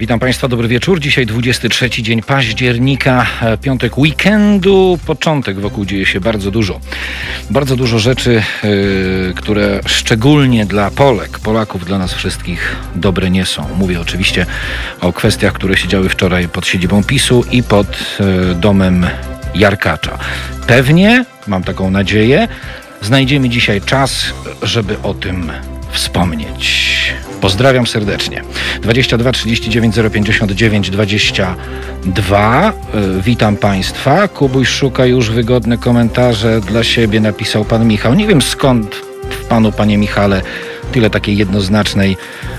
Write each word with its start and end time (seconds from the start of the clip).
Witam 0.00 0.20
Państwa, 0.20 0.48
dobry 0.48 0.68
wieczór. 0.68 1.00
Dzisiaj 1.00 1.26
23 1.26 2.02
dzień 2.02 2.22
października, 2.22 3.26
e, 3.42 3.58
piątek 3.58 3.98
weekendu, 3.98 4.98
początek. 5.06 5.60
Wokół 5.60 5.84
dzieje 5.84 6.06
się 6.06 6.20
bardzo 6.20 6.50
dużo. 6.50 6.80
Bardzo 7.50 7.76
dużo 7.76 7.98
rzeczy, 7.98 8.42
yy, 8.62 9.34
które 9.36 9.80
szczególnie 9.86 10.66
dla 10.66 10.90
Polek, 10.90 11.38
Polaków, 11.38 11.84
dla 11.84 11.98
nas 11.98 12.14
wszystkich 12.14 12.76
dobre 12.94 13.30
nie 13.30 13.46
są. 13.46 13.66
Mówię 13.76 14.00
oczywiście 14.00 14.46
o 15.00 15.12
kwestiach, 15.12 15.52
które 15.52 15.76
się 15.76 15.88
działy 15.88 16.08
wczoraj 16.08 16.48
pod 16.48 16.66
siedzibą 16.66 17.04
PiSu 17.04 17.44
i 17.50 17.62
pod 17.62 18.16
yy, 18.20 18.54
domem 18.54 19.06
Jarkacza. 19.54 20.18
Pewnie, 20.66 21.24
mam 21.46 21.62
taką 21.62 21.90
nadzieję, 21.90 22.48
znajdziemy 23.02 23.48
dzisiaj 23.48 23.80
czas, 23.80 24.32
żeby 24.62 24.96
o 25.02 25.14
tym 25.14 25.52
wspomnieć. 25.90 26.90
Pozdrawiam 27.40 27.86
serdecznie. 27.86 28.42
22 28.82 29.32
39 29.32 29.96
059 30.12 30.90
22. 30.90 32.72
Witam 33.24 33.56
Państwa. 33.56 34.28
Kubuś 34.28 34.68
szuka 34.68 35.06
już 35.06 35.30
wygodne 35.30 35.78
komentarze 35.78 36.60
dla 36.60 36.84
siebie, 36.84 37.20
napisał 37.20 37.64
Pan 37.64 37.86
Michał. 37.86 38.14
Nie 38.14 38.26
wiem 38.26 38.42
skąd 38.42 38.96
w 39.30 39.44
Panu, 39.44 39.72
Panie 39.72 39.98
Michale, 39.98 40.42
tyle 40.92 41.10
takiej 41.10 41.36
jednoznacznej 41.36 42.16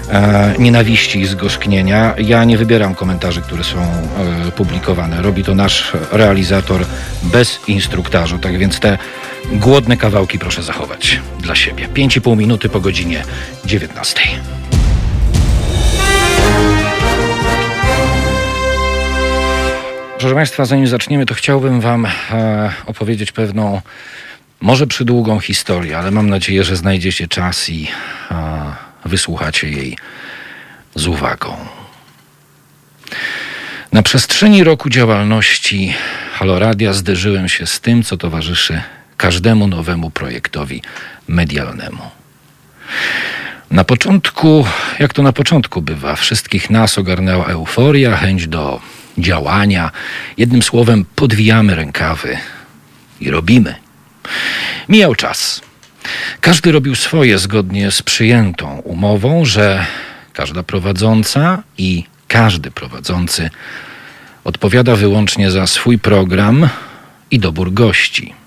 e, 0.09 0.53
nienawiści 0.59 1.19
i 1.19 1.25
zgorzknienia. 1.25 2.13
Ja 2.17 2.43
nie 2.43 2.57
wybieram 2.57 2.95
komentarzy, 2.95 3.41
które 3.41 3.63
są 3.63 3.79
e, 3.79 4.51
publikowane. 4.51 5.21
Robi 5.21 5.43
to 5.43 5.55
nasz 5.55 5.93
realizator 6.11 6.81
bez 7.23 7.59
instruktażu. 7.67 8.39
Tak 8.39 8.57
więc 8.57 8.79
te 8.79 8.97
głodne 9.51 9.97
kawałki 9.97 10.39
proszę 10.39 10.63
zachować 10.63 11.19
dla 11.39 11.55
siebie. 11.55 11.87
5,5 11.87 12.37
minuty 12.37 12.69
po 12.69 12.81
godzinie 12.81 13.23
19. 13.65 14.21
Proszę 20.19 20.35
Państwa, 20.35 20.65
zanim 20.65 20.87
zaczniemy, 20.87 21.25
to 21.25 21.33
chciałbym 21.33 21.81
Wam 21.81 22.05
e, 22.05 22.71
opowiedzieć 22.85 23.31
pewną, 23.31 23.81
może 24.61 24.87
przydługą 24.87 25.39
historię, 25.39 25.97
ale 25.97 26.11
mam 26.11 26.29
nadzieję, 26.29 26.63
że 26.63 26.75
znajdziecie 26.75 27.27
czas 27.27 27.69
i 27.69 27.87
e, 28.31 28.73
wysłuchacie 29.05 29.69
jej 29.69 29.97
z 30.95 31.07
uwagą. 31.07 31.55
Na 33.91 34.03
przestrzeni 34.03 34.63
roku 34.63 34.89
działalności 34.89 35.93
Haloradia 36.33 36.93
zderzyłem 36.93 37.49
się 37.49 37.67
z 37.67 37.79
tym, 37.79 38.03
co 38.03 38.17
towarzyszy 38.17 38.81
każdemu 39.21 39.67
nowemu 39.67 40.09
projektowi 40.09 40.81
medialnemu. 41.27 42.03
Na 43.71 43.83
początku, 43.83 44.65
jak 44.99 45.13
to 45.13 45.23
na 45.23 45.33
początku 45.33 45.81
bywa, 45.81 46.15
wszystkich 46.15 46.69
nas 46.69 46.97
ogarnęła 46.97 47.45
euforia, 47.45 48.17
chęć 48.17 48.47
do 48.47 48.81
działania. 49.17 49.91
Jednym 50.37 50.61
słowem, 50.61 51.05
podwijamy 51.15 51.75
rękawy 51.75 52.37
i 53.19 53.31
robimy. 53.31 53.75
Mijał 54.89 55.15
czas. 55.15 55.61
Każdy 56.39 56.71
robił 56.71 56.95
swoje 56.95 57.37
zgodnie 57.37 57.91
z 57.91 58.01
przyjętą 58.01 58.77
umową, 58.77 59.45
że 59.45 59.85
każda 60.33 60.63
prowadząca 60.63 61.63
i 61.77 62.03
każdy 62.27 62.71
prowadzący 62.71 63.49
odpowiada 64.43 64.95
wyłącznie 64.95 65.51
za 65.51 65.67
swój 65.67 65.99
program 65.99 66.69
i 67.31 67.39
dobór 67.39 67.73
gości. 67.73 68.40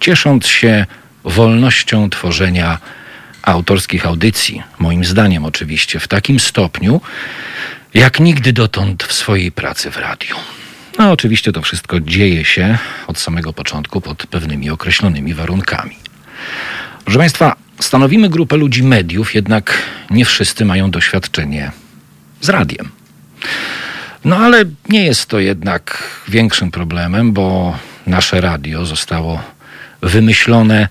Ciesząc 0.00 0.46
się 0.46 0.86
wolnością 1.24 2.10
tworzenia 2.10 2.78
autorskich 3.42 4.06
audycji, 4.06 4.62
moim 4.78 5.04
zdaniem 5.04 5.44
oczywiście, 5.44 6.00
w 6.00 6.08
takim 6.08 6.40
stopniu, 6.40 7.00
jak 7.94 8.20
nigdy 8.20 8.52
dotąd 8.52 9.04
w 9.04 9.12
swojej 9.12 9.52
pracy 9.52 9.90
w 9.90 9.96
radiu. 9.96 10.36
No, 10.98 11.10
oczywiście 11.10 11.52
to 11.52 11.62
wszystko 11.62 12.00
dzieje 12.00 12.44
się 12.44 12.78
od 13.06 13.18
samego 13.18 13.52
początku 13.52 14.00
pod 14.00 14.26
pewnymi 14.26 14.70
określonymi 14.70 15.34
warunkami. 15.34 15.96
Proszę 17.04 17.18
Państwa, 17.18 17.56
stanowimy 17.80 18.28
grupę 18.28 18.56
ludzi 18.56 18.82
mediów, 18.82 19.34
jednak 19.34 19.82
nie 20.10 20.24
wszyscy 20.24 20.64
mają 20.64 20.90
doświadczenie 20.90 21.70
z 22.40 22.48
radiem. 22.48 22.90
No 24.24 24.36
ale 24.36 24.64
nie 24.88 25.04
jest 25.04 25.26
to 25.26 25.40
jednak 25.40 26.02
większym 26.28 26.70
problemem, 26.70 27.32
bo 27.32 27.78
nasze 28.06 28.40
radio 28.40 28.86
zostało 28.86 29.42
wymyślone 30.02 30.88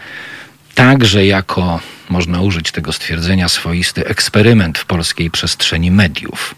także 0.76 1.26
jako, 1.26 1.80
można 2.10 2.42
użyć 2.42 2.72
tego 2.72 2.94
stwierdzenia, 2.94 3.50
swoisty 3.50 4.08
eksperyment 4.08 4.78
w 4.78 4.86
polskiej 4.86 5.32
przestrzeni 5.32 5.92
mediów. 5.92 6.56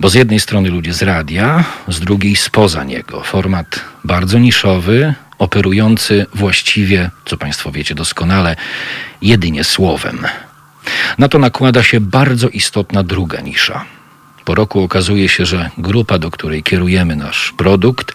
Bo 0.00 0.10
z 0.10 0.14
jednej 0.14 0.40
strony 0.40 0.70
ludzie 0.70 0.92
z 0.92 1.02
radia, 1.02 1.64
z 1.88 2.00
drugiej 2.00 2.36
spoza 2.36 2.84
niego. 2.84 3.22
Format 3.22 3.80
bardzo 4.04 4.38
niszowy, 4.38 5.14
operujący 5.38 6.26
właściwie, 6.34 7.10
co 7.24 7.36
Państwo 7.36 7.72
wiecie 7.72 7.94
doskonale, 7.94 8.56
jedynie 9.22 9.64
słowem. 9.64 10.26
Na 11.18 11.28
to 11.28 11.38
nakłada 11.38 11.82
się 11.82 12.00
bardzo 12.00 12.48
istotna 12.48 13.02
druga 13.02 13.40
nisza. 13.40 13.84
Po 14.44 14.54
roku 14.54 14.82
okazuje 14.82 15.28
się, 15.28 15.46
że 15.46 15.70
grupa, 15.78 16.18
do 16.18 16.30
której 16.30 16.62
kierujemy 16.62 17.16
nasz 17.16 17.54
produkt, 17.56 18.12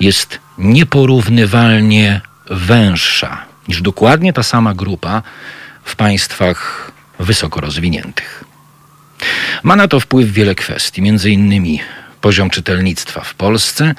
jest 0.00 0.38
nieporównywalnie 0.58 2.20
węższa 2.50 3.44
niż 3.68 3.82
dokładnie 3.82 4.32
ta 4.32 4.42
sama 4.42 4.74
grupa 4.74 5.22
w 5.84 5.96
państwach 5.96 6.90
wysoko 7.18 7.60
rozwiniętych. 7.60 8.44
Ma 9.62 9.76
na 9.76 9.88
to 9.88 10.00
wpływ 10.00 10.32
wiele 10.32 10.54
kwestii, 10.54 11.02
między 11.02 11.30
innymi 11.30 11.80
poziom 12.20 12.50
czytelnictwa 12.50 13.20
w 13.20 13.34
Polsce, 13.34 13.94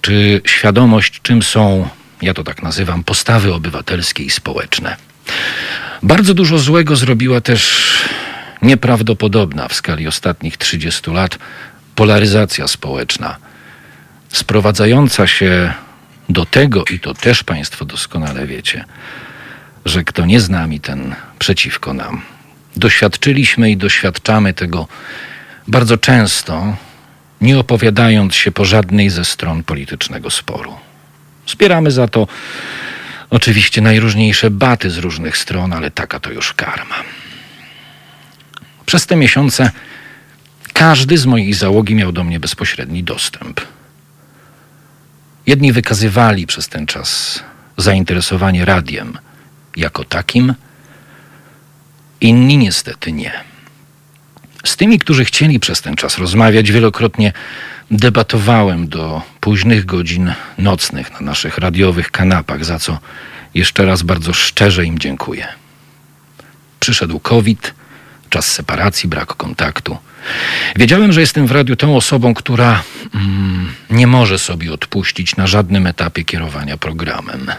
czy 0.00 0.40
świadomość, 0.46 1.20
czym 1.22 1.42
są, 1.42 1.88
ja 2.22 2.34
to 2.34 2.44
tak 2.44 2.62
nazywam, 2.62 3.04
postawy 3.04 3.54
obywatelskie 3.54 4.22
i 4.22 4.30
społeczne. 4.30 4.96
Bardzo 6.02 6.34
dużo 6.34 6.58
złego 6.58 6.96
zrobiła 6.96 7.40
też 7.40 7.92
nieprawdopodobna 8.62 9.68
w 9.68 9.74
skali 9.74 10.06
ostatnich 10.06 10.56
30 10.56 11.10
lat 11.10 11.38
polaryzacja 11.94 12.68
społeczna, 12.68 13.36
sprowadzająca 14.28 15.26
się 15.26 15.72
do 16.32 16.46
tego, 16.46 16.84
i 16.84 17.00
to 17.00 17.14
też 17.14 17.44
Państwo 17.44 17.84
doskonale 17.84 18.46
wiecie, 18.46 18.84
że 19.84 20.04
kto 20.04 20.26
nie 20.26 20.40
z 20.40 20.50
nami, 20.50 20.80
ten 20.80 21.14
przeciwko 21.38 21.94
nam. 21.94 22.22
Doświadczyliśmy 22.76 23.70
i 23.70 23.76
doświadczamy 23.76 24.54
tego 24.54 24.88
bardzo 25.68 25.98
często, 25.98 26.76
nie 27.40 27.58
opowiadając 27.58 28.34
się 28.34 28.52
po 28.52 28.64
żadnej 28.64 29.10
ze 29.10 29.24
stron 29.24 29.62
politycznego 29.62 30.30
sporu. 30.30 30.76
Zbieramy 31.46 31.90
za 31.90 32.08
to 32.08 32.26
oczywiście 33.30 33.80
najróżniejsze 33.80 34.50
baty 34.50 34.90
z 34.90 34.98
różnych 34.98 35.36
stron, 35.36 35.72
ale 35.72 35.90
taka 35.90 36.20
to 36.20 36.30
już 36.30 36.52
karma. 36.52 36.96
Przez 38.86 39.06
te 39.06 39.16
miesiące 39.16 39.70
każdy 40.72 41.18
z 41.18 41.26
moich 41.26 41.54
załogi 41.54 41.94
miał 41.94 42.12
do 42.12 42.24
mnie 42.24 42.40
bezpośredni 42.40 43.04
dostęp. 43.04 43.60
Jedni 45.46 45.72
wykazywali 45.72 46.46
przez 46.46 46.68
ten 46.68 46.86
czas 46.86 47.40
zainteresowanie 47.76 48.64
radiem 48.64 49.18
jako 49.76 50.04
takim, 50.04 50.54
inni 52.20 52.58
niestety 52.58 53.12
nie. 53.12 53.32
Z 54.64 54.76
tymi, 54.76 54.98
którzy 54.98 55.24
chcieli 55.24 55.60
przez 55.60 55.82
ten 55.82 55.96
czas 55.96 56.18
rozmawiać, 56.18 56.72
wielokrotnie 56.72 57.32
debatowałem 57.90 58.88
do 58.88 59.22
późnych 59.40 59.84
godzin 59.84 60.32
nocnych 60.58 61.10
na 61.12 61.20
naszych 61.20 61.58
radiowych 61.58 62.10
kanapach, 62.10 62.64
za 62.64 62.78
co 62.78 62.98
jeszcze 63.54 63.84
raz 63.84 64.02
bardzo 64.02 64.32
szczerze 64.32 64.84
im 64.84 64.98
dziękuję. 64.98 65.48
Przyszedł 66.80 67.20
COVID, 67.20 67.74
czas 68.30 68.46
separacji, 68.46 69.08
brak 69.08 69.26
kontaktu. 69.34 69.98
Wiedziałem, 70.76 71.12
że 71.12 71.20
jestem 71.20 71.46
w 71.46 71.52
radiu 71.52 71.76
tą 71.76 71.96
osobą, 71.96 72.34
która 72.34 72.82
mm, 73.14 73.72
nie 73.90 74.06
może 74.06 74.38
sobie 74.38 74.72
odpuścić 74.72 75.36
na 75.36 75.46
żadnym 75.46 75.86
etapie 75.86 76.24
kierowania 76.24 76.76
programem. 76.76 77.50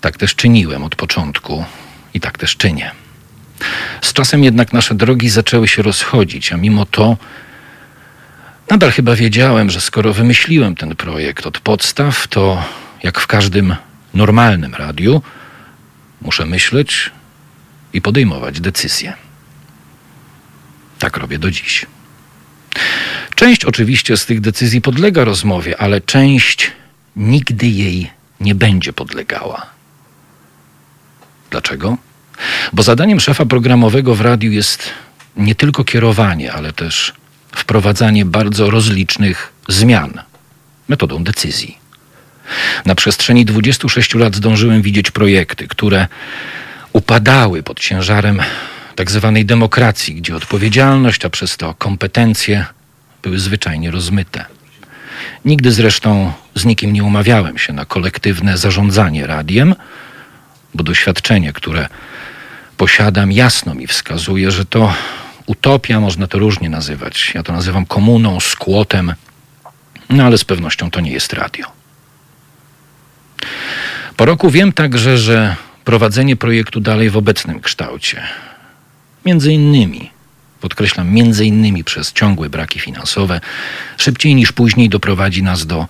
Tak 0.00 0.16
też 0.16 0.34
czyniłem 0.34 0.84
od 0.84 0.96
początku 0.96 1.64
i 2.14 2.20
tak 2.20 2.38
też 2.38 2.56
czynię. 2.56 2.90
Z 4.02 4.12
czasem 4.12 4.44
jednak 4.44 4.72
nasze 4.72 4.94
drogi 4.94 5.28
zaczęły 5.28 5.68
się 5.68 5.82
rozchodzić, 5.82 6.52
a 6.52 6.56
mimo 6.56 6.86
to 6.86 7.16
nadal 8.70 8.90
chyba 8.90 9.16
wiedziałem, 9.16 9.70
że 9.70 9.80
skoro 9.80 10.12
wymyśliłem 10.12 10.74
ten 10.74 10.96
projekt 10.96 11.46
od 11.46 11.60
podstaw, 11.60 12.28
to 12.28 12.64
jak 13.02 13.20
w 13.20 13.26
każdym 13.26 13.76
normalnym 14.14 14.74
radiu, 14.74 15.22
muszę 16.22 16.46
myśleć 16.46 17.10
i 17.92 18.00
podejmować 18.00 18.60
decyzje. 18.60 19.25
Tak 21.06 21.16
robię 21.16 21.38
do 21.38 21.50
dziś. 21.50 21.86
Część 23.34 23.64
oczywiście 23.64 24.16
z 24.16 24.26
tych 24.26 24.40
decyzji 24.40 24.80
podlega 24.80 25.24
rozmowie, 25.24 25.80
ale 25.80 26.00
część 26.00 26.72
nigdy 27.16 27.66
jej 27.66 28.10
nie 28.40 28.54
będzie 28.54 28.92
podlegała. 28.92 29.66
Dlaczego? 31.50 31.96
Bo 32.72 32.82
zadaniem 32.82 33.20
szefa 33.20 33.46
programowego 33.46 34.14
w 34.14 34.20
radiu 34.20 34.52
jest 34.52 34.90
nie 35.36 35.54
tylko 35.54 35.84
kierowanie, 35.84 36.52
ale 36.52 36.72
też 36.72 37.12
wprowadzanie 37.56 38.24
bardzo 38.24 38.70
rozlicznych 38.70 39.52
zmian 39.68 40.22
metodą 40.88 41.24
decyzji. 41.24 41.78
Na 42.84 42.94
przestrzeni 42.94 43.44
26 43.44 44.14
lat 44.14 44.36
zdążyłem 44.36 44.82
widzieć 44.82 45.10
projekty, 45.10 45.68
które 45.68 46.08
upadały 46.92 47.62
pod 47.62 47.80
ciężarem 47.80 48.42
tak 48.96 49.10
zwanej 49.10 49.44
demokracji, 49.44 50.14
gdzie 50.14 50.36
odpowiedzialność, 50.36 51.24
a 51.24 51.30
przez 51.30 51.56
to 51.56 51.74
kompetencje 51.74 52.66
były 53.22 53.38
zwyczajnie 53.38 53.90
rozmyte. 53.90 54.44
Nigdy 55.44 55.72
zresztą 55.72 56.32
z 56.54 56.64
nikim 56.64 56.92
nie 56.92 57.04
umawiałem 57.04 57.58
się 57.58 57.72
na 57.72 57.84
kolektywne 57.84 58.58
zarządzanie 58.58 59.26
radiem, 59.26 59.74
bo 60.74 60.84
doświadczenie, 60.84 61.52
które 61.52 61.88
posiadam, 62.76 63.32
jasno 63.32 63.74
mi 63.74 63.86
wskazuje, 63.86 64.50
że 64.50 64.64
to 64.64 64.94
utopia, 65.46 66.00
można 66.00 66.26
to 66.26 66.38
różnie 66.38 66.70
nazywać. 66.70 67.32
Ja 67.34 67.42
to 67.42 67.52
nazywam 67.52 67.86
komuną, 67.86 68.40
skłotem, 68.40 69.14
no 70.10 70.24
ale 70.24 70.38
z 70.38 70.44
pewnością 70.44 70.90
to 70.90 71.00
nie 71.00 71.10
jest 71.10 71.32
radio. 71.32 71.66
Po 74.16 74.24
roku 74.24 74.50
wiem 74.50 74.72
także, 74.72 75.18
że 75.18 75.56
prowadzenie 75.84 76.36
projektu 76.36 76.80
dalej 76.80 77.10
w 77.10 77.16
obecnym 77.16 77.60
kształcie, 77.60 78.22
między 79.26 79.52
innymi, 79.52 80.10
podkreślam, 80.60 81.12
między 81.12 81.46
innymi 81.46 81.84
przez 81.84 82.12
ciągłe 82.12 82.50
braki 82.50 82.80
finansowe, 82.80 83.40
szybciej 83.96 84.34
niż 84.34 84.52
później 84.52 84.88
doprowadzi 84.88 85.42
nas 85.42 85.66
do 85.66 85.86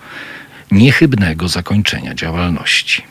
niechybnego 0.71 1.49
zakończenia 1.49 2.15
działalności. 2.15 3.03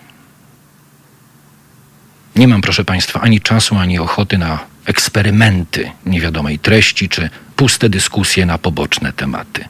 Nie 2.36 2.48
mam, 2.48 2.62
proszę 2.62 2.86
Państwa, 2.86 3.22
ani 3.22 3.42
czasu, 3.42 3.76
ani 3.76 4.00
ochoty 4.00 4.38
na 4.38 4.60
eksperymenty 4.86 5.92
niewiadomej 6.06 6.60
treści 6.60 7.10
czy 7.10 7.30
puste 7.56 7.90
dyskusje 7.90 8.46
na 8.46 8.58
poboczne 8.58 9.14
tematy. 9.14 9.66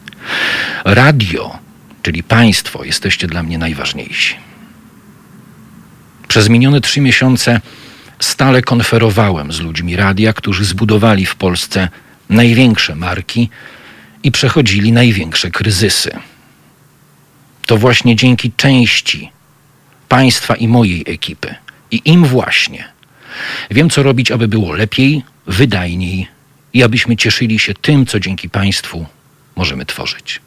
Radio, 0.85 1.59
czyli 2.01 2.23
Państwo, 2.23 2.83
jesteście 2.83 3.27
dla 3.27 3.43
mnie 3.43 3.57
najważniejsi. 3.57 4.35
Przez 6.27 6.49
minione 6.49 6.81
trzy 6.81 7.01
miesiące 7.01 7.61
stale 8.19 8.61
konferowałem 8.61 9.51
z 9.51 9.59
ludźmi 9.59 9.95
radia, 9.95 10.33
którzy 10.33 10.65
zbudowali 10.65 11.25
w 11.25 11.35
Polsce 11.35 11.89
największe 12.29 12.95
marki 12.95 13.49
i 14.23 14.31
przechodzili 14.31 14.91
największe 14.91 15.51
kryzysy. 15.51 16.11
To 17.65 17.77
właśnie 17.77 18.15
dzięki 18.15 18.51
części 18.51 19.31
państwa 20.09 20.55
i 20.55 20.67
mojej 20.67 21.03
ekipy 21.07 21.55
i 21.91 22.01
im 22.05 22.25
właśnie 22.25 22.83
wiem, 23.71 23.89
co 23.89 24.03
robić, 24.03 24.31
aby 24.31 24.47
było 24.47 24.73
lepiej, 24.73 25.23
wydajniej 25.47 26.27
i 26.73 26.83
abyśmy 26.83 27.17
cieszyli 27.17 27.59
się 27.59 27.73
tym, 27.73 28.05
co 28.05 28.19
dzięki 28.19 28.49
państwu 28.49 29.05
możemy 29.55 29.85
tworzyć. 29.85 30.44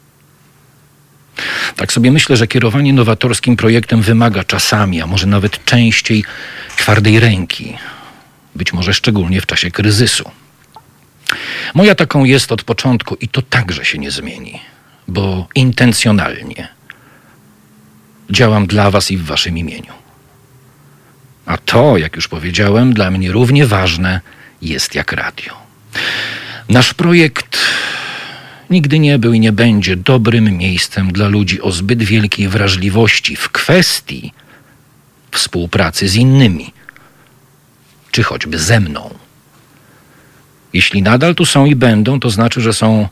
Tak 1.75 1.93
sobie 1.93 2.11
myślę, 2.11 2.37
że 2.37 2.47
kierowanie 2.47 2.93
nowatorskim 2.93 3.55
projektem 3.55 4.01
wymaga 4.01 4.43
czasami, 4.43 5.01
a 5.01 5.07
może 5.07 5.27
nawet 5.27 5.65
częściej 5.65 6.23
twardej 6.77 7.19
ręki, 7.19 7.77
być 8.55 8.73
może 8.73 8.93
szczególnie 8.93 9.41
w 9.41 9.45
czasie 9.45 9.71
kryzysu. 9.71 10.31
Moja 11.73 11.95
taką 11.95 12.23
jest 12.23 12.51
od 12.51 12.63
początku 12.63 13.15
i 13.15 13.27
to 13.27 13.41
także 13.41 13.85
się 13.85 13.97
nie 13.97 14.11
zmieni, 14.11 14.59
bo 15.07 15.47
intencjonalnie 15.55 16.67
działam 18.29 18.67
dla 18.67 18.91
Was 18.91 19.11
i 19.11 19.17
w 19.17 19.25
Waszym 19.25 19.57
imieniu. 19.57 19.93
A 21.45 21.57
to, 21.57 21.97
jak 21.97 22.15
już 22.15 22.27
powiedziałem, 22.27 22.93
dla 22.93 23.11
mnie 23.11 23.31
równie 23.31 23.67
ważne 23.67 24.21
jest 24.61 24.95
jak 24.95 25.11
radio. 25.11 25.53
Nasz 26.69 26.93
projekt 26.93 27.57
nigdy 28.69 28.99
nie 28.99 29.19
był 29.19 29.33
i 29.33 29.39
nie 29.39 29.51
będzie 29.51 29.95
dobrym 29.95 30.57
miejscem 30.57 31.11
dla 31.11 31.27
ludzi 31.27 31.61
o 31.61 31.71
zbyt 31.71 32.03
wielkiej 32.03 32.47
wrażliwości 32.47 33.35
w 33.35 33.49
kwestii 33.49 34.33
współpracy 35.31 36.09
z 36.09 36.15
innymi, 36.15 36.73
czy 38.11 38.23
choćby 38.23 38.59
ze 38.59 38.79
mną. 38.79 39.13
Jeśli 40.73 41.01
nadal 41.01 41.35
tu 41.35 41.45
są 41.45 41.65
i 41.65 41.75
będą, 41.75 42.19
to 42.19 42.29
znaczy, 42.29 42.61
że 42.61 42.73
są 42.73 43.07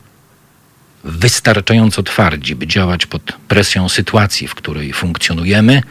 wystarczająco 1.04 2.02
twardzi, 2.02 2.56
by 2.56 2.66
działać 2.66 3.06
pod 3.06 3.22
presją 3.48 3.88
sytuacji, 3.88 4.48
w 4.48 4.54
której 4.54 4.92
funkcjonujemy, 4.92 5.82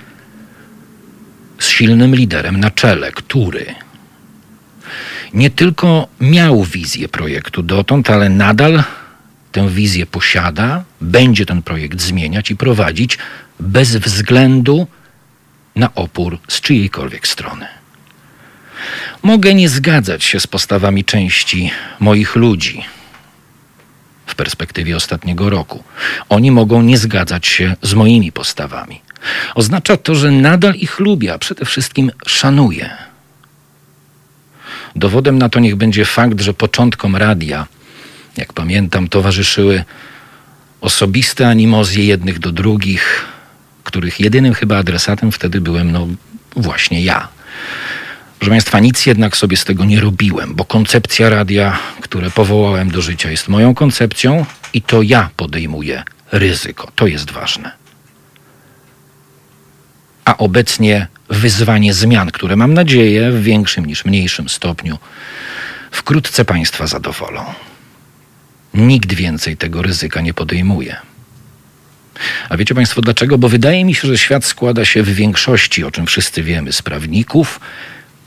z 1.60 1.68
silnym 1.68 2.16
liderem 2.16 2.60
na 2.60 2.72
czele, 2.72 3.12
który 3.12 3.76
nie 5.34 5.50
tylko 5.50 6.08
miał 6.20 6.64
wizję 6.64 7.10
projektu 7.10 7.64
dotąd, 7.64 8.10
ale 8.10 8.30
nadal 8.30 8.84
tę 9.52 9.70
wizję 9.70 10.06
posiada, 10.06 10.84
będzie 11.02 11.46
ten 11.46 11.62
projekt 11.62 12.02
zmieniać 12.02 12.52
i 12.52 12.56
prowadzić 12.56 13.18
bez 13.60 13.96
względu 13.96 14.88
na 15.76 15.96
opór 15.96 16.40
z 16.48 16.62
czyjejkolwiek 16.62 17.28
strony. 17.28 17.68
Mogę 19.24 19.54
nie 19.54 19.70
zgadzać 19.70 20.24
się 20.24 20.40
z 20.40 20.48
postawami 20.48 21.06
części 21.06 21.72
moich 22.00 22.36
ludzi 22.36 22.84
w 24.26 24.36
perspektywie 24.36 24.96
ostatniego 24.96 25.50
roku. 25.50 25.84
Oni 26.30 26.52
mogą 26.52 26.82
nie 26.82 26.98
zgadzać 26.98 27.48
się 27.48 27.76
z 27.82 27.94
moimi 27.94 28.32
postawami. 28.32 29.02
Oznacza 29.56 29.98
to, 29.98 30.16
że 30.16 30.32
nadal 30.32 30.76
ich 30.76 31.00
lubię, 31.00 31.34
a 31.34 31.38
przede 31.38 31.66
wszystkim 31.66 32.12
szanuję. 32.28 32.90
Dowodem 34.96 35.38
na 35.38 35.50
to 35.50 35.60
niech 35.60 35.76
będzie 35.76 36.06
fakt, 36.06 36.42
że 36.42 36.54
początkom 36.54 37.16
radia 37.16 37.68
jak 38.38 38.54
pamiętam, 38.54 39.08
towarzyszyły 39.08 39.84
osobiste 40.82 41.48
animozje 41.48 42.06
jednych 42.06 42.40
do 42.40 42.52
drugich, 42.52 43.26
których 43.84 44.20
jedynym 44.20 44.54
chyba 44.54 44.78
adresatem 44.78 45.32
wtedy 45.32 45.62
byłem, 45.62 45.92
no 45.92 46.08
właśnie 46.56 47.02
ja. 47.02 47.28
Proszę 48.40 48.50
Państwa, 48.50 48.80
nic 48.80 49.06
jednak 49.06 49.38
sobie 49.38 49.58
z 49.58 49.66
tego 49.66 49.86
nie 49.86 50.00
robiłem, 50.00 50.56
bo 50.56 50.66
koncepcja 50.66 51.30
radia, 51.30 51.80
które 52.02 52.32
powołałem 52.32 52.92
do 52.92 53.02
życia, 53.02 53.32
jest 53.32 53.48
moją 53.48 53.76
koncepcją 53.76 54.46
i 54.74 54.82
to 54.82 55.02
ja 55.02 55.30
podejmuję 55.36 56.04
ryzyko. 56.32 56.92
To 56.96 57.08
jest 57.08 57.32
ważne. 57.32 57.72
A 60.26 60.38
obecnie 60.38 61.08
wyzwanie 61.30 61.94
zmian, 61.94 62.32
które 62.32 62.56
mam 62.56 62.74
nadzieję 62.74 63.32
w 63.32 63.44
większym 63.44 63.86
niż 63.86 64.06
mniejszym 64.06 64.50
stopniu 64.50 64.98
wkrótce 65.92 66.46
Państwa 66.46 66.88
zadowolą. 66.88 67.46
Nikt 68.78 69.14
więcej 69.14 69.58
tego 69.58 69.82
ryzyka 69.82 70.22
nie 70.22 70.34
podejmuje. 70.34 70.96
A 72.50 72.58
wiecie 72.58 72.76
Państwo 72.76 73.02
dlaczego? 73.02 73.38
Bo 73.38 73.50
wydaje 73.50 73.86
mi 73.86 73.96
się, 73.96 74.08
że 74.08 74.18
świat 74.18 74.46
składa 74.46 74.86
się 74.86 75.04
w 75.04 75.10
większości, 75.10 75.84
o 75.84 75.92
czym 75.92 76.08
wszyscy 76.08 76.44
wiemy, 76.44 76.74
z 76.74 76.82
prawników, 76.82 77.60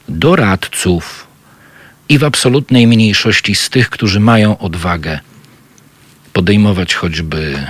doradców 0.08 1.26
i 2.08 2.18
w 2.18 2.24
absolutnej 2.24 2.86
mniejszości 2.86 3.54
z 3.54 3.70
tych, 3.70 3.90
którzy 3.90 4.20
mają 4.20 4.58
odwagę 4.58 5.20
podejmować 6.32 6.94
choćby 6.94 7.66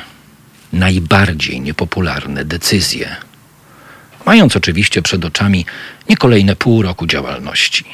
najbardziej 0.73 1.61
niepopularne 1.61 2.45
decyzje, 2.45 3.17
mając 4.27 4.57
oczywiście 4.57 5.03
przed 5.03 5.25
oczami 5.25 5.67
nie 6.09 6.17
kolejne 6.17 6.57
pół 6.57 6.83
roku 6.83 7.07
działalności, 7.07 7.85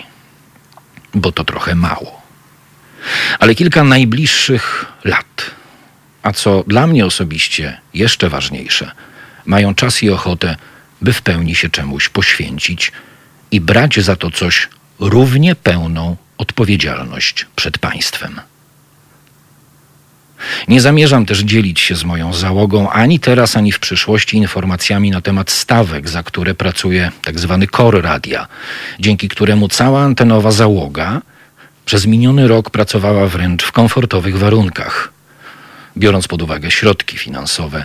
bo 1.14 1.32
to 1.32 1.44
trochę 1.44 1.74
mało 1.74 2.25
ale 3.38 3.54
kilka 3.54 3.84
najbliższych 3.84 4.84
lat. 5.04 5.50
A 6.22 6.32
co 6.32 6.64
dla 6.66 6.86
mnie 6.86 7.06
osobiście 7.06 7.80
jeszcze 7.94 8.28
ważniejsze, 8.28 8.90
mają 9.46 9.74
czas 9.74 10.02
i 10.02 10.10
ochotę, 10.10 10.56
by 11.02 11.12
w 11.12 11.22
pełni 11.22 11.54
się 11.54 11.70
czemuś 11.70 12.08
poświęcić 12.08 12.92
i 13.50 13.60
brać 13.60 14.00
za 14.00 14.16
to 14.16 14.30
coś 14.30 14.68
równie 15.00 15.54
pełną 15.54 16.16
odpowiedzialność 16.38 17.46
przed 17.56 17.78
państwem. 17.78 18.40
Nie 20.68 20.80
zamierzam 20.80 21.26
też 21.26 21.38
dzielić 21.40 21.80
się 21.80 21.94
z 21.94 22.04
moją 22.04 22.32
załogą 22.32 22.90
ani 22.90 23.20
teraz, 23.20 23.56
ani 23.56 23.72
w 23.72 23.78
przyszłości 23.78 24.36
informacjami 24.36 25.10
na 25.10 25.20
temat 25.20 25.50
stawek, 25.50 26.08
za 26.08 26.22
które 26.22 26.54
pracuje 26.54 27.10
tzw. 27.24 27.58
Tak 27.60 27.70
core 27.76 28.00
radia, 28.00 28.46
dzięki 29.00 29.28
któremu 29.28 29.68
cała 29.68 30.02
antenowa 30.02 30.50
załoga 30.50 31.22
przez 31.86 32.06
miniony 32.06 32.48
rok 32.48 32.70
pracowała 32.70 33.26
wręcz 33.26 33.64
w 33.64 33.72
komfortowych 33.72 34.38
warunkach, 34.38 35.12
biorąc 35.96 36.28
pod 36.28 36.42
uwagę 36.42 36.70
środki 36.70 37.18
finansowe, 37.18 37.84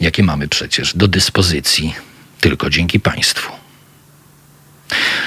jakie 0.00 0.22
mamy 0.22 0.48
przecież 0.48 0.96
do 0.96 1.08
dyspozycji 1.08 1.94
tylko 2.40 2.70
dzięki 2.70 3.00
państwu. 3.00 3.52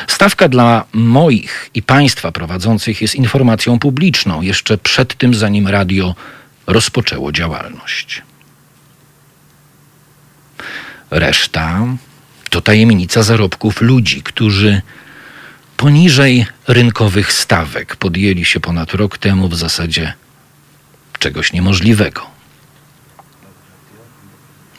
Stawka 0.07 0.49
dla 0.49 0.85
moich 0.93 1.69
i 1.73 1.83
państwa 1.83 2.31
prowadzących 2.31 3.01
jest 3.01 3.15
informacją 3.15 3.79
publiczną 3.79 4.41
jeszcze 4.41 4.77
przed 4.77 5.15
tym, 5.15 5.33
zanim 5.33 5.67
radio 5.67 6.15
rozpoczęło 6.67 7.31
działalność. 7.31 8.21
Reszta 11.09 11.85
to 12.49 12.61
tajemnica 12.61 13.23
zarobków 13.23 13.81
ludzi, 13.81 14.23
którzy 14.23 14.81
poniżej 15.81 16.45
rynkowych 16.67 17.33
stawek 17.33 17.95
podjęli 17.95 18.45
się 18.45 18.59
ponad 18.59 18.93
rok 18.93 19.17
temu 19.17 19.49
w 19.49 19.55
zasadzie 19.55 20.13
czegoś 21.19 21.53
niemożliwego. 21.53 22.21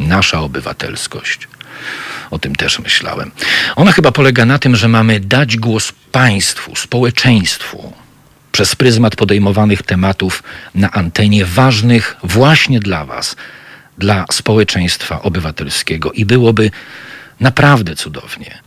Nasza 0.01 0.41
obywatelskość. 0.41 1.49
O 2.31 2.39
tym 2.39 2.55
też 2.55 2.79
myślałem. 2.79 3.31
Ona 3.77 3.93
chyba 3.93 4.13
polega 4.13 4.45
na 4.45 4.59
tym, 4.59 4.77
że 4.77 4.89
mamy 4.89 5.21
dać 5.21 5.57
głos 5.57 5.93
państwu, 6.13 6.77
społeczeństwu 6.77 7.93
przez 8.53 8.77
pryzmat 8.77 9.17
podejmowanych 9.17 9.83
tematów 9.83 10.43
na 10.75 10.91
antenie 10.91 11.45
ważnych 11.45 12.17
właśnie 12.23 12.81
dla 12.81 13.05
Was, 13.05 13.37
dla 13.99 14.25
społeczeństwa 14.33 15.23
obywatelskiego. 15.23 16.13
I 16.13 16.25
byłoby 16.25 16.71
naprawdę 17.41 17.97
cudownie, 17.97 18.62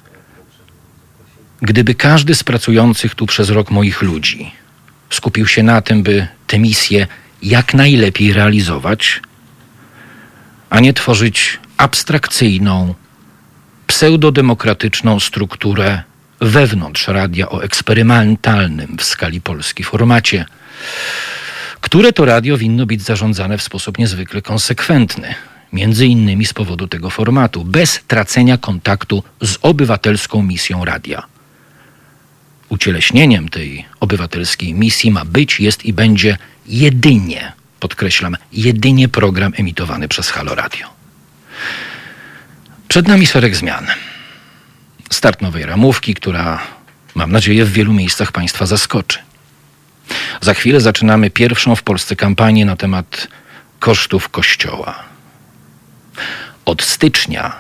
gdyby 1.66 1.96
każdy 1.96 2.36
z 2.36 2.44
pracujących 2.44 3.16
tu 3.16 3.26
przez 3.26 3.50
rok 3.50 3.72
moich 3.72 4.02
ludzi 4.02 4.52
skupił 5.10 5.48
się 5.48 5.64
na 5.64 5.82
tym, 5.82 6.04
by 6.04 6.28
tę 6.48 6.60
misję 6.60 7.08
jak 7.44 7.74
najlepiej 7.74 8.34
realizować, 8.34 9.22
a 10.70 10.80
nie 10.80 10.94
tworzyć 10.94 11.60
abstrakcyjną, 11.78 12.96
pseudodemokratyczną 13.88 15.20
strukturę 15.20 16.04
wewnątrz 16.42 17.08
radia 17.08 17.50
o 17.50 17.64
eksperymentalnym 17.64 18.98
w 18.98 19.04
skali 19.04 19.42
Polski 19.42 19.84
formacie, 19.84 20.46
które 21.82 22.14
to 22.14 22.26
radio 22.26 22.58
winno 22.58 22.86
być 22.86 23.02
zarządzane 23.02 23.58
w 23.58 23.64
sposób 23.64 23.98
niezwykle 23.98 24.42
konsekwentny, 24.42 25.36
między 25.74 26.06
innymi 26.06 26.46
z 26.46 26.54
powodu 26.54 26.88
tego 26.88 27.10
formatu, 27.10 27.64
bez 27.64 28.00
tracenia 28.08 28.58
kontaktu 28.58 29.24
z 29.42 29.58
obywatelską 29.62 30.44
misją 30.44 30.86
radia. 30.86 31.35
Ucieleśnieniem 32.76 33.50
tej 33.50 33.86
obywatelskiej 34.00 34.74
misji 34.74 35.12
ma 35.12 35.26
być, 35.26 35.60
jest 35.60 35.86
i 35.86 35.94
będzie 35.94 36.38
jedynie, 36.66 37.54
podkreślam, 37.80 38.38
jedynie 38.52 39.08
program 39.08 39.54
emitowany 39.58 40.08
przez 40.08 40.30
Halo 40.30 40.56
Radio. 40.56 40.88
Przed 42.88 43.08
nami 43.08 43.28
szereg 43.28 43.56
zmian. 43.56 43.88
Start 45.12 45.42
nowej 45.42 45.66
ramówki, 45.66 46.14
która 46.14 46.62
mam 47.16 47.32
nadzieję 47.32 47.66
w 47.66 47.72
wielu 47.72 47.94
miejscach 47.94 48.32
Państwa 48.32 48.66
zaskoczy. 48.66 49.20
Za 50.42 50.54
chwilę 50.54 50.82
zaczynamy 50.82 51.30
pierwszą 51.30 51.76
w 51.76 51.84
Polsce 51.84 52.16
kampanię 52.16 52.66
na 52.66 52.76
temat 52.76 53.28
kosztów 53.80 54.30
Kościoła. 54.30 55.04
Od 56.66 56.82
stycznia 56.82 57.56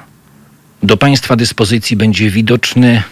do 0.84 0.98
Państwa 0.98 1.36
dyspozycji 1.36 1.98
będzie 1.98 2.30
widoczny 2.30 3.04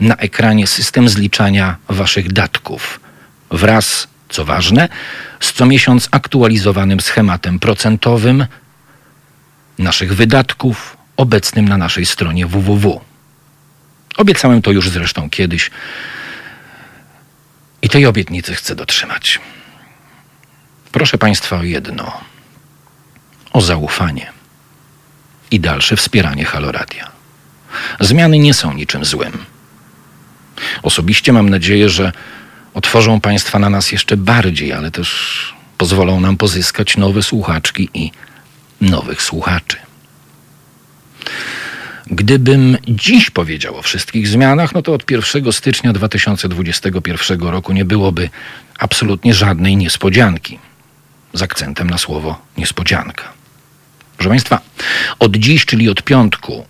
na 0.00 0.16
ekranie 0.16 0.66
system 0.66 1.08
zliczania 1.08 1.76
Waszych 1.88 2.32
datków 2.32 3.00
wraz, 3.50 4.08
co 4.28 4.44
ważne, 4.44 4.88
z 5.40 5.52
co 5.52 5.66
miesiąc 5.66 6.08
aktualizowanym 6.10 7.00
schematem 7.00 7.58
procentowym 7.58 8.46
naszych 9.78 10.14
wydatków 10.14 10.96
obecnym 11.16 11.68
na 11.68 11.76
naszej 11.76 12.06
stronie 12.06 12.46
www. 12.46 13.00
Obiecałem 14.16 14.62
to 14.62 14.70
już 14.70 14.90
zresztą 14.90 15.30
kiedyś 15.30 15.70
i 17.82 17.88
tej 17.88 18.06
obietnicy 18.06 18.54
chcę 18.54 18.74
dotrzymać. 18.74 19.40
Proszę 20.92 21.18
Państwa 21.18 21.56
o 21.56 21.62
jedno: 21.62 22.20
o 23.52 23.60
zaufanie 23.60 24.32
i 25.50 25.60
dalsze 25.60 25.96
wspieranie 25.96 26.44
Haloradia. 26.44 27.10
Zmiany 28.00 28.38
nie 28.38 28.54
są 28.54 28.72
niczym 28.72 29.04
złym. 29.04 29.44
Osobiście 30.82 31.32
mam 31.32 31.50
nadzieję, 31.50 31.88
że 31.88 32.12
otworzą 32.74 33.20
Państwa 33.20 33.58
na 33.58 33.70
nas 33.70 33.92
jeszcze 33.92 34.16
bardziej, 34.16 34.72
ale 34.72 34.90
też 34.90 35.54
pozwolą 35.78 36.20
nam 36.20 36.36
pozyskać 36.36 36.96
nowe 36.96 37.22
słuchaczki 37.22 37.88
i 37.94 38.10
nowych 38.80 39.22
słuchaczy. 39.22 39.76
Gdybym 42.06 42.78
dziś 42.88 43.30
powiedział 43.30 43.76
o 43.76 43.82
wszystkich 43.82 44.28
zmianach, 44.28 44.74
no 44.74 44.82
to 44.82 44.94
od 44.94 45.10
1 45.10 45.52
stycznia 45.52 45.92
2021 45.92 47.40
roku 47.40 47.72
nie 47.72 47.84
byłoby 47.84 48.30
absolutnie 48.78 49.34
żadnej 49.34 49.76
niespodzianki. 49.76 50.58
Z 51.32 51.42
akcentem 51.42 51.90
na 51.90 51.98
słowo 51.98 52.42
niespodzianka. 52.56 53.24
Proszę 54.16 54.28
Państwa, 54.28 54.60
od 55.18 55.36
dziś, 55.36 55.66
czyli 55.66 55.88
od 55.88 56.02
piątku, 56.02 56.66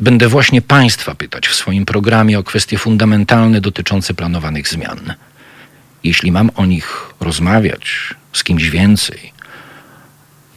będę 0.00 0.28
właśnie 0.28 0.62
Państwa 0.62 1.14
pytać 1.14 1.48
w 1.48 1.54
swoim 1.54 1.84
programie 1.84 2.38
o 2.38 2.42
kwestie 2.42 2.78
fundamentalne 2.78 3.60
dotyczące 3.60 4.14
planowanych 4.14 4.68
zmian. 4.68 5.14
Jeśli 6.04 6.32
mam 6.32 6.50
o 6.56 6.66
nich 6.66 7.14
rozmawiać 7.20 8.14
z 8.32 8.44
kimś 8.44 8.70
więcej, 8.70 9.32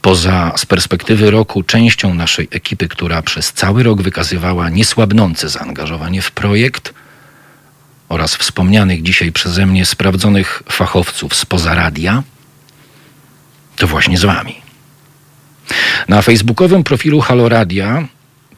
poza 0.01 0.53
z 0.57 0.65
perspektywy 0.65 1.31
roku 1.31 1.63
częścią 1.63 2.13
naszej 2.13 2.47
ekipy, 2.51 2.87
która 2.87 3.21
przez 3.21 3.53
cały 3.53 3.83
rok 3.83 4.01
wykazywała 4.01 4.69
niesłabnące 4.69 5.49
zaangażowanie 5.49 6.21
w 6.21 6.31
projekt 6.31 6.93
oraz 8.09 8.35
wspomnianych 8.35 9.03
dzisiaj 9.03 9.31
przeze 9.31 9.65
mnie 9.65 9.85
sprawdzonych 9.85 10.63
fachowców 10.71 11.35
spoza 11.35 11.75
radia, 11.75 12.23
to 13.75 13.87
właśnie 13.87 14.17
z 14.17 14.25
Wami. 14.25 14.55
Na 16.07 16.21
facebookowym 16.21 16.83
profilu 16.83 17.21
Halo 17.21 17.49
Radia, 17.49 18.07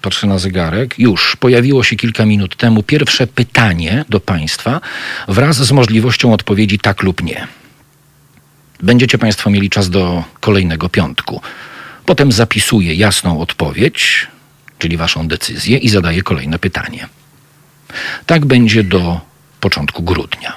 patrzę 0.02 0.28
na 0.28 0.40
zegarek, 0.40 1.00
już 1.00 1.36
pojawiło 1.36 1.84
się 1.84 1.96
kilka 1.96 2.26
minut 2.26 2.56
temu 2.56 2.84
pierwsze 2.84 3.28
pytanie 3.28 4.06
do 4.10 4.20
Państwa 4.20 4.82
wraz 5.28 5.58
z 5.58 5.72
możliwością 5.72 6.34
odpowiedzi 6.34 6.80
tak 6.80 7.04
lub 7.04 7.24
nie. 7.24 7.48
Będziecie 8.84 9.18
Państwo 9.18 9.50
mieli 9.50 9.70
czas 9.70 9.90
do 9.90 10.24
kolejnego 10.40 10.90
piątku. 10.90 11.42
Potem 12.06 12.32
zapisuję 12.32 12.94
jasną 12.96 13.42
odpowiedź, 13.42 14.28
czyli 14.80 14.98
Waszą 14.98 15.28
decyzję, 15.28 15.78
i 15.78 15.90
zadaję 15.90 16.22
kolejne 16.22 16.60
pytanie. 16.60 17.08
Tak 18.26 18.46
będzie 18.46 18.84
do 18.84 19.22
początku 19.60 20.04
grudnia. 20.04 20.54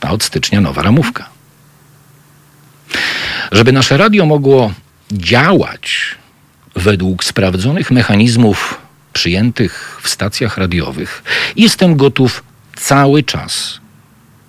A 0.00 0.10
od 0.10 0.22
stycznia 0.22 0.60
nowa 0.60 0.82
ramówka. 0.82 1.28
Żeby 3.52 3.72
nasze 3.72 3.96
radio 3.96 4.26
mogło 4.26 4.72
działać 5.12 6.14
według 6.76 7.24
sprawdzonych 7.24 7.90
mechanizmów 7.90 8.80
przyjętych 9.12 10.00
w 10.02 10.08
stacjach 10.08 10.58
radiowych, 10.58 11.22
jestem 11.56 11.96
gotów 11.96 12.44
cały 12.76 13.22
czas 13.22 13.80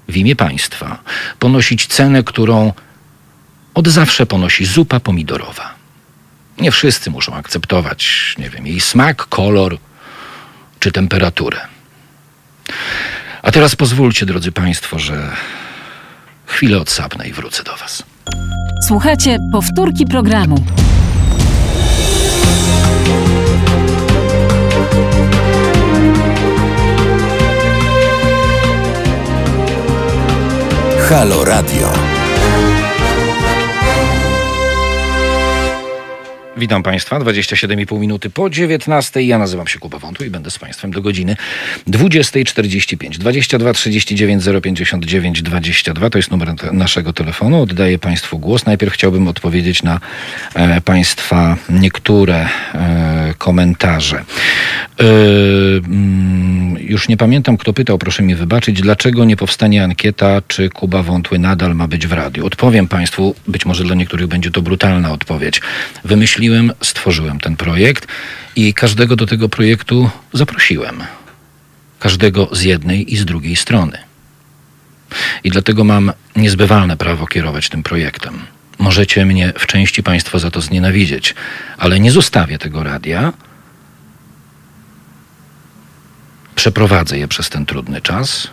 w 0.08 0.18
imię 0.18 0.36
państwa 0.36 1.00
ponosić 1.40 1.88
cenę, 1.88 2.24
którą 2.24 2.74
od 3.74 3.88
zawsze 3.88 4.26
ponosi 4.26 4.66
zupa 4.66 5.00
pomidorowa. 5.00 5.74
Nie 6.58 6.72
wszyscy 6.72 7.12
muszą 7.12 7.34
akceptować, 7.36 8.36
nie 8.38 8.50
wiem, 8.50 8.68
jej 8.68 8.80
smak, 8.80 9.26
kolor 9.26 9.78
czy 10.80 10.92
temperaturę. 10.92 11.60
A 13.42 13.52
teraz 13.52 13.76
pozwólcie, 13.76 14.26
drodzy 14.26 14.52
Państwo, 14.52 15.00
że 15.00 15.32
chwilę 16.46 16.78
odsapnę 16.78 17.28
i 17.28 17.34
wrócę 17.34 17.64
do 17.64 17.78
Was. 17.78 18.04
Słuchajcie 18.88 19.38
powtórki 19.52 20.06
programu. 20.06 20.66
Halo 31.10 31.44
Radio. 31.46 32.13
Witam 36.64 36.84
Państwa, 36.84 37.20
27,5 37.20 38.00
minuty 38.00 38.30
po 38.30 38.50
19. 38.50 39.24
Ja 39.24 39.38
nazywam 39.38 39.68
się 39.68 39.80
Kuba 39.80 40.00
Wątły 40.00 40.28
i 40.28 40.30
będę 40.30 40.52
z 40.52 40.60
Państwem 40.60 40.92
do 40.92 41.02
godziny 41.02 41.36
20.45. 41.88 43.18
22 43.18 43.74
39 43.74 44.44
059 44.64 45.42
22 45.42 46.10
to 46.10 46.18
jest 46.18 46.32
numer 46.32 46.54
naszego 46.72 47.14
telefonu. 47.14 47.62
Oddaję 47.62 48.00
Państwu 48.00 48.40
głos. 48.40 48.66
Najpierw 48.66 48.94
chciałbym 48.94 49.28
odpowiedzieć 49.28 49.84
na 49.84 50.00
e, 50.56 50.82
Państwa 50.82 51.58
niektóre 51.70 52.50
e, 52.74 53.34
komentarze. 53.38 54.18
E, 54.18 54.24
mm, 55.78 56.78
już 56.80 57.10
nie 57.10 57.18
pamiętam, 57.18 57.58
kto 57.58 57.74
pytał, 57.74 57.98
proszę 57.98 58.24
mi 58.24 58.36
wybaczyć, 58.36 58.82
dlaczego 58.82 59.26
nie 59.26 59.36
powstanie 59.36 59.84
ankieta, 59.84 60.42
czy 60.48 60.70
Kuba 60.70 61.04
Wątły 61.04 61.40
nadal 61.40 61.76
ma 61.76 61.88
być 61.88 62.08
w 62.08 62.12
radiu. 62.12 62.46
Odpowiem 62.46 62.88
Państwu, 62.88 63.36
być 63.48 63.66
może 63.66 63.84
dla 63.84 63.96
niektórych 63.96 64.28
będzie 64.28 64.52
to 64.52 64.62
brutalna 64.62 65.12
odpowiedź. 65.12 65.62
Wymyśliłem 66.04 66.53
stworzyłem 66.82 67.40
ten 67.40 67.56
projekt 67.56 68.08
i 68.56 68.74
każdego 68.74 69.16
do 69.16 69.26
tego 69.26 69.50
projektu 69.50 70.10
zaprosiłem. 70.34 71.04
Każdego 72.00 72.50
z 72.52 72.62
jednej 72.62 73.14
i 73.14 73.18
z 73.18 73.26
drugiej 73.26 73.56
strony. 73.56 73.98
I 75.44 75.50
dlatego 75.50 75.84
mam 75.84 76.12
niezbywalne 76.36 76.98
prawo 76.98 77.28
kierować 77.28 77.70
tym 77.70 77.84
projektem. 77.84 78.40
Możecie 78.80 79.26
mnie 79.26 79.54
w 79.60 79.68
części 79.68 80.04
Państwo 80.04 80.40
za 80.40 80.52
to 80.52 80.62
znienawidzieć, 80.62 81.36
ale 81.78 82.00
nie 82.00 82.12
zostawię 82.12 82.58
tego 82.58 82.84
radia 82.84 83.34
przeprowadzę 86.56 87.18
je 87.18 87.28
przez 87.28 87.50
ten 87.50 87.66
trudny 87.66 88.02
czas. 88.02 88.48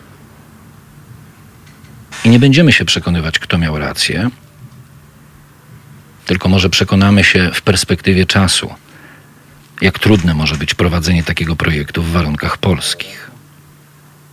I 2.24 2.28
nie 2.28 2.38
będziemy 2.38 2.72
się 2.72 2.84
przekonywać, 2.84 3.38
kto 3.38 3.58
miał 3.58 3.78
rację, 3.78 4.30
tylko 6.30 6.48
może 6.48 6.68
przekonamy 6.70 7.24
się 7.24 7.50
w 7.54 7.62
perspektywie 7.62 8.26
czasu, 8.26 8.74
jak 9.82 9.98
trudne 9.98 10.34
może 10.34 10.54
być 10.56 10.74
prowadzenie 10.74 11.22
takiego 11.22 11.56
projektu 11.56 12.02
w 12.02 12.10
warunkach 12.10 12.58
polskich. 12.58 13.30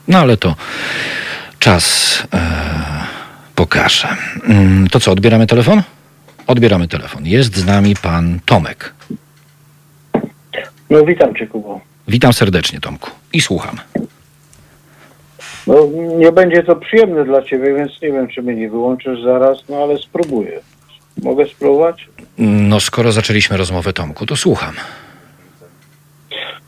No 0.08 0.20
ale 0.20 0.38
to 0.38 0.56
czas 1.60 1.84
e, 2.34 2.40
pokaże. 3.56 4.08
Mm, 4.44 4.88
To 4.88 5.00
co, 5.00 5.12
odbieramy 5.12 5.48
telefon? 5.48 5.82
Odbieramy 6.48 6.88
telefon. 6.88 7.26
Jest 7.26 7.56
z 7.56 7.66
nami 7.66 7.96
pan 7.96 8.40
Tomek. 8.46 8.94
No 10.90 11.06
witam 11.06 11.36
Cię 11.36 11.48
Kubo. 11.48 11.82
Witam 12.08 12.34
serdecznie, 12.34 12.80
Tomku. 12.80 13.12
I 13.34 13.42
słucham. 13.42 13.78
No 15.68 15.76
nie 16.18 16.32
będzie 16.32 16.64
to 16.64 16.76
przyjemne 16.76 17.26
dla 17.26 17.42
Ciebie, 17.42 17.74
więc 17.76 17.92
nie 18.02 18.12
wiem, 18.12 18.28
czy 18.28 18.42
mnie 18.42 18.56
nie 18.56 18.70
wyłączysz 18.70 19.24
zaraz, 19.24 19.58
no 19.70 19.78
ale 19.78 19.98
spróbuję. 19.98 20.60
Mogę 21.24 21.46
spróbować? 21.46 22.08
No, 22.38 22.80
skoro 22.80 23.12
zaczęliśmy 23.12 23.58
rozmowę, 23.58 23.94
Tomku, 23.94 24.26
to 24.26 24.36
słucham. 24.36 24.74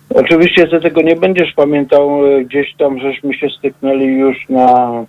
Oczywiście 0.09 0.67
Ty 0.67 0.81
tego 0.81 1.01
nie 1.01 1.15
będziesz 1.15 1.53
pamiętał, 1.53 2.25
e, 2.25 2.43
gdzieś 2.45 2.75
tam 2.77 2.99
żeśmy 2.99 3.33
się 3.33 3.49
styknęli 3.49 4.05
już 4.05 4.49
na 4.49 5.05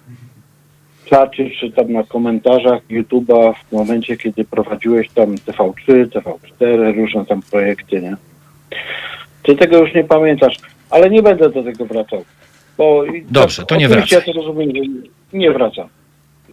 czacie, 1.04 1.50
czy 1.50 1.72
tam 1.72 1.92
na 1.92 2.04
komentarzach 2.04 2.82
YouTube'a 2.90 3.54
w 3.54 3.72
momencie, 3.72 4.16
kiedy 4.16 4.44
prowadziłeś 4.44 5.08
tam 5.14 5.34
TV3, 5.34 6.06
TV4, 6.06 6.96
różne 6.96 7.26
tam 7.26 7.42
projekty, 7.50 8.02
nie? 8.02 8.16
Ty 9.42 9.56
tego 9.56 9.78
już 9.78 9.94
nie 9.94 10.04
pamiętasz, 10.04 10.56
ale 10.90 11.10
nie 11.10 11.22
będę 11.22 11.50
do 11.50 11.62
tego 11.62 11.84
wracał. 11.84 12.24
Bo 12.78 13.04
i 13.04 13.24
Dobrze, 13.30 13.66
to 13.66 13.76
nie 13.76 13.88
wracaj. 13.88 14.18
Ja 14.18 14.20
to 14.20 14.32
rozumiem, 14.32 14.70
że 14.76 14.82
nie 15.32 15.52
wracam. 15.52 15.88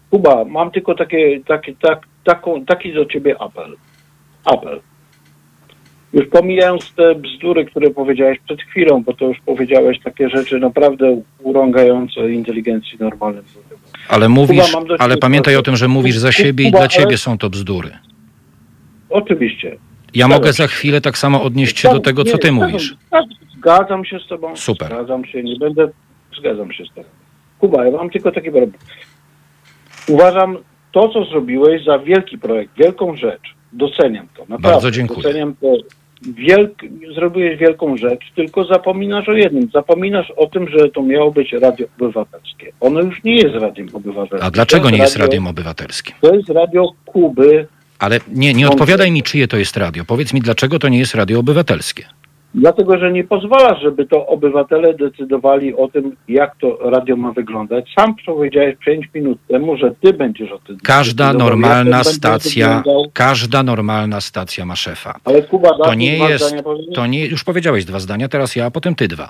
Kuba, 0.09 0.45
mam 0.45 0.71
tylko 0.71 0.95
takie, 0.95 1.39
takie, 1.47 1.73
tak, 1.81 2.07
taką, 2.27 2.65
taki 2.65 2.93
do 2.93 3.05
ciebie 3.05 3.41
apel. 3.41 3.75
Apel. 4.45 4.79
Już 6.13 6.27
pomijając 6.27 6.93
te 6.93 7.15
bzdury, 7.15 7.65
które 7.65 7.89
powiedziałeś 7.89 8.37
przed 8.45 8.61
chwilą, 8.61 9.03
bo 9.03 9.13
to 9.13 9.25
już 9.25 9.37
powiedziałeś 9.45 9.97
takie 10.03 10.29
rzeczy 10.29 10.59
naprawdę 10.59 11.21
urągające 11.39 12.31
inteligencji 12.31 12.97
normalnym 12.99 13.43
ludziom. 13.55 13.79
Ale 14.09 14.29
mówisz, 14.29 14.71
Kuba, 14.71 14.95
ale 14.99 15.17
pamiętaj 15.17 15.55
o 15.55 15.61
tym, 15.61 15.75
że 15.75 15.87
mówisz 15.87 16.17
za 16.17 16.27
Kuba, 16.27 16.31
siebie 16.43 16.67
i 16.67 16.71
dla 16.71 16.79
ale- 16.79 16.89
ciebie 16.89 17.17
są 17.17 17.37
to 17.37 17.49
bzdury. 17.49 17.91
Oczywiście. 19.09 19.77
Ja 20.15 20.27
mogę 20.27 20.47
się. 20.47 20.53
za 20.53 20.67
chwilę 20.67 21.01
tak 21.01 21.17
samo 21.17 21.43
odnieść 21.43 21.79
się 21.79 21.89
do 21.89 21.99
tego, 21.99 22.23
co 22.23 22.37
ty 22.37 22.47
zgadzam- 22.47 22.55
mówisz. 22.71 22.95
zgadzam- 23.09 23.37
Zgadzam 23.57 24.05
się 24.05 24.19
z 24.19 24.27
tobą. 24.27 24.55
Super. 24.55 24.87
Zgadzam 24.87 25.25
się, 25.25 25.43
nie 25.43 25.55
będę. 25.59 25.89
Zgadzam 26.39 26.71
się 26.73 26.83
z 26.85 26.89
tobą. 26.89 27.07
Kuba, 27.59 27.85
ja 27.85 27.91
mam 27.91 28.09
tylko 28.09 28.31
taki 28.31 28.51
problem. 28.51 28.71
Uważam 30.07 30.57
to, 30.91 31.09
co 31.09 31.25
zrobiłeś 31.25 31.83
za 31.85 31.99
wielki 31.99 32.37
projekt, 32.37 32.77
wielką 32.77 33.15
rzecz. 33.15 33.41
Doceniam 33.73 34.27
to. 34.37 34.41
Naprawdę. 34.41 34.69
Bardzo 34.71 34.91
dziękuję. 34.91 35.21
Doceniam 35.23 35.55
to. 35.61 35.67
Wielk, 36.21 36.71
zrobiłeś 37.15 37.59
wielką 37.59 37.97
rzecz, 37.97 38.31
tylko 38.35 38.65
zapominasz 38.65 39.29
o 39.29 39.33
jednym. 39.33 39.69
Zapominasz 39.73 40.31
o 40.31 40.47
tym, 40.47 40.69
że 40.69 40.89
to 40.89 41.01
miało 41.03 41.31
być 41.31 41.53
radio 41.53 41.87
obywatelskie. 41.99 42.71
Ono 42.79 43.01
już 43.01 43.23
nie 43.23 43.35
jest 43.35 43.55
radiem 43.55 43.87
obywatelskim. 43.93 44.47
A 44.47 44.51
dlaczego 44.51 44.89
nie 44.89 44.97
jest 44.97 45.15
radio- 45.15 45.25
radiem 45.27 45.47
obywatelskim? 45.47 46.15
To 46.21 46.35
jest 46.35 46.49
radio 46.49 46.89
Kuby, 47.05 47.67
Ale 47.99 48.19
nie, 48.33 48.53
nie 48.53 48.67
odpowiadaj 48.69 49.11
mi, 49.11 49.23
czyje 49.23 49.47
to 49.47 49.57
jest 49.57 49.77
radio. 49.77 50.05
Powiedz 50.05 50.33
mi, 50.33 50.41
dlaczego 50.41 50.79
to 50.79 50.89
nie 50.89 50.99
jest 50.99 51.15
radio 51.15 51.39
obywatelskie. 51.39 52.05
Dlatego, 52.55 52.97
że 52.97 53.11
nie 53.11 53.23
pozwalasz, 53.23 53.81
żeby 53.81 54.05
to 54.05 54.27
obywatele 54.27 54.93
decydowali 54.93 55.75
o 55.75 55.87
tym, 55.87 56.15
jak 56.27 56.55
to 56.55 56.77
radio 56.81 57.15
ma 57.15 57.31
wyglądać. 57.31 57.93
Sam 57.99 58.15
powiedziałeś 58.25 58.75
5 58.85 59.09
minut 59.15 59.37
temu, 59.47 59.77
że 59.77 59.91
ty 60.01 60.13
będziesz 60.13 60.51
o 60.51 60.59
tym 60.59 60.77
Każda 60.83 61.33
normalna 61.33 61.97
będzie 61.97 62.09
stacja, 62.09 62.83
każda 63.13 63.63
normalna 63.63 64.21
stacja 64.21 64.65
ma 64.65 64.75
szefa. 64.75 65.19
Ale 65.25 65.41
Kuba, 65.41 65.69
To 65.77 65.93
nie 65.93 66.17
jest, 66.17 66.55
to 66.95 67.07
nie, 67.07 67.25
już 67.25 67.43
powiedziałeś 67.43 67.85
dwa 67.85 67.99
zdania, 67.99 68.27
teraz 68.27 68.55
ja, 68.55 68.65
a 68.65 68.71
potem 68.71 68.95
ty 68.95 69.07
dwa. 69.07 69.29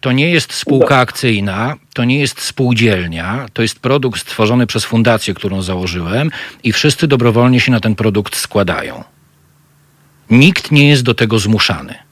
To 0.00 0.12
nie 0.12 0.30
jest 0.30 0.52
spółka 0.52 0.98
akcyjna, 0.98 1.74
to 1.94 2.04
nie 2.04 2.20
jest 2.20 2.40
spółdzielnia, 2.40 3.46
to 3.52 3.62
jest 3.62 3.80
produkt 3.80 4.20
stworzony 4.20 4.66
przez 4.66 4.84
fundację, 4.84 5.34
którą 5.34 5.62
założyłem 5.62 6.30
i 6.62 6.72
wszyscy 6.72 7.06
dobrowolnie 7.06 7.60
się 7.60 7.72
na 7.72 7.80
ten 7.80 7.94
produkt 7.94 8.36
składają. 8.36 9.04
Nikt 10.30 10.72
nie 10.72 10.88
jest 10.88 11.02
do 11.02 11.14
tego 11.14 11.38
zmuszany. 11.38 12.03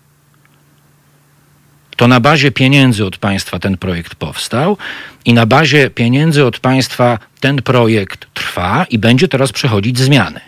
To 2.03 2.09
na 2.09 2.21
bazie 2.21 2.51
pieniędzy 2.51 3.07
od 3.07 3.19
państwa 3.19 3.59
ten 3.59 3.77
projekt 3.77 4.15
powstał 4.15 4.77
i 5.25 5.35
na 5.35 5.47
bazie 5.47 5.91
pieniędzy 5.91 6.45
od 6.45 6.59
państwa 6.59 7.19
ten 7.41 7.63
projekt 7.63 8.27
trwa 8.35 8.87
i 8.91 8.99
będzie 8.99 9.29
teraz 9.29 9.53
przechodzić 9.53 9.99
zmiany. 9.99 10.41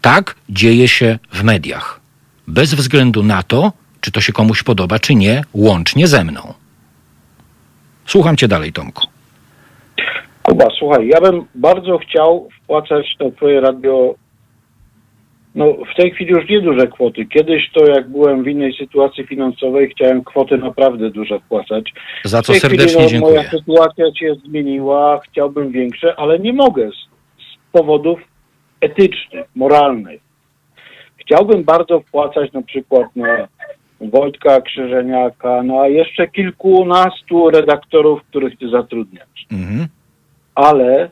Tak 0.00 0.34
dzieje 0.48 0.88
się 0.88 1.18
w 1.32 1.42
mediach. 1.42 2.00
Bez 2.48 2.74
względu 2.74 3.22
na 3.22 3.42
to, 3.42 3.72
czy 4.00 4.12
to 4.12 4.20
się 4.20 4.32
komuś 4.32 4.62
podoba, 4.62 4.98
czy 4.98 5.14
nie, 5.14 5.44
łącznie 5.54 6.06
ze 6.06 6.24
mną. 6.24 6.54
Słucham 8.06 8.36
cię 8.36 8.48
dalej, 8.48 8.72
Tomku. 8.72 9.06
Kuba, 10.42 10.66
słuchaj, 10.78 11.08
ja 11.08 11.20
bym 11.20 11.44
bardzo 11.54 11.98
chciał 11.98 12.48
wpłacać 12.62 13.06
na 13.20 13.30
twoje 13.30 13.60
radio 13.60 14.14
no 15.58 15.76
w 15.92 15.96
tej 15.96 16.10
chwili 16.10 16.30
już 16.30 16.48
nieduże 16.48 16.86
kwoty. 16.86 17.26
Kiedyś 17.26 17.70
to 17.72 17.86
jak 17.86 18.08
byłem 18.08 18.42
w 18.42 18.48
innej 18.48 18.72
sytuacji 18.72 19.26
finansowej, 19.26 19.90
chciałem 19.90 20.24
kwoty 20.24 20.58
naprawdę 20.58 21.10
duże 21.10 21.40
wpłacać. 21.40 21.92
Za 22.24 22.42
co 22.42 22.52
tej 22.52 22.60
chwili, 22.60 22.78
serdecznie 22.78 23.02
no, 23.02 23.08
dziękuję. 23.08 23.36
Moja 23.36 23.50
sytuacja 23.50 24.04
się 24.14 24.34
zmieniła, 24.34 25.20
chciałbym 25.30 25.70
większe, 25.72 26.14
ale 26.16 26.38
nie 26.38 26.52
mogę 26.52 26.90
z, 26.90 26.94
z 27.42 27.72
powodów 27.72 28.20
etycznych, 28.80 29.46
moralnych. 29.54 30.20
Chciałbym 31.16 31.64
bardzo 31.64 32.00
wpłacać 32.00 32.52
na 32.52 32.62
przykład 32.62 33.16
na 33.16 33.48
Wojtka 34.00 34.60
Krzyżeniaka, 34.60 35.62
na 35.62 35.88
jeszcze 35.88 36.28
kilkunastu 36.28 37.50
redaktorów, 37.50 38.22
których 38.22 38.58
ty 38.58 38.68
zatrudniasz. 38.68 39.46
Mhm. 39.52 39.86
Ale 40.54 41.10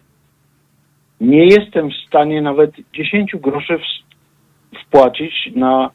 nie 1.20 1.44
jestem 1.44 1.90
w 1.90 2.06
stanie 2.08 2.42
nawet 2.42 2.70
10 2.92 3.32
groszy 3.40 3.78
w, 3.78 4.05
wpłacić 4.86 5.32
na 5.54 5.90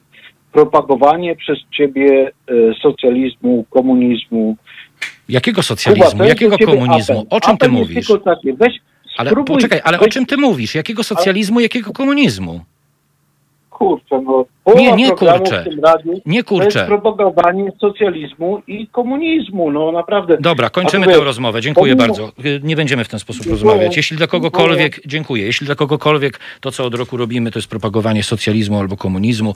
propagowanie 0.51 1.35
przez 1.35 1.59
ciebie 1.77 2.31
e, 2.47 2.53
socjalizmu, 2.81 3.65
komunizmu, 3.69 4.57
Jakiego 5.29 5.55
Kuba, 5.55 5.63
socjalizmu, 5.63 6.23
jest 6.23 6.29
jakiego 6.41 6.57
komunizmu? 6.57 7.19
apel. 7.19 7.37
O 7.37 7.39
czym 7.41 7.57
ty 7.57 7.65
Apel 7.65 7.77
jest 7.77 7.89
mówisz? 7.89 8.07
Takie, 8.25 8.53
weź, 8.53 8.73
Ale 9.17 9.29
spróbuj, 9.29 9.55
poczekaj, 9.55 9.81
ale 9.83 9.99
o 9.99 10.01
weź, 10.01 10.13
czym 10.13 10.25
ty 10.25 10.37
mówisz? 10.37 10.75
Jakiego 10.75 11.03
socjalizmu, 11.03 11.59
jakiego 11.59 11.93
komunizmu? 11.93 12.61
Kurczę, 13.81 14.21
no, 14.25 14.45
połowa 14.63 14.81
Nie, 14.81 14.91
nie, 14.91 15.11
kurczę. 15.11 15.61
w 15.61 15.69
tym 15.69 15.79
radiu 15.79 16.21
Nie 16.25 16.43
to 16.43 16.55
jest 16.55 16.65
kurczę. 16.65 16.85
propagowanie 16.85 17.71
socjalizmu 17.81 18.61
i 18.67 18.87
komunizmu, 18.87 19.71
no 19.71 19.91
naprawdę. 19.91 20.37
Dobra, 20.39 20.69
kończymy 20.69 21.05
A 21.05 21.09
tę 21.09 21.19
rozmowę. 21.23 21.61
Dziękuję 21.61 21.95
pomimo- 21.95 22.07
bardzo. 22.07 22.31
Y, 22.45 22.59
Nie 22.63 22.75
będziemy 22.75 23.03
w 23.03 23.07
ten 23.07 23.19
sposób 23.19 23.43
Dziękuję. 23.43 23.63
rozmawiać. 23.63 23.97
Jeśli 23.97 24.17
dla 24.17 24.27
kogokolwiek, 24.27 24.99
dziękuję. 25.05 25.45
Jeśli 25.45 25.65
dla 25.65 25.75
kogokolwiek 25.75 26.39
to, 26.59 26.71
co 26.71 26.85
od 26.85 26.95
roku 26.95 27.17
robimy, 27.17 27.51
to 27.51 27.59
jest 27.59 27.67
propagowanie 27.69 28.23
socjalizmu 28.23 28.79
albo 28.79 28.97
komunizmu, 28.97 29.55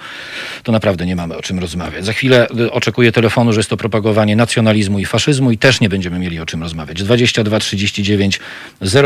to 0.64 0.72
naprawdę 0.72 1.06
nie 1.06 1.16
mamy 1.16 1.38
o 1.38 1.42
czym 1.42 1.60
rozmawiać. 1.60 2.06
Za 2.06 2.14
chwilę 2.14 2.48
y, 2.60 2.72
oczekuję 2.72 3.12
telefonu, 3.12 3.54
że 3.54 3.60
jest 3.60 3.70
to 3.70 3.78
propagowanie 3.78 4.36
nacjonalizmu 4.36 5.00
i 5.00 5.06
faszyzmu 5.06 5.52
i 5.52 5.58
też 5.58 5.82
nie 5.82 5.90
będziemy 5.90 6.20
mieli 6.20 6.40
o 6.40 6.46
czym 6.46 6.62
rozmawiać. 6.62 7.04
22 7.04 7.60
39 7.60 8.40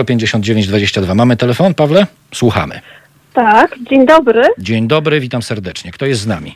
059 0.06 0.68
22. 0.68 1.16
Mamy 1.16 1.38
telefon, 1.38 1.74
Pawle? 1.74 2.08
Słuchamy. 2.34 2.80
Tak, 3.34 3.76
dzień 3.90 4.06
dobry. 4.06 4.42
Dzień 4.58 4.88
dobry, 4.88 5.20
witam 5.20 5.42
serdecznie. 5.42 5.92
Kto 5.92 6.06
jest 6.06 6.22
z 6.22 6.28
nami? 6.28 6.56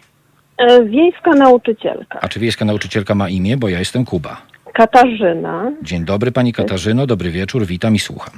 E, 0.58 0.84
Wiejska 0.84 1.32
nauczycielka. 1.32 2.20
A 2.22 2.28
czy 2.30 2.40
wiejska 2.40 2.66
nauczycielka 2.66 3.16
ma 3.16 3.30
imię? 3.30 3.58
Bo 3.58 3.70
ja 3.70 3.80
jestem 3.80 4.06
Kuba. 4.06 4.42
Katarzyna. 4.74 5.72
Dzień 5.82 6.06
dobry, 6.06 6.32
pani 6.32 6.54
Katarzyno, 6.54 7.08
dobry 7.08 7.32
wieczór, 7.32 7.66
witam 7.66 7.96
i 7.96 8.00
słucham. 8.00 8.34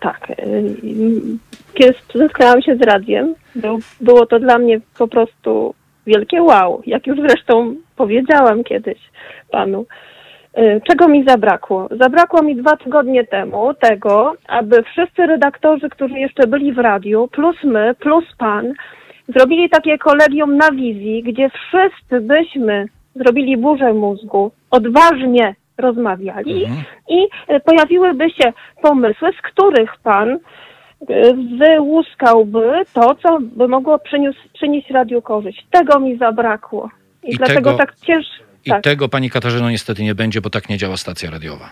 Tak. 0.00 0.30
e, 0.30 0.34
Kiedy 1.74 1.94
zetknęłam 2.14 2.62
się 2.62 2.76
z 2.76 2.82
radiem, 2.82 3.34
był, 3.54 3.78
było 4.00 4.26
to 4.26 4.38
dla 4.40 4.58
mnie 4.58 4.80
po 4.98 5.08
prostu 5.08 5.74
wielkie 6.06 6.42
wow. 6.42 6.82
Jak 6.86 7.06
już 7.06 7.18
zresztą 7.20 7.74
powiedziałam 7.96 8.64
kiedyś 8.64 8.98
panu. 9.50 9.86
E, 10.56 10.80
Czego 10.80 11.08
mi 11.08 11.24
zabrakło? 11.24 11.88
Zabrakło 12.00 12.42
mi 12.42 12.56
dwa 12.56 12.76
tygodnie 12.76 13.24
temu 13.24 13.74
tego, 13.74 14.32
aby 14.48 14.82
wszyscy 14.82 15.26
redaktorzy, 15.26 15.88
którzy 15.90 16.14
jeszcze 16.18 16.46
byli 16.46 16.72
w 16.72 16.78
radiu, 16.78 17.28
plus 17.32 17.56
my, 17.64 17.94
plus 17.94 18.24
pan, 18.38 18.72
zrobili 19.28 19.68
takie 19.70 19.98
kolegium 19.98 20.56
na 20.56 20.70
wizji, 20.70 21.22
gdzie 21.22 21.50
wszyscy 21.50 22.20
byśmy 22.20 22.86
zrobili 23.14 23.56
burzę 23.56 23.92
mózgu, 23.92 24.50
odważnie 24.70 25.54
rozmawiali 25.78 26.64
Mhm. 26.64 26.84
i 27.08 27.26
e, 27.48 27.60
pojawiłyby 27.60 28.30
się 28.30 28.52
pomysły, 28.82 29.30
z 29.38 29.42
których 29.42 29.90
pan 30.02 30.28
e, 30.30 30.38
wyłuskałby 31.58 32.72
to, 32.92 33.14
co 33.14 33.38
by 33.40 33.68
mogło 33.68 33.98
przynieść 34.54 34.90
radiu 34.90 35.22
korzyść. 35.22 35.66
Tego 35.70 36.00
mi 36.00 36.16
zabrakło. 36.16 36.90
I, 37.22 37.34
I 37.34 37.36
dlatego 37.36 37.60
tego- 37.70 37.78
tak 37.78 37.94
cięż, 38.66 38.70
I 38.70 38.70
tak. 38.70 38.84
tego 38.84 39.08
pani 39.08 39.30
Katarzyno 39.30 39.70
niestety 39.70 40.02
nie 40.02 40.14
będzie, 40.14 40.40
bo 40.40 40.50
tak 40.50 40.68
nie 40.68 40.78
działa 40.78 40.96
stacja 40.96 41.30
radiowa. 41.30 41.70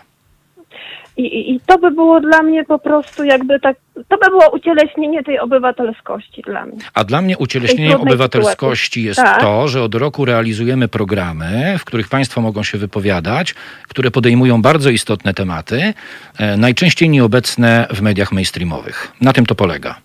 I, 1.17 1.51
i, 1.51 1.59
to 1.65 1.77
by 1.77 1.91
było 1.91 2.21
dla 2.21 2.43
mnie 2.43 2.63
po 2.63 2.79
prostu 2.79 3.23
jakby 3.23 3.59
tak, 3.59 3.77
to 4.07 4.17
by 4.17 4.29
było 4.29 4.49
ucieleśnienie 4.49 5.23
tej 5.23 5.39
obywatelskości 5.39 6.41
dla 6.41 6.65
mnie. 6.65 6.77
A 6.93 7.03
dla 7.03 7.21
mnie 7.21 7.37
ucieleśnieniem 7.37 7.91
trudnej 7.91 8.13
obywatelskości 8.13 9.03
jest 9.03 9.19
Tak. 9.19 9.41
to, 9.41 9.67
że 9.67 9.83
od 9.83 9.95
roku 9.95 10.25
realizujemy 10.25 10.87
programy, 10.87 11.75
w 11.79 11.85
których 11.85 12.07
Państwo 12.09 12.41
mogą 12.41 12.63
się 12.63 12.77
wypowiadać, 12.77 13.55
które 13.87 14.11
podejmują 14.11 14.61
bardzo 14.61 14.89
istotne 14.89 15.33
tematy, 15.33 15.93
e, 16.39 16.57
najczęściej 16.57 17.09
nieobecne 17.09 17.87
w 17.93 18.01
mediach 18.01 18.31
mainstreamowych. 18.31 19.11
Na 19.21 19.33
tym 19.33 19.45
to 19.45 19.55
polega. 19.55 19.95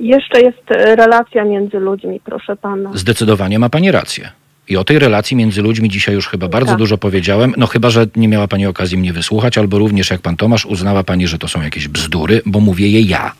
Jeszcze 0.00 0.40
jest 0.40 0.70
e, 0.70 0.96
relacja 0.96 1.44
między 1.44 1.78
ludźmi, 1.78 2.20
proszę 2.24 2.56
pana. 2.56 2.90
Zdecydowanie 2.94 3.58
ma 3.58 3.68
Pani 3.68 3.92
rację. 3.92 4.30
I 4.68 4.76
o 4.76 4.84
tej 4.84 4.98
relacji 4.98 5.36
między 5.36 5.62
ludźmi 5.62 5.88
dzisiaj 5.88 6.14
już 6.14 6.28
chyba 6.28 6.48
bardzo 6.48 6.70
Tak. 6.70 6.78
dużo 6.78 6.98
powiedziałem. 6.98 7.54
No 7.56 7.66
chyba, 7.66 7.90
że 7.90 8.06
nie 8.16 8.28
miała 8.28 8.48
Pani 8.48 8.66
okazji 8.66 8.98
mnie 8.98 9.12
wysłuchać, 9.12 9.58
albo 9.58 9.78
również 9.78 10.10
jak 10.10 10.20
Pan 10.20 10.36
Tomasz 10.36 10.66
uznała 10.66 11.04
Pani, 11.04 11.26
że 11.26 11.38
to 11.38 11.48
są 11.48 11.62
jakieś 11.62 11.88
bzdury, 11.88 12.40
bo 12.46 12.60
mówię 12.60 12.88
je 12.88 13.00
ja. 13.00 13.32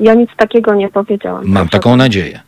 Ja 0.00 0.14
nic 0.14 0.30
takiego 0.36 0.74
nie 0.74 0.88
powiedziałam. 0.88 1.42
Mam 1.46 1.68
taką 1.68 1.96
nadzieję. 1.96 2.40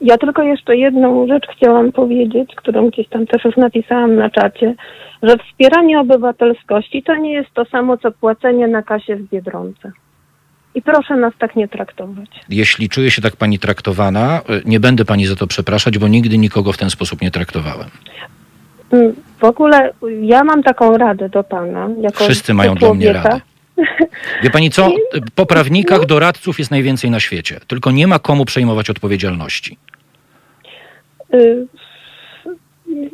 Ja 0.00 0.18
tylko 0.18 0.42
jeszcze 0.42 0.76
jedną 0.76 1.26
rzecz 1.26 1.44
chciałam 1.56 1.92
powiedzieć, 1.92 2.50
którą 2.56 2.90
gdzieś 2.90 3.08
tam 3.08 3.26
też 3.26 3.44
już 3.44 3.56
napisałam 3.56 4.16
na 4.16 4.30
czacie, 4.30 4.74
że 5.22 5.36
wspieranie 5.38 6.00
obywatelskości 6.00 7.02
to 7.02 7.16
nie 7.16 7.32
jest 7.32 7.50
to 7.54 7.64
samo, 7.64 7.96
co 7.96 8.12
płacenie 8.12 8.68
na 8.68 8.82
kasie 8.82 9.16
w 9.16 9.30
Biedronce. 9.30 9.92
I 10.74 10.82
proszę 10.82 11.16
nas 11.16 11.32
tak 11.38 11.56
nie 11.56 11.68
traktować. 11.68 12.30
Jeśli 12.48 12.88
czuje 12.88 13.10
się 13.10 13.22
tak 13.22 13.36
Pani 13.36 13.58
traktowana, 13.58 14.40
y, 14.50 14.62
nie 14.64 14.80
będę 14.80 15.04
Pani 15.04 15.26
za 15.26 15.36
to 15.36 15.46
przepraszać, 15.46 15.98
bo 15.98 16.08
nigdy 16.08 16.38
nikogo 16.38 16.72
w 16.72 16.78
ten 16.78 16.90
sposób 16.90 17.22
nie 17.22 17.30
traktowałem. 17.30 17.88
Mm, 18.92 19.14
W 19.40 19.44
ogóle 19.44 19.92
ja 20.22 20.44
mam 20.44 20.62
taką 20.62 20.96
radę 20.98 21.28
do 21.28 21.44
pana. 21.44 21.88
Jako 22.00 22.24
Wszyscy 22.24 22.54
mają 22.54 22.74
do 22.74 22.78
dla 22.80 22.94
mnie 22.94 23.04
człowieka. 23.06 23.28
radę. 23.28 23.40
Wie 24.42 24.50
pani 24.50 24.70
co? 24.70 24.90
Po 25.34 25.46
prawnikach 25.46 26.06
doradców 26.06 26.58
jest 26.58 26.70
najwięcej 26.70 27.10
na 27.10 27.20
świecie. 27.20 27.60
Tylko 27.66 27.90
nie 27.90 28.06
ma 28.06 28.18
komu 28.18 28.44
przejmować 28.44 28.90
odpowiedzialności. 28.90 29.78
Y, 31.34 31.66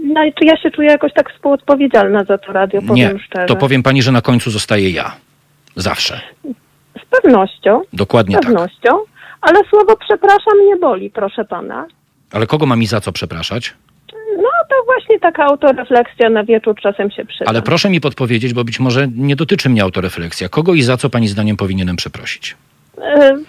No 0.05 0.21
czy 0.39 0.45
ja 0.45 0.57
się 0.57 0.71
czuję 0.71 0.89
jakoś 0.89 1.13
tak 1.13 1.33
współodpowiedzialna 1.33 2.25
za 2.25 2.39
to 2.39 2.53
radio, 2.53 2.81
powiem 2.83 2.95
Nie, 2.97 3.19
szczerze. 3.27 3.47
to 3.47 3.57
powiem 3.57 3.83
pani, 3.83 4.03
że 4.03 4.13
na 4.13 4.21
końcu 4.21 4.51
zostaje 4.51 4.91
ja. 4.91 5.17
Zawsze. 5.77 6.21
Z 6.99 7.23
pewnością, 7.23 7.83
Dokładnie 7.93 8.37
z 8.37 8.41
tak. 8.41 8.47
pewnością, 8.47 8.99
ale 9.41 9.61
słowo 9.71 9.97
przepraszam 9.97 10.67
nie 10.67 10.77
boli, 10.77 11.11
proszę 11.11 11.45
pana. 11.45 11.87
Ale 12.33 12.47
kogo 12.47 12.67
mam 12.67 12.83
i 12.83 12.87
za 12.87 13.01
co 13.01 13.13
przepraszać? 13.13 13.75
No 14.37 14.49
to 14.69 14.75
właśnie 14.87 15.21
taka 15.21 15.45
autorefleksja 15.45 16.31
na 16.31 16.45
wieczór 16.45 16.75
czasem 16.83 17.11
się 17.11 17.25
przyda. 17.25 17.51
Ale 17.51 17.63
proszę 17.63 17.91
mi 17.91 18.01
podpowiedzieć, 18.01 18.55
bo 18.55 18.65
być 18.65 18.81
może 18.81 19.09
nie 19.17 19.37
dotyczy 19.37 19.69
mnie 19.69 19.83
autorefleksja. 19.83 20.49
Kogo 20.49 20.75
i 20.75 20.83
za 20.83 20.97
co 20.97 21.11
pani 21.11 21.29
zdaniem 21.29 21.57
powinienem 21.57 21.97
przeprosić? 21.97 22.57
Y, 22.99 23.45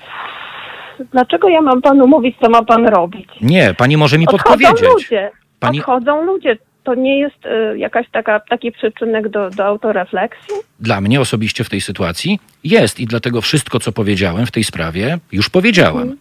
Dlaczego 1.12 1.50
ja 1.50 1.62
mam 1.62 1.82
panu 1.82 2.08
mówić, 2.08 2.36
co 2.42 2.50
ma 2.50 2.64
pan 2.64 2.88
robić? 2.88 3.30
Nie, 3.42 3.74
pani 3.78 3.98
może 3.98 4.18
mi 4.18 4.28
Odchodzą 4.28 4.44
podpowiedzieć. 4.44 4.82
ludzie. 4.94 5.32
Pani- 5.60 5.80
Odchodzą 5.80 6.24
ludzie. 6.26 6.58
To 6.84 6.96
nie 6.96 7.20
jest 7.20 7.46
y, 7.46 7.78
jakaś 7.78 8.06
taka, 8.12 8.39
taki 8.39 8.72
przyczynek 8.72 9.30
do, 9.30 9.50
do 9.50 9.65
autorefleksji? 9.65 10.56
Dla 10.80 11.02
mnie 11.02 11.22
osobiście 11.22 11.63
w 11.63 11.70
tej 11.70 11.82
sytuacji 11.82 12.39
jest 12.63 13.00
i 13.00 13.06
dlatego 13.06 13.41
wszystko, 13.41 13.80
co 13.80 13.91
powiedziałem 13.91 14.46
w 14.46 14.52
tej 14.52 14.63
sprawie, 14.63 15.17
już 15.32 15.50
powiedziałem. 15.50 16.02
Mhm. 16.02 16.17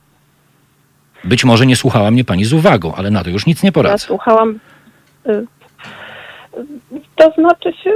Być 1.24 1.44
może 1.44 1.66
nie 1.66 1.76
słuchała 1.76 2.10
mnie 2.10 2.24
pani 2.24 2.44
z 2.44 2.52
uwagą, 2.52 2.94
ale 2.94 3.10
na 3.10 3.24
to 3.24 3.30
już 3.30 3.46
nic 3.46 3.62
nie 3.62 3.68
Ja 3.68 3.72
poradzę. 3.72 3.98
słuchałam. 4.06 4.58
Y, 5.26 5.30
y, 5.32 5.46
to 7.16 7.32
znaczy 7.38 7.72
się. 7.84 7.90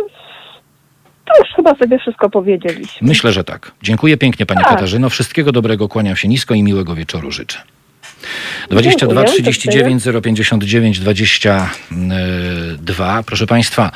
To 1.24 1.32
już 1.38 1.48
chyba 1.56 1.74
sobie 1.74 1.98
wszystko 1.98 2.30
powiedzieliśmy. 2.30 3.08
Myślę, 3.08 3.32
że 3.32 3.44
tak. 3.44 3.72
Dziękuję 3.82 4.16
pięknie 4.16 4.46
Pani 4.46 4.60
Tak. 4.60 4.68
Katarzyno. 4.70 5.10
Wszystkiego 5.10 5.52
dobrego, 5.52 5.88
kłaniam 5.88 6.16
się 6.16 6.28
nisko 6.28 6.54
i 6.54 6.62
miłego 6.62 6.94
wieczoru 6.94 7.30
życzę. 7.30 7.58
22 8.70 9.24
Dziękuję, 9.24 9.52
39 9.52 10.04
059 10.22 11.00
22. 11.00 13.22
Proszę 13.22 13.46
Państwa, 13.46 13.90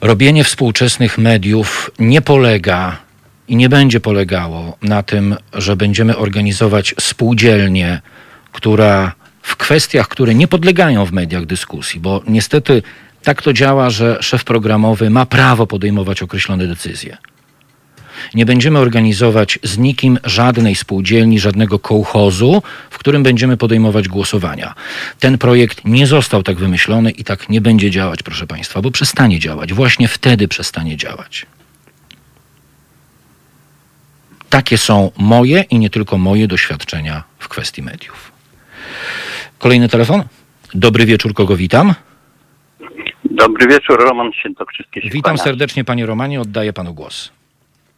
robienie 0.00 0.44
współczesnych 0.44 1.18
mediów 1.18 1.90
nie 1.98 2.22
polega 2.22 2.96
i 3.48 3.56
nie 3.56 3.68
będzie 3.68 4.00
polegało 4.00 4.76
na 4.82 5.02
tym, 5.02 5.36
że 5.52 5.76
będziemy 5.76 6.16
organizować 6.16 6.94
spółdzielnię, 7.00 8.00
która 8.52 9.12
w 9.42 9.56
kwestiach, 9.56 10.08
które 10.08 10.34
nie 10.34 10.48
podlegają 10.48 11.04
w 11.04 11.12
mediach 11.12 11.46
dyskusji, 11.46 12.00
bo 12.00 12.22
niestety 12.28 12.82
tak 13.22 13.42
to 13.42 13.52
działa, 13.52 13.90
że 13.90 14.18
szef 14.20 14.44
programowy 14.44 15.10
ma 15.10 15.26
prawo 15.26 15.66
podejmować 15.66 16.22
określone 16.22 16.66
decyzje. 16.66 17.16
Nie 18.34 18.46
będziemy 18.46 18.78
organizować 18.78 19.58
z 19.62 19.78
nikim 19.78 20.18
żadnej 20.24 20.74
spółdzielni, 20.74 21.38
żadnego 21.40 21.78
kołchozu, 21.78 22.62
w 22.90 22.98
którym 22.98 23.22
będziemy 23.22 23.56
podejmować 23.56 24.08
głosowania. 24.08 24.74
Ten 25.20 25.38
projekt 25.38 25.84
nie 25.84 26.06
został 26.06 26.42
tak 26.42 26.56
wymyślony 26.56 27.10
i 27.10 27.24
tak 27.24 27.48
nie 27.48 27.60
będzie 27.60 27.90
działać, 27.90 28.22
proszę 28.22 28.46
Państwa, 28.46 28.82
bo 28.82 28.90
przestanie 28.90 29.38
działać. 29.38 29.72
Właśnie 29.72 30.08
wtedy 30.08 30.48
przestanie 30.48 30.96
działać. 30.96 31.46
Takie 34.50 34.78
są 34.78 35.10
moje 35.18 35.64
i 35.70 35.78
nie 35.78 35.90
tylko 35.90 36.18
moje 36.18 36.48
doświadczenia 36.48 37.22
w 37.38 37.48
kwestii 37.48 37.82
mediów. 37.82 38.32
Kolejny 39.58 39.88
telefon. 39.88 40.22
Dobry 40.74 41.06
wieczór, 41.06 41.34
kogo 41.34 41.56
witam? 41.56 41.94
Dobry 43.24 43.66
wieczór, 43.66 44.00
Roman 44.00 44.32
Świętokrzyski. 44.32 45.00
Witam 45.10 45.38
serdecznie, 45.38 45.84
panie 45.84 46.06
Romanie, 46.06 46.40
oddaję 46.40 46.72
panu 46.72 46.94
głos. 46.94 47.32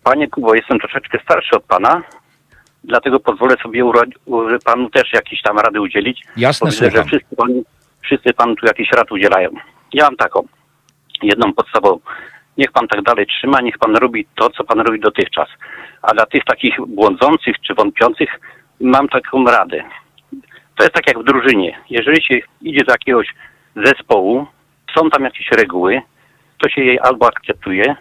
Panie 0.08 0.28
Kubo, 0.28 0.54
jestem 0.54 0.78
troszeczkę 0.78 1.18
starszy 1.22 1.56
od 1.56 1.64
pana, 1.64 2.02
dlatego 2.84 3.20
pozwolę 3.20 3.56
sobie 3.62 3.84
panu 4.64 4.90
też 4.90 5.12
jakieś 5.12 5.42
tam 5.42 5.58
rady 5.58 5.80
udzielić. 5.80 6.22
Jasne, 6.36 6.70
że 6.70 7.04
wszyscy, 7.04 7.36
pan, 7.36 7.48
wszyscy 8.00 8.32
panu 8.32 8.54
tu 8.56 8.66
jakieś 8.66 8.92
rad 8.92 9.12
udzielają. 9.12 9.50
Ja 9.92 10.04
mam 10.04 10.16
taką, 10.16 10.46
jedną 11.22 11.52
podstawową. 11.52 12.00
Niech 12.56 12.72
pan 12.72 12.88
tak 12.88 13.02
dalej 13.02 13.26
trzyma, 13.26 13.60
niech 13.60 13.78
pan 13.78 13.96
robi 13.96 14.26
to, 14.34 14.50
co 14.50 14.64
pan 14.64 14.80
robi 14.80 15.00
dotychczas. 15.00 15.48
A 16.02 16.14
dla 16.14 16.26
tych 16.26 16.44
takich 16.44 16.76
błądzących 16.86 17.56
czy 17.66 17.74
wątpiących 17.74 18.30
mam 18.80 19.08
taką 19.08 19.44
radę. 19.44 19.84
To 20.76 20.84
jest 20.84 20.94
tak 20.94 21.06
jak 21.06 21.18
w 21.18 21.24
drużynie. 21.24 21.78
Jeżeli 21.90 22.22
się 22.22 22.34
idzie 22.62 22.84
do 22.84 22.92
jakiegoś 22.92 23.34
zespołu, 23.76 24.46
są 24.96 25.10
tam 25.10 25.24
jakieś 25.24 25.48
reguły, 25.50 26.02
to 26.58 26.68
się 26.68 26.80
jej 26.84 26.98
albo 27.02 27.26
akceptuje, 27.26 27.96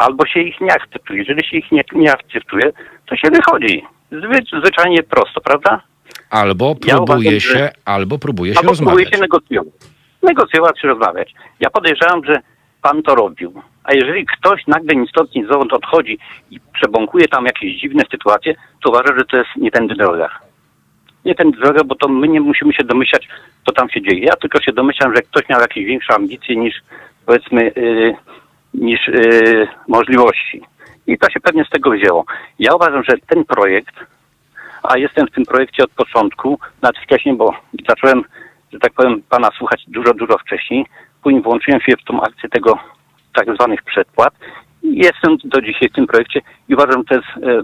albo 0.00 0.26
się 0.26 0.40
ich 0.40 0.60
nie 0.60 0.72
akceptuje. 0.72 1.18
Jeżeli 1.18 1.46
się 1.46 1.56
ich 1.56 1.72
nie, 1.72 1.82
nie 1.92 2.12
akceptuje, 2.12 2.72
to 3.06 3.16
się 3.16 3.28
wychodzi. 3.30 3.82
Zwy, 4.12 4.58
zwyczajnie 4.62 5.02
prosto, 5.02 5.40
prawda? 5.40 5.80
Albo 6.30 6.74
Ja 6.86 6.96
próbuje 6.96 7.18
uważam, 7.18 7.40
się, 7.40 7.58
że- 7.58 7.72
albo 7.84 8.18
próbuje 8.18 8.52
się 8.54 8.58
Albo 8.60 8.72
próbuje 8.72 8.88
rozmawiać. 8.90 9.14
się 9.14 9.20
negocjować. 9.20 9.74
Negocjować 10.22 10.76
czy 10.80 10.86
rozmawiać. 10.88 11.34
Ja 11.60 11.70
podejrzewam, 11.70 12.24
że 12.24 12.34
pan 12.82 13.02
to 13.02 13.14
robił. 13.14 13.62
A 13.84 13.94
jeżeli 13.94 14.26
ktoś 14.26 14.66
nagle 14.66 14.96
ni 14.96 15.08
stąd, 15.08 15.34
ni 15.34 15.44
zowąd 15.44 15.72
odchodzi 15.72 16.18
i 16.50 16.60
przebąkuje 16.74 17.28
tam 17.28 17.44
jakieś 17.46 17.80
dziwne 17.80 18.02
sytuacje, 18.10 18.54
to 18.84 18.90
uważam, 18.90 19.18
że 19.18 19.24
to 19.24 19.36
jest 19.36 19.50
nie 19.56 19.70
tędy 19.70 19.94
droga. 19.94 20.28
Nie 21.24 21.34
tędy 21.34 21.58
droga, 21.58 21.84
bo 21.84 21.94
to 21.94 22.08
my 22.08 22.28
nie 22.28 22.40
musimy 22.40 22.72
się 22.74 22.84
domyślać, 22.84 23.28
co 23.66 23.72
tam 23.72 23.90
się 23.90 24.02
dzieje. 24.02 24.24
Ja 24.24 24.36
tylko 24.36 24.60
się 24.62 24.72
domyślam, 24.72 25.16
że 25.16 25.22
ktoś 25.22 25.48
miał 25.48 25.60
jakieś 25.60 25.84
większe 25.84 26.14
ambicje 26.14 26.56
niż, 26.56 26.74
powiedzmy, 27.26 27.72
yy, 27.76 28.14
niż 28.74 29.08
yy, 29.08 29.68
możliwości. 29.88 30.62
I 31.06 31.18
to 31.18 31.30
się 31.30 31.40
pewnie 31.40 31.64
z 31.64 31.70
tego 31.70 31.90
wzięło. 31.90 32.24
Ja 32.58 32.74
uważam, 32.74 33.04
że 33.04 33.14
ten 33.26 33.44
projekt, 33.44 33.94
a 34.82 34.98
jestem 34.98 35.26
w 35.26 35.30
tym 35.30 35.44
projekcie 35.44 35.84
od 35.84 35.90
początku, 35.90 36.58
nawet 36.82 36.98
wcześniej, 36.98 37.36
bo 37.36 37.54
zacząłem, 37.88 38.24
że 38.72 38.78
tak 38.78 38.92
powiem, 38.92 39.22
pana 39.28 39.48
słuchać 39.58 39.84
dużo, 39.88 40.14
dużo 40.14 40.38
wcześniej. 40.38 40.86
Później 41.22 41.42
włączyłem 41.42 41.80
się 41.80 41.96
w 41.96 42.04
tą 42.04 42.22
akcję 42.22 42.48
tego 42.48 42.78
tak 43.34 43.54
zwanych 43.54 43.82
przedpłat 43.82 44.34
jestem 44.82 45.36
do 45.44 45.60
dzisiaj 45.60 45.88
w 45.88 45.92
tym 45.92 46.06
projekcie 46.06 46.40
i 46.68 46.74
uważam, 46.74 47.02
że 47.02 47.04
to 47.04 47.14
jest 47.14 47.46
e, 47.46 47.62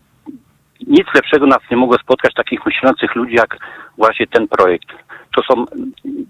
nic 0.86 1.06
lepszego 1.14 1.46
nas 1.46 1.58
nie 1.70 1.76
mogło 1.76 1.98
spotkać 1.98 2.34
takich 2.34 2.66
myślących 2.66 3.14
ludzi 3.14 3.34
jak 3.34 3.56
właśnie 3.96 4.26
ten 4.26 4.48
projekt. 4.48 4.88
To 5.36 5.42
są, 5.42 5.64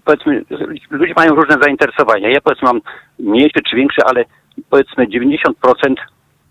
powiedzmy, 0.05 0.43
ludzie 0.89 1.13
mają 1.15 1.35
różne 1.35 1.55
zainteresowania. 1.63 2.29
Ja 2.29 2.41
powiedzmy 2.41 2.67
mam 2.67 2.81
mniejsze 3.19 3.59
czy 3.69 3.75
większe, 3.75 4.01
ale 4.05 4.25
powiedzmy 4.69 5.07
90% 5.07 5.95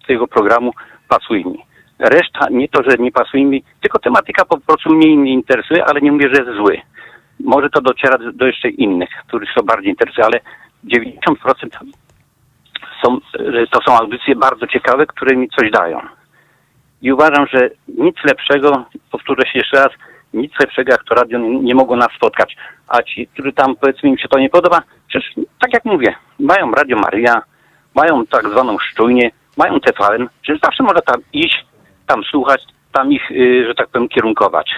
tego 0.07 0.27
programu 0.27 0.73
pasuje 1.09 1.45
mi. 1.45 1.59
Reszta 1.99 2.49
nie 2.51 2.69
to, 2.69 2.83
że 2.91 2.97
nie 2.99 3.13
pasuje 3.13 3.45
mi, 3.45 3.65
tylko 3.81 3.99
tematyka 3.99 4.45
po 4.45 4.59
prostu 4.61 4.95
mnie 4.95 5.17
nie 5.17 5.33
interesuje, 5.33 5.85
ale 5.85 6.01
nie 6.01 6.13
mówię, 6.13 6.29
że 6.35 6.43
jest 6.43 6.57
zły. 6.57 6.81
Może 7.41 7.71
to 7.71 7.81
dociera 7.81 8.19
do- 8.33 8.47
jeszcze 8.47 8.69
innych, 8.69 9.09
których 9.29 9.49
są 9.59 9.67
bardziej 9.67 9.91
interesują, 9.91 10.27
ale 10.27 10.41
90% 10.85 11.79
są, 13.05 13.19
to 13.71 13.81
są 13.87 13.99
audycje 13.99 14.37
bardzo 14.37 14.67
ciekawe, 14.67 15.07
które 15.07 15.37
mi 15.37 15.49
coś 15.49 15.71
dają. 15.71 16.01
I 17.03 17.13
uważam, 17.13 17.47
że 17.47 17.71
nic 17.89 18.17
lepszego, 18.25 18.85
powtórzę 19.11 19.43
się 19.43 19.59
jeszcze 19.59 19.77
raz, 19.77 19.89
nic 20.35 20.53
lepszego 20.61 20.93
jak 20.93 21.05
to 21.05 21.15
radio 21.15 21.39
nie, 21.39 21.61
nie 21.61 21.75
mogło 21.75 21.97
nas 21.97 22.09
spotkać. 22.17 22.57
A 22.89 23.03
ci, 23.03 23.27
którzy 23.27 23.53
tam 23.53 23.77
powiedzmy 23.77 24.09
im 24.09 24.19
się 24.19 24.29
to 24.29 24.39
nie 24.39 24.49
podoba, 24.51 24.81
przecież 25.09 25.35
tak 25.61 25.73
jak 25.73 25.85
mówię, 25.85 26.15
mają 26.39 26.71
Radio 26.71 26.97
Maria, 26.97 27.43
mają 27.97 28.27
tak 28.27 28.49
zwaną 28.51 28.79
szczujnię, 28.79 29.31
mają 29.57 29.81
TVN, 29.81 30.29
przecież 30.43 30.61
zawsze 30.65 30.83
można 30.83 31.01
tam 31.01 31.21
iść, 31.33 31.65
tam 32.07 32.23
słuchać, 32.31 32.63
tam 32.93 33.13
ich, 33.13 33.31
y, 33.31 33.65
że 33.69 33.75
tak 33.75 33.89
powiem, 33.89 34.09
kierunkować. 34.09 34.71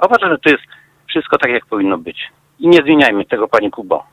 A 0.00 0.06
uważam, 0.06 0.30
że 0.30 0.38
to 0.38 0.50
jest 0.50 0.62
wszystko 1.08 1.38
tak, 1.38 1.50
jak 1.50 1.66
powinno 1.66 1.98
być. 1.98 2.18
I 2.58 2.68
nie 2.68 2.78
zmieniajmy 2.82 3.24
tego, 3.24 3.48
Panie 3.48 3.70
Kubo. 3.70 4.04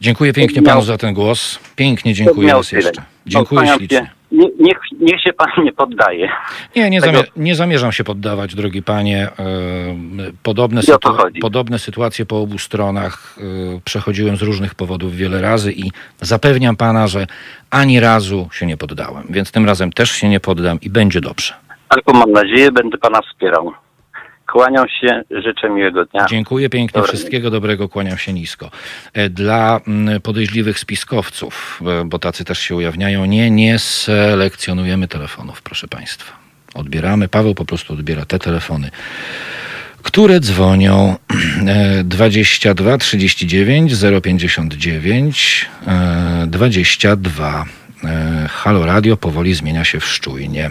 Dziękuję 0.00 0.32
pięknie 0.32 0.62
miał- 0.62 0.74
panu 0.74 0.82
za 0.82 0.98
ten 0.98 1.14
głos. 1.14 1.58
Pięknie 1.76 2.14
dziękuję 2.14 2.52
raz 2.52 2.72
jeszcze. 2.72 3.02
Dziękuję 3.26 3.66
ślicznie. 3.76 4.10
Nie, 4.32 4.46
niech, 4.60 4.78
niech 5.00 5.20
się 5.22 5.32
Pan 5.32 5.48
nie 5.64 5.72
poddaje. 5.72 6.28
Nie, 6.76 6.90
nie, 6.90 7.00
Tego- 7.00 7.18
zamie- 7.18 7.30
nie 7.36 7.54
zamierzam 7.54 7.92
się 7.92 8.04
poddawać, 8.04 8.54
drogi 8.54 8.82
panie. 8.82 9.28
E, 9.38 10.26
Podobne, 10.42 10.80
sytu- 10.80 11.40
podobne 11.40 11.78
sytuacje 11.78 12.26
po 12.26 12.40
obu 12.40 12.58
stronach 12.58 13.36
e, 13.38 13.80
przechodziłem 13.84 14.36
z 14.36 14.42
różnych 14.42 14.74
powodów 14.74 15.14
wiele 15.16 15.40
razy 15.40 15.72
i 15.72 15.90
zapewniam 16.20 16.76
pana, 16.76 17.06
że 17.06 17.26
ani 17.70 18.00
razu 18.00 18.48
się 18.52 18.66
nie 18.66 18.76
poddałem. 18.76 19.26
Więc 19.30 19.52
tym 19.52 19.66
razem 19.66 19.92
też 19.92 20.10
się 20.10 20.28
nie 20.28 20.40
poddam 20.40 20.78
i 20.80 20.90
będzie 20.90 21.20
dobrze. 21.20 21.54
Albo 21.88 22.12
mam 22.18 22.32
nadzieję, 22.32 22.72
będę 22.72 22.98
Pana 22.98 23.20
wspierał. 23.22 23.72
Kłaniam 24.56 24.86
się, 25.00 25.22
życzę 25.30 25.70
miłego 25.70 26.04
dnia. 26.04 26.26
Dziękuję 26.30 26.68
pięknie, 26.68 27.00
Dobra. 27.00 27.08
wszystkiego 27.08 27.50
dobrego, 27.50 27.88
kłaniam 27.88 28.18
się 28.18 28.32
nisko. 28.32 28.70
E, 29.14 29.30
Dla 29.30 29.80
mm, 29.86 30.20
podejrzliwych 30.20 30.78
spiskowców, 30.78 31.80
e, 31.86 32.04
bo 32.04 32.18
tacy 32.18 32.44
też 32.44 32.58
się 32.58 32.74
ujawniają, 32.74 33.24
nie, 33.24 33.50
nie 33.50 33.78
selekcjonujemy 33.78 35.08
telefonów, 35.08 35.62
proszę 35.62 35.88
Państwa. 35.88 36.32
Odbieramy, 36.74 37.28
Paweł 37.28 37.54
po 37.54 37.64
prostu 37.64 37.92
odbiera 37.92 38.24
te 38.24 38.38
telefony, 38.38 38.90
które 40.02 40.40
dzwonią 40.40 41.16
e, 41.66 42.04
22 42.04 42.98
39 42.98 43.92
059 44.22 45.66
e, 45.86 46.46
22. 46.46 47.64
E, 48.04 48.48
Halo 48.50 48.86
Radio 48.86 49.16
powoli 49.16 49.54
zmienia 49.54 49.84
się 49.84 50.00
w 50.00 50.04
szczujnie. 50.04 50.70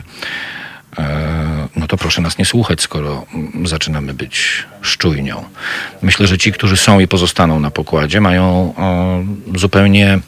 E, 0.99 1.67
no 1.75 1.88
to 1.88 1.97
proszę 1.97 2.21
nas 2.21 2.38
nie 2.38 2.45
słuchać, 2.45 2.81
skoro 2.81 3.25
mm, 3.34 3.67
zaczynamy 3.67 4.13
być 4.13 4.63
szczujnią. 4.81 5.43
Myślę, 6.01 6.27
że 6.27 6.38
ci, 6.38 6.51
którzy 6.51 6.77
są 6.77 6.99
i 6.99 7.08
pozostaną 7.08 7.60
na 7.60 7.71
pokładzie, 7.71 8.21
mają 8.21 8.73
zupełnie 9.55 10.19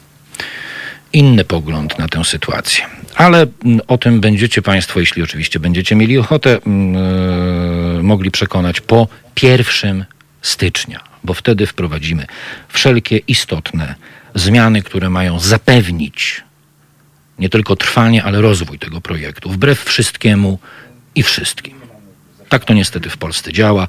inny 1.12 1.44
pogląd 1.44 1.98
na 1.98 2.08
tę 2.08 2.24
sytuację. 2.24 2.84
Ale 3.14 3.46
mm, 3.64 3.80
o 3.88 3.98
tym 3.98 4.20
będziecie 4.20 4.62
Państwo, 4.62 5.00
jeśli 5.00 5.22
oczywiście 5.22 5.60
będziecie 5.60 5.96
mieli 5.96 6.18
ochotę, 6.18 6.58
mm, 6.66 6.96
e, 7.98 8.02
mogli 8.02 8.30
przekonać 8.30 8.80
po 8.80 9.08
1 9.42 10.04
stycznia, 10.42 11.00
bo 11.24 11.34
wtedy 11.34 11.66
wprowadzimy 11.66 12.26
wszelkie 12.68 13.16
istotne 13.16 13.94
zmiany, 14.34 14.82
które 14.82 15.10
mają 15.10 15.38
zapewnić 15.38 16.42
nie 17.38 17.48
tylko 17.48 17.76
trwanie, 17.76 18.24
ale 18.24 18.40
rozwój 18.40 18.78
tego 18.78 19.00
projektu, 19.00 19.50
wbrew 19.50 19.84
wszystkiemu 19.84 20.58
i 21.14 21.22
wszystkim. 21.22 21.78
Tak 22.48 22.64
to 22.64 22.74
niestety 22.74 23.10
w 23.10 23.16
Polsce 23.16 23.52
działa 23.52 23.86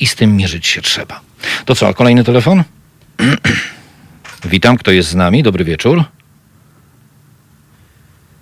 i 0.00 0.06
z 0.06 0.14
tym 0.14 0.36
mierzyć 0.36 0.66
się 0.66 0.82
trzeba. 0.82 1.20
To 1.64 1.74
co, 1.74 1.94
kolejny 1.94 2.24
telefon? 2.24 2.64
Witam, 4.44 4.76
kto 4.76 4.90
jest 4.90 5.08
z 5.08 5.14
nami? 5.14 5.42
Dobry 5.42 5.64
wieczór. 5.64 6.04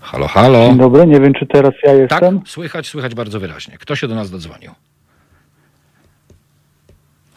Halo, 0.01 0.29
halo. 0.29 0.69
Dzień 0.69 0.79
dobry, 0.79 1.07
nie 1.07 1.21
wiem 1.21 1.35
czy 1.35 1.47
teraz 1.47 1.73
ja 1.85 1.91
Tak, 2.09 2.23
jestem. 2.23 2.41
słychać, 2.47 2.87
słychać 2.89 3.15
bardzo 3.15 3.41
wyraźnie. 3.41 3.79
Kto 3.79 3.97
się 3.97 4.09
do 4.09 4.15
nas 4.15 4.31
dodzwonił? 4.31 4.71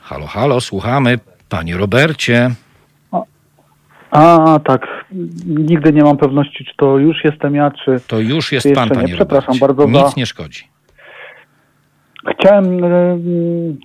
Halo, 0.01 0.27
halo, 0.27 0.62
słuchamy. 0.62 1.19
Panie 1.49 1.77
Robercie. 1.77 2.51
A, 4.12 4.60
tak. 4.63 5.06
Nigdy 5.45 5.93
nie 5.93 6.04
mam 6.04 6.17
pewności, 6.17 6.65
czy 6.65 6.74
to 6.78 6.98
już 6.98 7.24
jestem 7.24 7.56
ja, 7.56 7.72
czy... 7.72 8.00
To 8.08 8.19
już 8.19 8.52
jest 8.52 8.74
pan, 8.76 8.89
nie. 8.89 8.95
panie 8.95 9.13
Przepraszam 9.13 9.56
Robercie. 9.62 9.84
bardzo 9.84 10.00
za- 10.00 10.06
Nic 10.08 10.15
nie 10.17 10.26
szkodzi. 10.26 10.63
Chciałem 12.28 12.84
ym, 12.84 13.78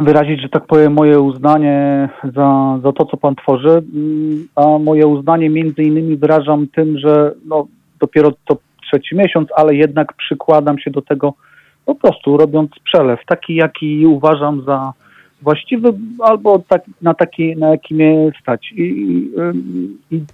wyrazić, 0.00 0.42
że 0.42 0.48
tak 0.48 0.66
powiem, 0.66 0.92
moje 0.92 1.20
uznanie 1.20 2.08
za, 2.34 2.78
za 2.82 2.92
to, 2.92 3.04
co 3.04 3.16
pan 3.16 3.34
tworzy, 3.34 3.82
a 4.56 4.78
moje 4.78 5.06
uznanie 5.06 5.50
między 5.50 5.82
innymi 5.82 6.16
wyrażam 6.16 6.66
tym, 6.68 6.98
że 6.98 7.34
no, 7.44 7.66
dopiero 8.00 8.32
to 8.44 8.56
trzeci 8.86 9.16
miesiąc, 9.16 9.48
ale 9.56 9.74
jednak 9.74 10.12
przykładam 10.12 10.78
się 10.78 10.90
do 10.90 11.02
tego 11.02 11.34
po 11.84 11.94
prostu 11.94 12.36
robiąc 12.36 12.70
przelew, 12.84 13.20
taki 13.26 13.54
jaki 13.54 14.06
uważam 14.06 14.64
za 14.64 14.92
właściwy, 15.42 15.92
albo 16.20 16.58
tak, 16.68 16.82
na 17.02 17.14
taki, 17.14 17.56
na 17.56 17.68
jaki 17.68 17.94
mnie 17.94 18.32
stać. 18.42 18.72
I, 18.72 18.82
i, 18.82 20.16
I 20.16 20.24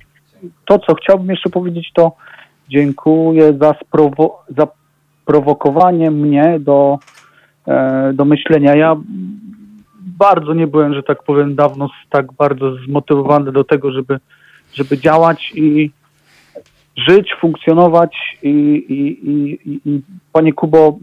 to, 0.65 0.79
co 0.79 0.95
chciałbym 0.95 1.31
jeszcze 1.31 1.51
powiedzieć, 1.51 1.91
to 1.95 2.13
dziękuję 2.69 3.53
za, 3.61 3.73
sprowo- 3.73 4.37
za 4.59 4.67
prowokowanie 5.25 6.11
mnie 6.11 6.59
do, 6.61 6.99
e, 7.67 8.13
do 8.13 8.25
myślenia. 8.25 8.77
Ja 8.77 8.97
bardzo 10.19 10.55
nie 10.55 10.67
byłem, 10.67 10.95
że 10.95 11.03
tak 11.03 11.23
powiem, 11.23 11.55
dawno 11.55 11.89
tak 12.11 12.33
bardzo 12.33 12.77
zmotywowany 12.87 13.53
do 13.53 13.65
tego, 13.65 13.93
żeby, 13.93 14.19
żeby 14.75 14.99
działać 14.99 15.53
i 15.55 15.91
żyć, 16.97 17.35
funkcjonować 17.41 18.39
i, 18.43 18.49
i, 18.49 19.31
i, 19.31 19.59
i, 19.85 20.03
Panie 20.33 20.53
Kubo, 20.53 20.99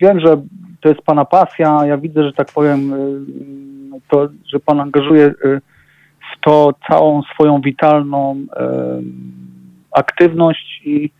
wiem, 0.00 0.20
że 0.20 0.42
to 0.80 0.88
jest 0.88 1.02
Pana 1.02 1.24
pasja, 1.24 1.86
ja 1.86 1.98
widzę, 1.98 2.24
że 2.24 2.32
tak 2.32 2.52
powiem, 2.54 2.92
y, 2.92 4.00
to, 4.08 4.28
że 4.46 4.60
Pan 4.60 4.80
angażuje 4.80 5.26
y, 5.26 5.60
w 6.32 6.40
to 6.40 6.74
całą 6.88 7.22
swoją 7.22 7.60
witalną 7.60 8.46
em, 8.56 9.02
aktywność 9.92 10.82
i, 10.84 11.10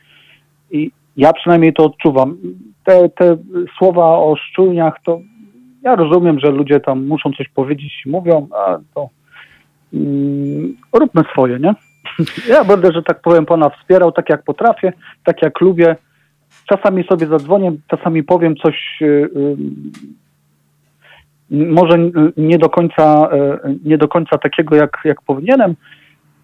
i 0.70 0.90
ja 1.16 1.32
przynajmniej 1.32 1.72
to 1.72 1.84
odczuwam. 1.84 2.36
Te, 2.84 3.08
te 3.08 3.36
słowa 3.78 4.04
o 4.04 4.36
szczujniach, 4.36 4.94
to 5.04 5.20
ja 5.82 5.96
rozumiem, 5.96 6.40
że 6.40 6.50
ludzie 6.50 6.80
tam 6.80 7.06
muszą 7.06 7.30
coś 7.32 7.48
powiedzieć 7.48 8.02
mówią, 8.06 8.48
a 8.54 8.78
to 8.94 9.08
mm, 9.94 10.76
róbmy 10.92 11.22
swoje, 11.32 11.58
nie? 11.58 11.74
Ja 12.54 12.64
będę, 12.64 12.92
że 12.92 13.02
tak 13.02 13.20
powiem, 13.20 13.46
pana 13.46 13.70
wspierał 13.70 14.12
tak 14.12 14.28
jak 14.28 14.42
potrafię, 14.42 14.92
tak 15.24 15.42
jak 15.42 15.60
lubię. 15.60 15.96
Czasami 16.68 17.04
sobie 17.04 17.26
zadzwonię, 17.26 17.72
czasami 17.88 18.22
powiem 18.22 18.56
coś 18.56 18.98
y, 19.02 19.04
y, 19.04 19.56
może 21.50 21.98
nie 22.36 22.58
do 22.58 22.68
końca, 22.68 23.28
y, 23.66 23.78
nie 23.84 23.98
do 23.98 24.08
końca 24.08 24.38
takiego, 24.38 24.76
jak, 24.76 24.98
jak 25.04 25.22
powinienem, 25.22 25.74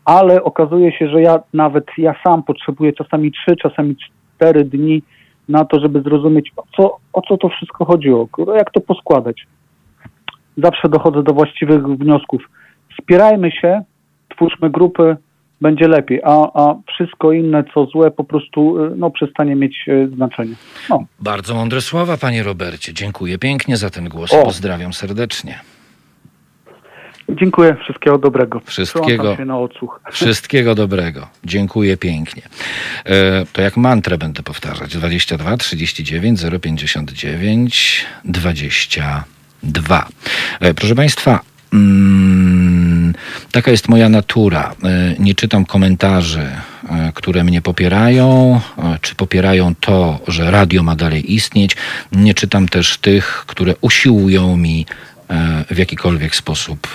ale 0.05 0.43
okazuje 0.43 0.93
się, 0.93 1.09
że 1.09 1.23
ja 1.23 1.39
nawet 1.55 1.85
ja 1.99 2.15
sam 2.25 2.43
potrzebuję 2.43 2.93
czasami 2.93 3.33
trzy, 3.33 3.57
czasami 3.57 3.97
cztery 3.97 4.65
dni 4.65 5.03
na 5.49 5.65
to, 5.65 5.81
żeby 5.81 6.03
zrozumieć, 6.03 6.53
o 6.57 6.63
co, 6.77 6.97
o 7.13 7.23
co 7.23 7.37
to 7.37 7.49
wszystko 7.49 7.85
chodziło, 7.85 8.29
jak 8.57 8.71
to 8.71 8.81
poskładać. 8.81 9.47
Zawsze 10.57 10.89
dochodzę 10.89 11.23
do 11.23 11.33
właściwych 11.33 11.87
wniosków. 11.87 12.43
Wspierajmy 12.99 13.51
się, 13.51 13.83
twórzmy 14.29 14.71
grupy, 14.71 15.17
będzie 15.61 15.89
lepiej, 15.89 16.21
a, 16.25 16.51
a 16.55 16.75
wszystko 16.95 17.33
inne, 17.33 17.65
co 17.75 17.87
złe, 17.87 18.11
po 18.11 18.25
prostu 18.25 18.85
y, 18.85 18.97
no, 18.97 19.11
przestanie 19.11 19.57
mieć 19.57 19.77
y, 19.89 20.09
znaczenie. 20.15 20.55
No. 20.91 21.05
Bardzo 21.21 21.55
mądre 21.55 21.81
słowa, 21.81 22.17
panie 22.17 22.43
Robercie. 22.43 22.95
Dziękuję 22.95 23.39
pięknie 23.39 23.77
za 23.77 23.91
ten 23.91 24.09
głos. 24.09 24.33
O. 24.33 24.45
Pozdrawiam 24.45 24.93
serdecznie. 24.93 25.59
Dziękuję, 27.29 27.77
wszystkiego 27.83 28.19
dobrego. 28.19 28.61
Wszystkiego. 28.65 29.37
Wszystkiego 30.13 30.75
dobrego. 30.75 31.29
Dziękuję 31.45 31.97
pięknie. 31.97 32.43
E, 33.05 33.47
to 33.53 33.63
jak 33.63 33.77
mantrę 33.77 34.19
będę 34.19 34.43
powtarzać. 34.43 34.97
22 34.97 35.57
39 35.57 36.41
059 36.63 38.07
22. 38.25 40.07
E, 40.61 40.75
proszę 40.75 40.95
Państwa, 40.95 41.41
mm, 41.73 43.15
taka 43.53 43.71
jest 43.71 43.89
moja 43.89 44.09
natura. 44.09 44.75
E, 44.85 45.15
nie 45.19 45.35
czytam 45.35 45.65
komentarzy, 45.65 46.41
e, 46.41 47.13
które 47.15 47.45
mnie 47.45 47.63
popierają, 47.63 48.61
e, 48.79 48.99
czy 49.01 49.15
popierają 49.15 49.75
to, 49.75 50.21
że 50.29 50.51
radio 50.51 50.83
ma 50.83 50.97
dalej 50.97 51.35
istnieć. 51.35 51.77
Nie 52.13 52.35
czytam 52.35 52.69
też 52.69 52.99
tych, 52.99 53.45
które 53.47 53.75
usiłują 53.81 54.57
mi 54.57 54.87
w 55.71 55.79
jakikolwiek 55.79 56.37
sposób 56.37 56.89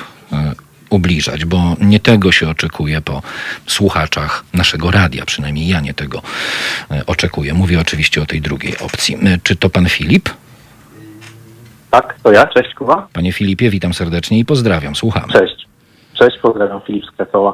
ubliżać, 0.89 1.45
bo 1.45 1.75
nie 1.79 1.99
tego 1.99 2.31
się 2.31 2.49
oczekuje 2.49 3.01
po 3.01 3.21
słuchaczach 3.67 4.43
naszego 4.53 4.91
radia, 4.91 5.25
przynajmniej 5.25 5.67
ja 5.67 5.79
nie 5.79 5.93
tego 5.93 6.21
oczekuję. 7.07 7.53
Mówię 7.53 7.79
oczywiście 7.79 8.21
o 8.21 8.25
tej 8.25 8.41
drugiej 8.41 8.77
opcji. 8.77 9.17
Czy 9.43 9.55
to 9.55 9.69
pan 9.69 9.89
Filip? 9.89 10.29
Tak, 11.91 12.15
to 12.23 12.31
ja. 12.31 12.47
Cześć, 12.47 12.73
Kuba. 12.73 13.07
Panie 13.13 13.31
Filipie, 13.31 13.69
witam 13.69 13.93
serdecznie 13.93 14.39
i 14.39 14.45
pozdrawiam. 14.45 14.95
Słuchamy. 14.95 15.33
Cześć. 15.33 15.67
Cześć, 16.13 16.37
pozdrawiam, 16.41 16.81
Filip 16.81 17.05
z 17.05 17.11
Krakowa. 17.11 17.53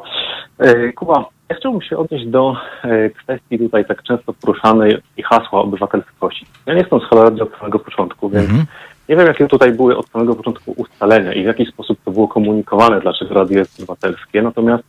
E, 0.60 0.93
Kuba, 0.93 1.26
ja 1.50 1.56
chciałbym 1.56 1.82
się 1.82 1.97
odnieść 1.97 2.26
do 2.26 2.56
e, 2.84 3.10
kwestii 3.10 3.60
tutaj 3.60 3.86
tak 3.86 4.04
często 4.04 4.34
poruszanej 4.34 4.97
i 5.17 5.23
hasła 5.23 5.62
obywatelskości. 5.62 6.45
Ja 6.65 6.73
nie 6.73 6.80
jestem 6.80 7.00
z 7.00 7.15
Radio 7.15 7.43
od 7.43 7.58
samego 7.60 7.80
początku, 7.80 8.30
więc 8.30 8.50
Mhm. 8.50 8.65
Nie 9.10 9.15
wiem, 9.15 9.28
jakie 9.28 9.47
tutaj 9.47 9.71
były 9.71 9.97
od 9.97 10.10
samego 10.10 10.36
początku 10.36 10.71
ustalenia 10.78 11.34
i 11.34 11.43
w 11.43 11.45
jaki 11.45 11.65
sposób 11.65 12.00
to 12.06 12.12
było 12.12 12.28
komunikowane, 12.28 13.02
dlaczego 13.02 13.34
radio 13.34 13.60
jest 13.60 13.80
obywatelskie, 13.80 14.41
natomiast 14.41 14.84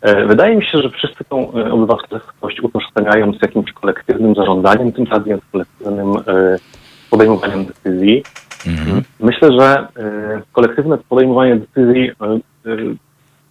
e, 0.00 0.26
wydaje 0.26 0.56
mi 0.56 0.64
się, 0.64 0.78
że 0.82 0.90
wszyscy 0.90 1.24
tą 1.24 1.52
obywatelskość 1.52 2.60
utożsamiają 2.60 3.32
z 3.32 3.42
jakimś 3.42 3.72
kolektywnym 3.72 4.34
zarządzaniem 4.34 4.92
tym 4.92 5.04
radiem, 5.04 5.40
z 5.48 5.52
kolektywnym 5.52 6.16
e, 6.16 6.56
podejmowaniem 7.10 7.64
decyzji. 7.64 8.22
Mhm. 8.66 9.02
Myślę, 9.20 9.48
że 9.58 9.88
e, 9.96 10.42
kolektywne 10.52 10.98
podejmowanie 10.98 11.56
decyzji 11.56 12.10
e, 12.10 12.24
e, 12.24 12.40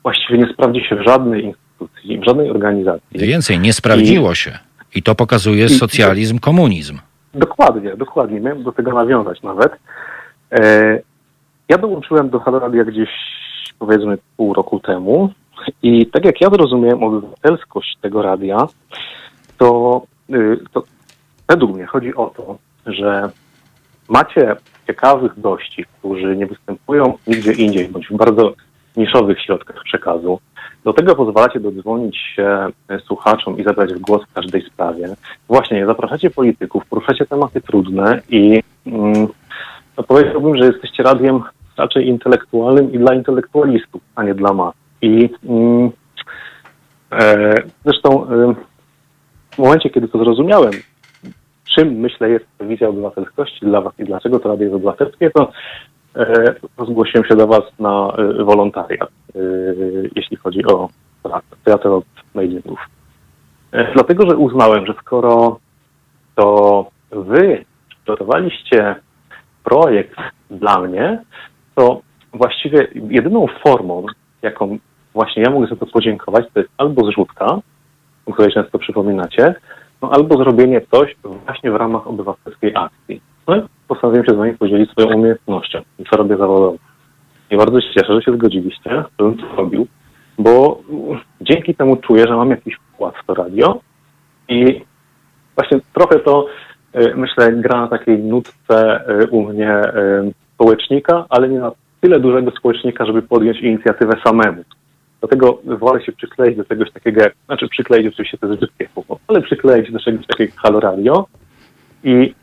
właściwie 0.03 0.39
nie 0.39 0.53
sprawdzi 0.53 0.81
się 0.89 0.95
w 0.95 1.07
żadnej 1.07 1.45
instytucji, 1.45 2.19
w 2.19 2.25
żadnej 2.25 2.49
organizacji. 2.49 3.19
Więcej, 3.19 3.59
nie 3.59 3.73
sprawdziło 3.73 4.35
się. 4.35 4.59
I 4.95 5.03
to 5.03 5.15
pokazuje 5.15 5.69
socjalizm, 5.69 6.39
komunizm. 6.39 6.99
Dokładnie, 7.33 7.97
dokładnie. 7.97 8.39
Miałem 8.39 8.63
do 8.63 8.71
tego 8.71 8.93
nawiązać 8.93 9.41
nawet. 9.41 9.71
Ja 11.69 11.77
dołączyłem 11.77 12.29
do 12.29 12.39
Haloradia 12.39 12.83
gdzieś 12.83 13.09
powiedzmy 13.79 14.17
pół 14.37 14.53
roku 14.53 14.79
temu 14.79 15.33
i 15.83 16.05
tak 16.05 16.25
jak 16.25 16.41
ja 16.41 16.49
zrozumiałem 16.49 17.03
obywatelskość 17.03 17.97
tego 18.01 18.21
radia, 18.21 18.67
to, 19.57 20.01
to 20.71 20.83
według 21.47 21.75
mnie 21.75 21.85
chodzi 21.85 22.15
o 22.15 22.33
to, 22.37 22.57
że 22.85 23.29
macie 24.11 24.55
ciekawych 24.87 25.41
gości, 25.41 25.85
którzy 25.99 26.37
nie 26.37 26.45
występują 26.45 27.13
nigdzie 27.27 27.51
indziej, 27.51 27.87
bądź 27.87 28.07
w 28.07 28.17
bardzo 28.17 28.53
niszowych 28.97 29.41
środkach 29.41 29.83
przekazu. 29.83 30.39
Do 30.83 30.93
tego 30.93 31.15
pozwalacie 31.15 31.59
dodzwonić 31.59 32.17
się 32.17 32.67
e, 32.89 32.99
słuchaczom 32.99 33.57
i 33.57 33.63
zabrać 33.63 33.93
głos 33.93 34.21
w 34.23 34.33
każdej 34.33 34.61
sprawie. 34.61 35.15
Właśnie, 35.47 35.85
zapraszacie 35.85 36.29
polityków, 36.29 36.85
poruszacie 36.85 37.25
tematy 37.25 37.61
trudne 37.61 38.21
i 38.29 38.63
mm, 38.85 39.27
no 39.97 40.03
powiedziałbym, 40.03 40.57
że 40.57 40.65
jesteście 40.65 41.03
radiem 41.03 41.41
raczej 41.77 42.07
intelektualnym 42.07 42.93
i 42.93 42.97
dla 42.97 43.13
intelektualistów, 43.13 44.01
a 44.15 44.23
nie 44.23 44.35
dla 44.35 44.53
mas. 44.53 44.73
I 45.01 45.29
mm, 45.43 45.91
e, 47.11 47.55
zresztą 47.85 48.27
e, 48.29 48.55
w 49.51 49.57
momencie, 49.57 49.89
kiedy 49.89 50.07
to 50.07 50.17
zrozumiałem, 50.17 50.71
czym 51.75 51.93
myślę 51.93 52.29
jest 52.29 52.45
wizja 52.61 52.89
obywatelskości 52.89 53.65
dla 53.65 53.81
Was 53.81 53.93
i 53.99 54.03
dlaczego 54.03 54.39
to 54.39 54.49
radio 54.49 54.63
jest 54.63 54.75
obywatelskie, 54.75 55.29
to 55.29 55.51
e, 56.15 56.55
zgłosiłem 56.87 57.25
się 57.25 57.35
do 57.35 57.47
Was 57.47 57.63
na 57.79 58.13
e, 58.17 58.43
wolontariat, 58.43 59.09
e, 59.35 59.39
jeśli 60.15 60.37
chodzi 60.37 60.65
o. 60.65 60.89
Teatr 61.63 61.87
od. 61.87 62.05
E, 63.71 63.93
dlatego, 63.93 64.29
że 64.29 64.37
uznałem, 64.37 64.85
że 64.85 64.93
skoro 64.93 65.59
to 66.35 66.85
Wy 67.11 67.65
przygotowaliście 67.89 68.95
projekt 69.63 70.17
dla 70.51 70.81
mnie, 70.81 71.21
to 71.75 72.01
właściwie 72.33 72.87
jedyną 72.93 73.45
formą, 73.63 74.05
jaką 74.41 74.77
właśnie 75.13 75.43
ja 75.43 75.49
mogę 75.49 75.67
za 75.67 75.75
to 75.75 75.85
podziękować, 75.85 76.45
to 76.53 76.59
jest 76.59 76.71
albo 76.77 77.05
zrzutka, 77.05 77.59
o 78.25 78.33
której 78.33 78.53
często 78.53 78.79
przypominacie, 78.79 79.55
no 80.01 80.09
albo 80.11 80.37
zrobienie 80.37 80.81
coś 80.91 81.15
właśnie 81.45 81.71
w 81.71 81.75
ramach 81.75 82.07
obywatelskiej 82.07 82.71
akcji. 82.75 83.21
No 83.47 83.55
i 83.55 83.61
postanowiłem 83.87 84.25
się 84.25 84.31
z 84.31 84.37
wami 84.37 84.53
podzielić 84.53 84.91
swoją 84.91 85.07
umiejętnością 85.07 85.81
co 86.11 86.17
robię 86.17 86.37
zawodowo. 86.37 86.77
I 87.51 87.57
bardzo 87.57 87.81
się 87.81 87.93
cieszę, 87.93 88.15
że 88.15 88.21
się 88.21 88.33
zgodziliście, 88.33 89.03
żebym 89.19 89.37
to 89.37 89.55
robił, 89.55 89.87
bo 90.37 90.81
dzięki 91.41 91.75
temu 91.75 91.95
czuję, 91.95 92.27
że 92.27 92.35
mam 92.35 92.49
jakiś 92.49 92.75
wkład 92.75 93.15
w 93.23 93.25
to 93.25 93.33
radio 93.33 93.79
i 94.49 94.81
właśnie 95.55 95.79
trochę 95.93 96.19
to, 96.19 96.45
y, 96.95 97.13
myślę, 97.15 97.51
gra 97.51 97.81
na 97.81 97.87
takiej 97.87 98.19
nutce 98.19 99.03
y, 99.09 99.27
u 99.27 99.43
mnie 99.43 99.81
y, 99.81 100.33
społecznika, 100.53 101.25
ale 101.29 101.49
nie 101.49 101.59
na 101.59 101.71
tyle 102.01 102.19
dużego 102.19 102.51
społecznika, 102.51 103.05
żeby 103.05 103.21
podjąć 103.21 103.59
inicjatywę 103.59 104.13
samemu. 104.23 104.63
Dlatego 105.21 105.61
wolę 105.65 106.05
się 106.05 106.11
przykleić 106.11 106.57
do 106.57 106.65
czegoś 106.65 106.91
takiego, 106.91 107.21
jak, 107.21 107.33
znaczy 107.45 107.67
przykleić 107.67 108.07
oczywiście 108.07 108.37
to 108.37 108.47
jest 108.47 108.59
brzydkie 108.59 108.87
słowo, 108.93 109.19
ale 109.27 109.41
przykleić 109.41 109.91
do 109.91 109.99
czegoś 109.99 110.27
takiego 110.27 110.51
jak 110.51 110.59
Halo 110.59 111.27
i 112.03 112.33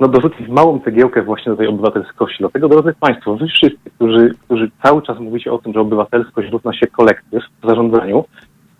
no, 0.00 0.08
dorzucić 0.08 0.48
małą 0.48 0.80
cegiełkę 0.80 1.22
właśnie 1.22 1.52
do 1.52 1.56
tej 1.56 1.66
obywatelskości. 1.66 2.36
Dlatego, 2.40 2.68
drodzy 2.68 2.94
Państwo, 3.00 3.36
Wy 3.36 3.46
wszyscy, 3.46 3.90
którzy, 3.96 4.34
którzy 4.44 4.70
cały 4.82 5.02
czas 5.02 5.18
mówicie 5.18 5.52
o 5.52 5.58
tym, 5.58 5.72
że 5.72 5.80
obywatelskość 5.80 6.50
równa 6.50 6.72
się 6.72 6.86
kolektyw 6.86 7.42
w 7.62 7.68
zarządzaniu, 7.68 8.24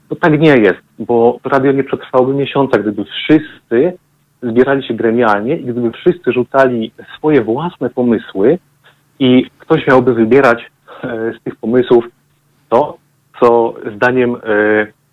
to 0.08 0.16
tak 0.16 0.40
nie 0.40 0.56
jest, 0.56 0.80
bo 0.98 1.38
to 1.42 1.48
radio 1.48 1.72
nie 1.72 1.84
przetrwałoby 1.84 2.34
miesiąca, 2.34 2.78
gdyby 2.78 3.04
wszyscy 3.04 3.98
zbierali 4.42 4.86
się 4.86 4.94
gremialnie 4.94 5.56
i 5.56 5.64
gdyby 5.64 5.90
wszyscy 5.90 6.32
rzucali 6.32 6.92
swoje 7.16 7.44
własne 7.44 7.90
pomysły 7.90 8.58
i 9.18 9.46
ktoś 9.58 9.86
miałby 9.86 10.14
wybierać 10.14 10.70
e, 11.04 11.32
z 11.40 11.42
tych 11.42 11.56
pomysłów 11.56 12.04
to, 12.68 12.98
co 13.42 13.74
zdaniem 13.96 14.36
e, 14.36 14.38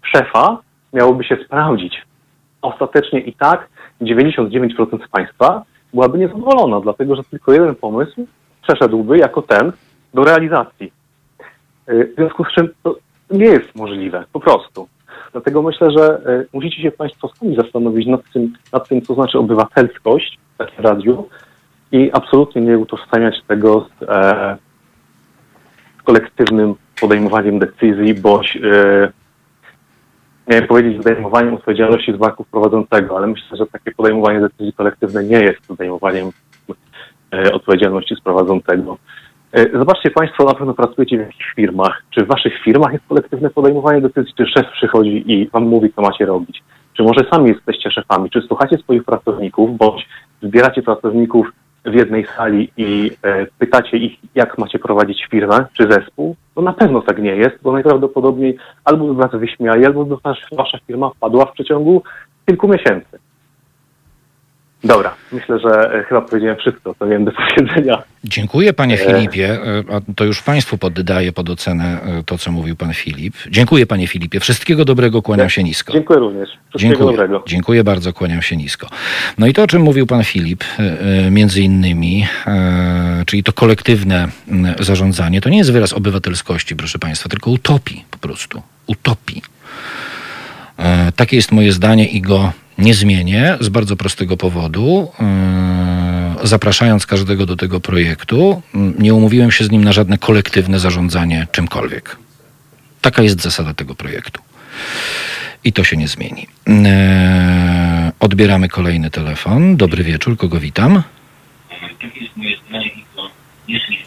szefa 0.02 0.58
miałoby 0.94 1.24
się 1.24 1.38
sprawdzić. 1.46 2.06
Ostatecznie 2.62 3.20
i 3.20 3.34
tak 3.34 3.68
99% 4.02 5.06
z 5.08 5.10
Państwa 5.10 5.63
byłaby 5.94 6.18
niezadowolona, 6.18 6.80
dlatego 6.80 7.15
że 7.15 7.24
tylko 7.24 7.54
jeden 7.54 7.76
pomysł 7.76 8.28
przeszedłby 8.62 9.18
jako 9.18 9.42
ten 9.42 9.72
do 10.13 10.24
realizacji. 10.24 10.92
E, 11.88 12.06
W 12.06 12.15
związku 12.15 12.44
z 12.44 12.54
czym 12.54 12.70
to 12.84 12.96
nie 13.32 13.46
jest 13.46 13.76
możliwe, 13.76 14.24
po 14.34 14.39
prostu. 14.39 14.88
Dlatego 15.32 15.62
myślę, 15.62 15.92
że 15.92 16.22
e, 16.26 16.46
musicie 16.54 16.82
się 16.82 16.92
Państwo 16.92 17.28
sami 17.28 17.56
zastanowić 17.56 18.08
nad 18.08 18.22
tym, 18.34 18.54
nad 18.74 18.88
tym 18.88 19.02
co 19.02 19.13
znaczy 19.13 19.39
obywatelskość 19.39 20.39
w 20.54 20.58
takim 20.58 20.86
radiu 20.86 21.30
i 21.92 22.10
absolutnie 22.13 22.62
nie 22.62 22.78
utożsamiać 22.78 23.36
tego 23.48 23.88
z 24.00 24.04
e, 24.04 24.58
kolektywnym 26.04 26.76
podejmowaniem 27.02 27.60
decyzji, 27.60 28.14
bądź 28.14 28.58
e, 28.64 29.12
miałem 30.48 30.68
powiedzieć 30.68 31.02
zdejmowaniem 31.02 31.54
odpowiedzialności 31.54 32.14
z 32.14 32.18
banków 32.18 32.48
prowadzącego, 32.48 33.18
ale 33.18 33.28
myślę, 33.28 33.58
że 33.58 33.66
takie 33.66 33.92
podejmowanie 33.92 34.40
decyzji 34.40 34.74
kolektywne 34.74 35.24
nie 35.24 35.40
jest 35.40 35.68
podejmowaniem 35.68 36.32
e, 37.34 37.54
odpowiedzialności 37.54 38.16
z 38.16 38.22
prowadzącego. 38.22 38.98
E, 39.54 39.80
Zobaczcie 39.80 40.12
Państwo, 40.12 40.44
na 40.44 40.54
pewno 40.54 40.74
pracujecie 40.74 41.18
w 41.18 41.22
jakichś 41.22 41.54
firmach. 41.56 42.04
Czy 42.10 42.26
w 42.26 42.28
Waszych 42.28 42.54
firmach 42.64 42.94
jest 42.94 43.06
kolektywne 43.08 43.50
podejmowanie 43.50 44.02
decyzji, 44.02 44.34
czy 44.38 44.46
szef 44.46 44.72
przychodzi 44.72 45.32
i 45.32 45.50
Wam 45.50 45.64
mówi, 45.64 45.94
co 45.96 46.02
macie 46.02 46.26
robić? 46.26 46.64
Czy 46.94 47.04
może 47.04 47.30
sami 47.32 47.50
jesteście 47.50 47.92
szefami? 47.92 48.30
Czy 48.30 48.42
słuchacie 48.42 48.78
swoich 48.78 49.04
pracowników, 49.04 49.78
bądź 49.78 50.08
zbieracie 50.42 50.82
pracowników 50.82 51.52
w 51.89 51.95
jednej 51.95 52.25
sali 52.25 52.71
i 52.78 53.12
e, 53.23 53.45
pytacie 53.60 53.97
ich, 53.97 54.19
jak 54.36 54.58
macie 54.58 54.80
prowadzić 54.80 55.28
firmę 55.32 55.65
czy 55.73 55.84
zespół? 55.91 56.36
No 56.56 56.62
na 56.62 56.73
pewno 56.73 57.02
tak 57.02 57.21
nie 57.21 57.36
jest, 57.36 57.62
bo 57.62 57.71
najprawdopodobniej 57.71 58.58
albo 58.86 59.06
by 59.06 59.13
Was 59.13 59.32
wyśmiali, 59.32 59.86
albo 59.86 60.06
by 60.06 60.15
was, 60.23 60.38
Wasza 60.52 60.78
firma 60.88 61.10
wpadła 61.10 61.45
w 61.45 61.54
przeciągu 61.54 62.04
kilku 62.45 62.67
miesięcy. 62.67 63.19
Dobra, 64.84 65.15
myślę, 65.32 65.60
że 65.60 65.94
e, 65.94 66.04
chyba 66.04 66.22
powiedziałem 66.22 66.58
wszystko, 66.58 66.96
co 67.00 67.06
miałem 67.06 67.26
do 67.26 67.32
powiedzenia. 67.32 68.04
Dziękuję 68.24 68.74
panie 68.74 68.96
E. 68.96 68.98
Filipie. 68.98 69.50
E, 69.52 69.84
a 69.96 70.02
To 70.15 70.24
już 70.26 70.42
państwu 70.42 70.78
poddaję 70.78 71.32
pod 71.32 71.50
ocenę 71.50 71.98
to, 72.26 72.38
co 72.38 72.52
mówił 72.52 72.76
pan 72.76 72.94
Filip. 72.94 73.34
Dziękuję 73.50 73.86
panie 73.86 74.08
Filipie. 74.08 74.39
Wszystkiego 74.39 74.86
dobrego, 74.86 75.22
kłaniam 75.22 75.50
się 75.50 75.63
nisko. 75.63 75.94
Dziękuję 75.94 76.20
również. 76.20 76.50
Wszystkiego 76.50 76.80
Dziękuję. 76.96 77.12
dobrego. 77.18 77.44
Dziękuję 77.48 77.84
bardzo, 77.84 78.13
kłaniam 78.13 78.42
się 78.42 78.58
nisko. 78.58 78.88
No 79.38 79.48
i 79.48 79.54
to, 79.54 79.63
o 79.63 79.68
czym 79.68 79.82
mówił 79.82 80.08
pan 80.08 80.24
Filip, 80.24 80.63
między 81.32 81.62
innymi, 81.62 82.28
czyli 83.26 83.44
to 83.44 83.54
kolektywne 83.54 84.28
zarządzanie, 84.80 85.42
to 85.42 85.50
nie 85.50 85.58
jest 85.58 85.72
wyraz 85.72 85.94
obywatelskości, 85.94 86.76
proszę 86.76 87.00
państwa, 87.00 87.30
tylko 87.30 87.52
utopii 87.52 88.06
po 88.12 88.18
prostu. 88.18 88.62
Utopii. 88.88 89.42
E, 90.80 91.12
Takie 91.12 91.36
jest 91.36 91.52
moje 91.52 91.72
zdanie 91.72 92.06
i 92.08 92.22
go 92.22 92.54
nie 92.78 92.94
zmienię 92.94 93.58
z 93.60 93.70
bardzo 93.70 93.96
prostego 93.96 94.38
powodu. 94.38 95.12
E, 95.20 96.20
Zapraszając 96.43 97.06
każdego 97.06 97.45
do 97.45 97.56
tego 97.56 97.80
projektu, 97.80 98.62
nie 98.74 99.14
umówiłem 99.14 99.51
się 99.51 99.64
z 99.66 99.72
nim 99.72 99.84
na 99.84 99.93
żadne 99.93 100.18
kolektywne 100.18 100.80
zarządzanie 100.80 101.47
czymkolwiek. 101.51 102.18
Taka 103.01 103.22
jest 103.22 103.41
zasada 103.41 103.74
tego 103.74 103.95
projektu. 103.95 104.41
I 105.64 105.74
to 105.74 105.84
się 105.84 105.97
nie 105.97 106.08
zmieni. 106.08 106.47
E, 106.68 108.12
odbieramy 108.20 108.70
kolejny 108.70 109.10
telefon. 109.12 109.78
Dobry 109.78 110.03
wieczór, 110.03 110.38
kogo 110.38 110.60
witam? 110.60 111.03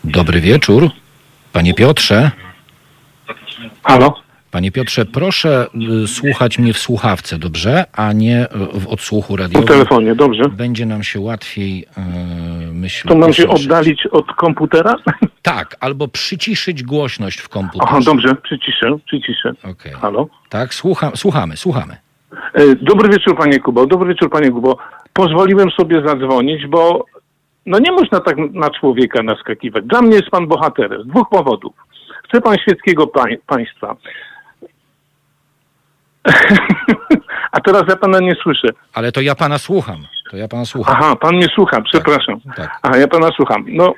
Dobry 0.04 0.40
wieczór. 0.40 0.90
Panie 1.52 1.74
Piotrze. 1.74 2.30
Halo? 3.82 4.22
Panie 4.52 4.72
Piotrze, 4.72 5.04
proszę 5.04 5.66
y, 6.04 6.06
słuchać 6.08 6.58
mnie 6.58 6.72
w 6.72 6.78
słuchawce, 6.78 7.38
dobrze? 7.38 7.84
A 7.92 8.12
nie 8.12 8.46
w 8.74 8.88
odsłuchu 8.88 9.32
Po 9.32 9.36
radiowym. 9.36 9.68
telefonie, 9.68 10.14
dobrze. 10.14 10.42
Będzie 10.48 10.86
nam 10.86 11.02
się 11.02 11.20
łatwiej, 11.20 11.84
y, 11.98 12.72
myślę, 12.72 13.08
To 13.08 13.18
mam 13.18 13.32
się 13.32 13.48
oddalić 13.48 14.06
od 14.06 14.26
komputera? 14.36 14.94
Tak, 15.42 15.76
albo 15.80 16.08
przyciszyć 16.08 16.82
głośność 16.82 17.40
w 17.40 17.48
komputerze. 17.48 17.88
Aha, 17.90 18.00
dobrze, 18.04 18.34
przyciszę, 18.34 18.98
przyciszę. 19.06 19.52
Okej. 19.70 19.92
Halo? 19.92 20.28
Tak, 20.48 20.74
słucha, 20.74 21.10
słuchamy, 21.14 21.56
słuchamy. 21.56 21.96
E, 22.54 22.74
Dobry 22.76 23.08
wieczór, 23.08 23.36
panie 23.36 23.58
Kubo. 23.60 23.86
Dobry 23.86 24.08
wieczór, 24.08 24.30
panie 24.30 24.50
Kubo. 24.50 24.76
Pozwoliłem 25.12 25.70
sobie 25.70 26.02
zadzwonić, 26.06 26.66
bo 26.66 27.04
No 27.66 27.78
nie 27.78 27.92
można 27.92 28.20
tak 28.20 28.36
na 28.52 28.70
człowieka 28.70 29.22
naskakiwać. 29.22 29.84
Dla 29.84 30.02
mnie 30.02 30.16
jest 30.16 30.30
pan 30.30 30.46
bohaterem 30.46 31.02
z 31.02 31.06
dwóch 31.06 31.28
powodów. 31.28 31.72
Chce 32.28 32.40
pan 32.40 32.56
świeckiego 32.58 33.06
pań, 33.06 33.36
państwa. 33.46 33.96
A 37.52 37.60
teraz 37.60 37.82
ja 37.88 37.96
pana 37.96 38.18
nie 38.20 38.34
słyszę. 38.42 38.68
Ale 38.94 39.12
to 39.12 39.20
ja 39.20 39.34
pana 39.34 39.58
słucham. 39.58 40.06
To 40.30 40.36
ja 40.36 40.48
pana 40.48 40.64
słucham. 40.64 40.96
Aha, 40.98 41.16
pan 41.16 41.36
mnie 41.36 41.46
słucha, 41.54 41.80
przepraszam. 41.80 42.40
tak. 42.56 42.70
Aha, 42.82 42.96
ja 42.98 43.08
pana 43.08 43.28
słucham. 43.36 43.64
No, 43.68 43.94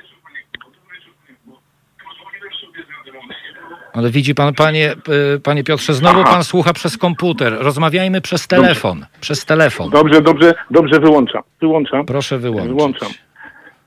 Ale 3.93 4.09
widzi 4.09 4.35
pan, 4.35 4.53
panie, 4.53 4.91
y, 5.35 5.39
panie 5.39 5.63
Piotrze, 5.63 5.93
znowu 5.93 6.21
Aha. 6.21 6.31
pan 6.33 6.43
słucha 6.43 6.73
przez 6.73 6.97
komputer. 6.97 7.57
Rozmawiajmy 7.59 8.21
przez 8.21 8.47
telefon. 8.47 9.05
Przez 9.21 9.45
telefon. 9.45 9.89
dobrze, 9.89 10.21
dobrze, 10.21 10.53
dobrze, 10.71 10.99
wyłączam. 10.99 11.41
Wyłączam. 11.61 12.05
Proszę 12.05 12.37
wyłączyć. 12.37 12.75
Wyłączam. 12.75 13.09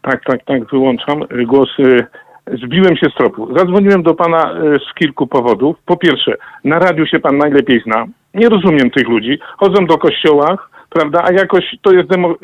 Tak, 0.03 0.25
tak, 0.25 0.45
tak, 0.45 0.71
wyłączam. 0.71 1.21
Głos. 1.47 1.69
y, 1.79 2.07
Zbiłem 2.63 2.97
się 2.97 3.07
z 3.11 3.15
tropu. 3.15 3.59
Zadzwoniłem 3.59 4.03
do 4.03 4.15
pana 4.15 4.53
y, 4.53 4.79
z 4.91 4.95
kilku 4.95 5.27
powodów. 5.27 5.77
Po 5.87 5.97
pierwsze, 5.97 6.33
na 6.65 6.79
radiu 6.79 7.07
się 7.07 7.19
pan 7.21 7.39
najlepiej 7.39 7.81
zna. 7.87 8.07
Nie 8.35 8.49
rozumiem 8.49 8.91
tych 8.91 9.09
ludzi. 9.09 9.39
Chodzą 9.57 9.87
do 9.87 9.99
kościołach, 9.99 10.71
prawda, 10.91 11.25
a 11.25 11.33
jakoś 11.33 11.65
to 11.83 11.93
jest 11.93 12.09
demo... 12.09 12.35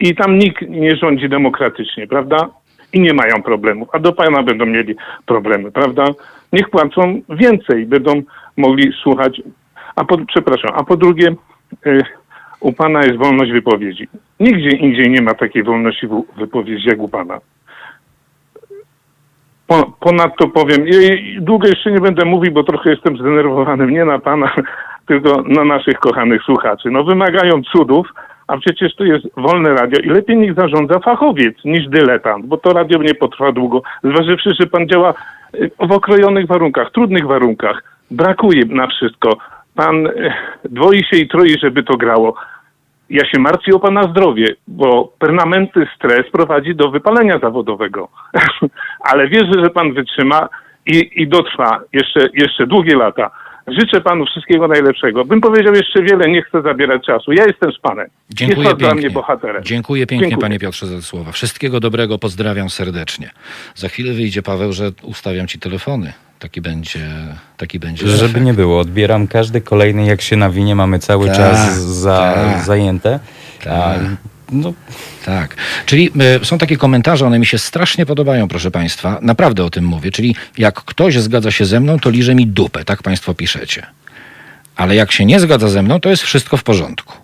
I 0.00 0.14
tam 0.14 0.38
nikt 0.38 0.62
nie 0.68 0.96
rządzi 0.96 1.28
demokratycznie, 1.28 2.06
prawda? 2.06 2.48
I 2.92 3.00
nie 3.00 3.14
mają 3.14 3.42
problemów. 3.42 3.88
A 3.92 3.98
do 3.98 4.12
pana 4.12 4.42
będą 4.42 4.66
mieli 4.66 4.94
problemy, 5.26 5.72
prawda? 5.72 6.04
Niech 6.52 6.70
płacą 6.70 7.20
więcej, 7.28 7.86
będą 7.86 8.22
mogli 8.56 8.92
słuchać. 9.02 9.42
A 9.96 10.04
po, 10.04 10.18
przepraszam, 10.18 10.70
a 10.74 10.84
po 10.84 10.96
drugie, 10.96 11.34
y, 11.86 12.02
u 12.60 12.72
pana 12.72 13.00
jest 13.00 13.16
wolność 13.16 13.52
wypowiedzi. 13.52 14.08
Nigdzie 14.40 14.70
indziej 14.70 15.10
nie 15.10 15.22
ma 15.22 15.34
takiej 15.34 15.62
wolności 15.62 16.08
wypowiedzi 16.36 16.88
jak 16.88 16.98
u 16.98 17.08
pana. 17.08 17.40
Po, 19.66 19.92
ponadto 20.00 20.48
powiem, 20.48 20.86
długo 21.40 21.68
jeszcze 21.68 21.92
nie 21.92 22.00
będę 22.00 22.24
mówił, 22.24 22.52
bo 22.52 22.62
trochę 22.62 22.90
jestem 22.90 23.16
zdenerwowany 23.16 23.86
nie 23.86 24.04
na 24.04 24.18
pana, 24.18 24.54
tylko 25.08 25.42
na 25.42 25.64
naszych 25.64 25.98
kochanych 25.98 26.42
słuchaczy. 26.42 26.90
No 26.90 27.04
wymagają 27.04 27.62
cudów, 27.62 28.06
a 28.46 28.58
przecież 28.58 28.94
to 28.94 29.04
jest 29.04 29.26
wolne 29.36 29.70
radio 29.70 30.00
i 30.00 30.08
lepiej 30.08 30.36
niech 30.36 30.54
zarządza 30.54 30.98
fachowiec 30.98 31.64
niż 31.64 31.88
dyletant, 31.88 32.46
bo 32.46 32.56
to 32.56 32.72
radio 32.72 32.98
nie 32.98 33.14
potrwa 33.14 33.52
długo. 33.52 33.82
Zważywszy, 34.04 34.50
że 34.60 34.66
pan 34.66 34.88
działa 34.88 35.14
y, 35.54 35.70
w 35.78 35.92
okrojonych 35.92 36.46
warunkach, 36.46 36.90
trudnych 36.90 37.26
warunkach, 37.26 37.82
brakuje 38.10 38.64
na 38.64 38.86
wszystko. 38.86 39.36
Pan 39.74 40.06
y, 40.06 40.32
dwoi 40.64 41.04
się 41.04 41.16
i 41.16 41.28
troi, 41.28 41.58
żeby 41.62 41.82
to 41.82 41.96
grało. 41.96 42.34
Ja 43.10 43.24
się 43.30 43.38
martwię 43.40 43.72
o 43.74 43.78
pana 43.78 44.02
zdrowie, 44.02 44.46
bo 44.68 45.12
permanentny 45.18 45.86
stres 45.96 46.30
prowadzi 46.32 46.74
do 46.74 46.90
wypalenia 46.90 47.38
zawodowego. 47.38 48.08
Ale 49.10 49.28
wierzę, 49.28 49.52
że 49.64 49.70
pan 49.70 49.92
wytrzyma 49.92 50.48
i, 50.86 51.10
i 51.22 51.28
dotrwa 51.28 51.80
jeszcze, 51.92 52.20
jeszcze 52.34 52.66
długie 52.66 52.96
lata. 52.96 53.30
Życzę 53.68 54.00
panu 54.00 54.26
wszystkiego 54.26 54.68
najlepszego. 54.68 55.24
Bym 55.24 55.40
powiedział 55.40 55.74
jeszcze 55.74 56.02
wiele, 56.02 56.30
nie 56.30 56.42
chcę 56.42 56.62
zabierać 56.62 57.06
czasu. 57.06 57.32
Ja 57.32 57.44
jestem 57.44 57.72
z 57.72 57.78
panem. 57.78 58.06
Dziękuję 58.30 58.58
jest 58.58 58.70
pan 58.70 58.78
dla 58.78 58.88
mnie 58.88 59.02
pięknie. 59.02 59.14
bohaterem. 59.14 59.62
Dziękuję 59.64 60.06
pięknie, 60.06 60.28
Dziękuję. 60.28 60.48
panie 60.48 60.58
Piotrze, 60.58 60.86
za 60.86 61.02
słowa. 61.02 61.32
Wszystkiego 61.32 61.80
dobrego, 61.80 62.18
pozdrawiam 62.18 62.70
serdecznie. 62.70 63.30
Za 63.74 63.88
chwilę 63.88 64.12
wyjdzie 64.12 64.42
Paweł, 64.42 64.72
że 64.72 64.90
ustawiam 65.02 65.46
ci 65.46 65.58
telefony. 65.58 66.12
Taki 66.38 66.60
będzie, 66.60 67.00
taki 67.56 67.78
będzie 67.78 68.08
Żeby 68.08 68.24
efekt. 68.30 68.44
nie 68.44 68.54
było, 68.54 68.80
odbieram 68.80 69.26
każdy 69.28 69.60
kolejny, 69.60 70.06
jak 70.06 70.22
się 70.22 70.36
nawinie, 70.36 70.74
mamy 70.74 70.98
cały 70.98 71.26
Tak, 71.26 71.36
czas 71.36 71.74
za, 71.78 72.34
tak. 72.34 72.64
zajęte. 72.64 73.20
A, 73.60 73.64
Tak. 73.64 74.00
no, 74.52 74.72
Tak. 75.24 75.56
Czyli 75.86 76.10
y, 76.42 76.44
są 76.44 76.58
takie 76.58 76.76
komentarze, 76.76 77.26
one 77.26 77.38
mi 77.38 77.46
się 77.46 77.58
strasznie 77.58 78.06
podobają, 78.06 78.48
proszę 78.48 78.70
Państwa. 78.70 79.18
Naprawdę 79.22 79.64
o 79.64 79.70
tym 79.70 79.84
mówię. 79.84 80.10
Czyli 80.10 80.36
jak 80.58 80.74
ktoś 80.74 81.18
zgadza 81.18 81.50
się 81.50 81.64
ze 81.64 81.80
mną, 81.80 81.98
to 81.98 82.10
liże 82.10 82.34
mi 82.34 82.46
dupę, 82.46 82.84
tak 82.84 83.02
Państwo 83.02 83.34
piszecie. 83.34 83.86
Ale 84.76 84.94
jak 84.94 85.12
się 85.12 85.24
nie 85.24 85.40
zgadza 85.40 85.68
ze 85.68 85.82
mną, 85.82 86.00
to 86.00 86.10
jest 86.10 86.22
wszystko 86.22 86.56
w 86.56 86.62
porządku. 86.62 87.14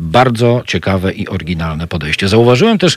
Bardzo 0.00 0.62
ciekawe 0.66 1.12
i 1.12 1.28
oryginalne 1.28 1.86
podejście. 1.86 2.28
Zauważyłem 2.28 2.78
też 2.78 2.96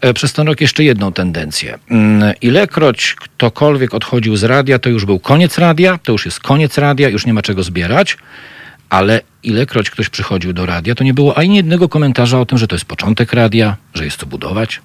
e, 0.00 0.14
przez 0.14 0.32
ten 0.32 0.46
rok 0.46 0.60
jeszcze 0.60 0.84
jedną 0.84 1.12
tendencję. 1.12 1.78
Mm, 1.90 2.34
Ilekroć 2.40 3.14
ktokolwiek 3.14 3.94
odchodził 3.94 4.36
z 4.36 4.44
radia, 4.44 4.78
to 4.78 4.88
już 4.88 5.04
był 5.04 5.18
koniec 5.18 5.58
radia, 5.58 5.98
to 6.02 6.12
już 6.12 6.24
jest 6.24 6.40
koniec 6.40 6.78
radia, 6.78 7.08
już 7.08 7.26
nie 7.26 7.32
ma 7.34 7.42
czego 7.42 7.62
zbierać, 7.62 8.16
ale 8.90 9.20
ilekroć 9.42 9.90
ktoś 9.90 10.08
przychodził 10.08 10.52
do 10.52 10.66
radia, 10.66 10.94
to 10.94 11.04
nie 11.04 11.14
było 11.14 11.38
ani 11.38 11.56
jednego 11.56 11.88
komentarza 11.88 12.40
o 12.40 12.46
tym, 12.46 12.58
że 12.58 12.66
to 12.68 12.74
jest 12.74 12.84
początek 12.84 13.32
radia, 13.32 13.76
że 13.94 14.04
jest 14.04 14.20
co 14.20 14.26
budować. 14.26 14.80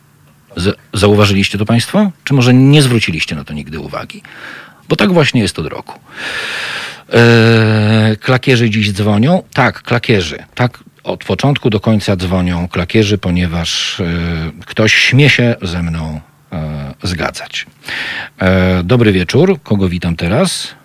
Z- 0.58 0.78
zauważyliście 0.94 1.58
to 1.58 1.66
Państwo? 1.66 2.12
Czy 2.24 2.34
może 2.34 2.54
nie 2.54 2.82
zwróciliście 2.82 3.36
na 3.36 3.44
to 3.44 3.54
nigdy 3.54 3.80
uwagi? 3.80 4.22
Bo 4.90 4.96
tak 4.96 5.14
właśnie 5.14 5.42
jest 5.42 5.60
od 5.60 5.68
roku. 5.68 6.00
Eee, 7.14 8.18
klakierzy 8.18 8.70
dziś 8.70 8.92
dzwonią? 8.92 9.44
Tak, 9.54 9.82
klakierzy. 9.84 10.38
Tak, 10.56 10.84
od 11.04 11.24
początku 11.24 11.70
do 11.70 11.80
końca 11.80 12.16
dzwonią 12.16 12.68
klakierzy, 12.68 13.18
ponieważ 13.18 14.00
e, 14.00 14.06
ktoś 14.66 14.94
śmie 14.94 15.30
się 15.30 15.56
ze 15.62 15.84
mną 15.84 16.22
e, 16.52 16.94
zgadzać. 17.04 17.66
E, 18.42 18.84
dobry 18.84 19.12
wieczór. 19.12 19.60
Kogo 19.64 19.90
witam 19.90 20.16
teraz? 20.16 20.76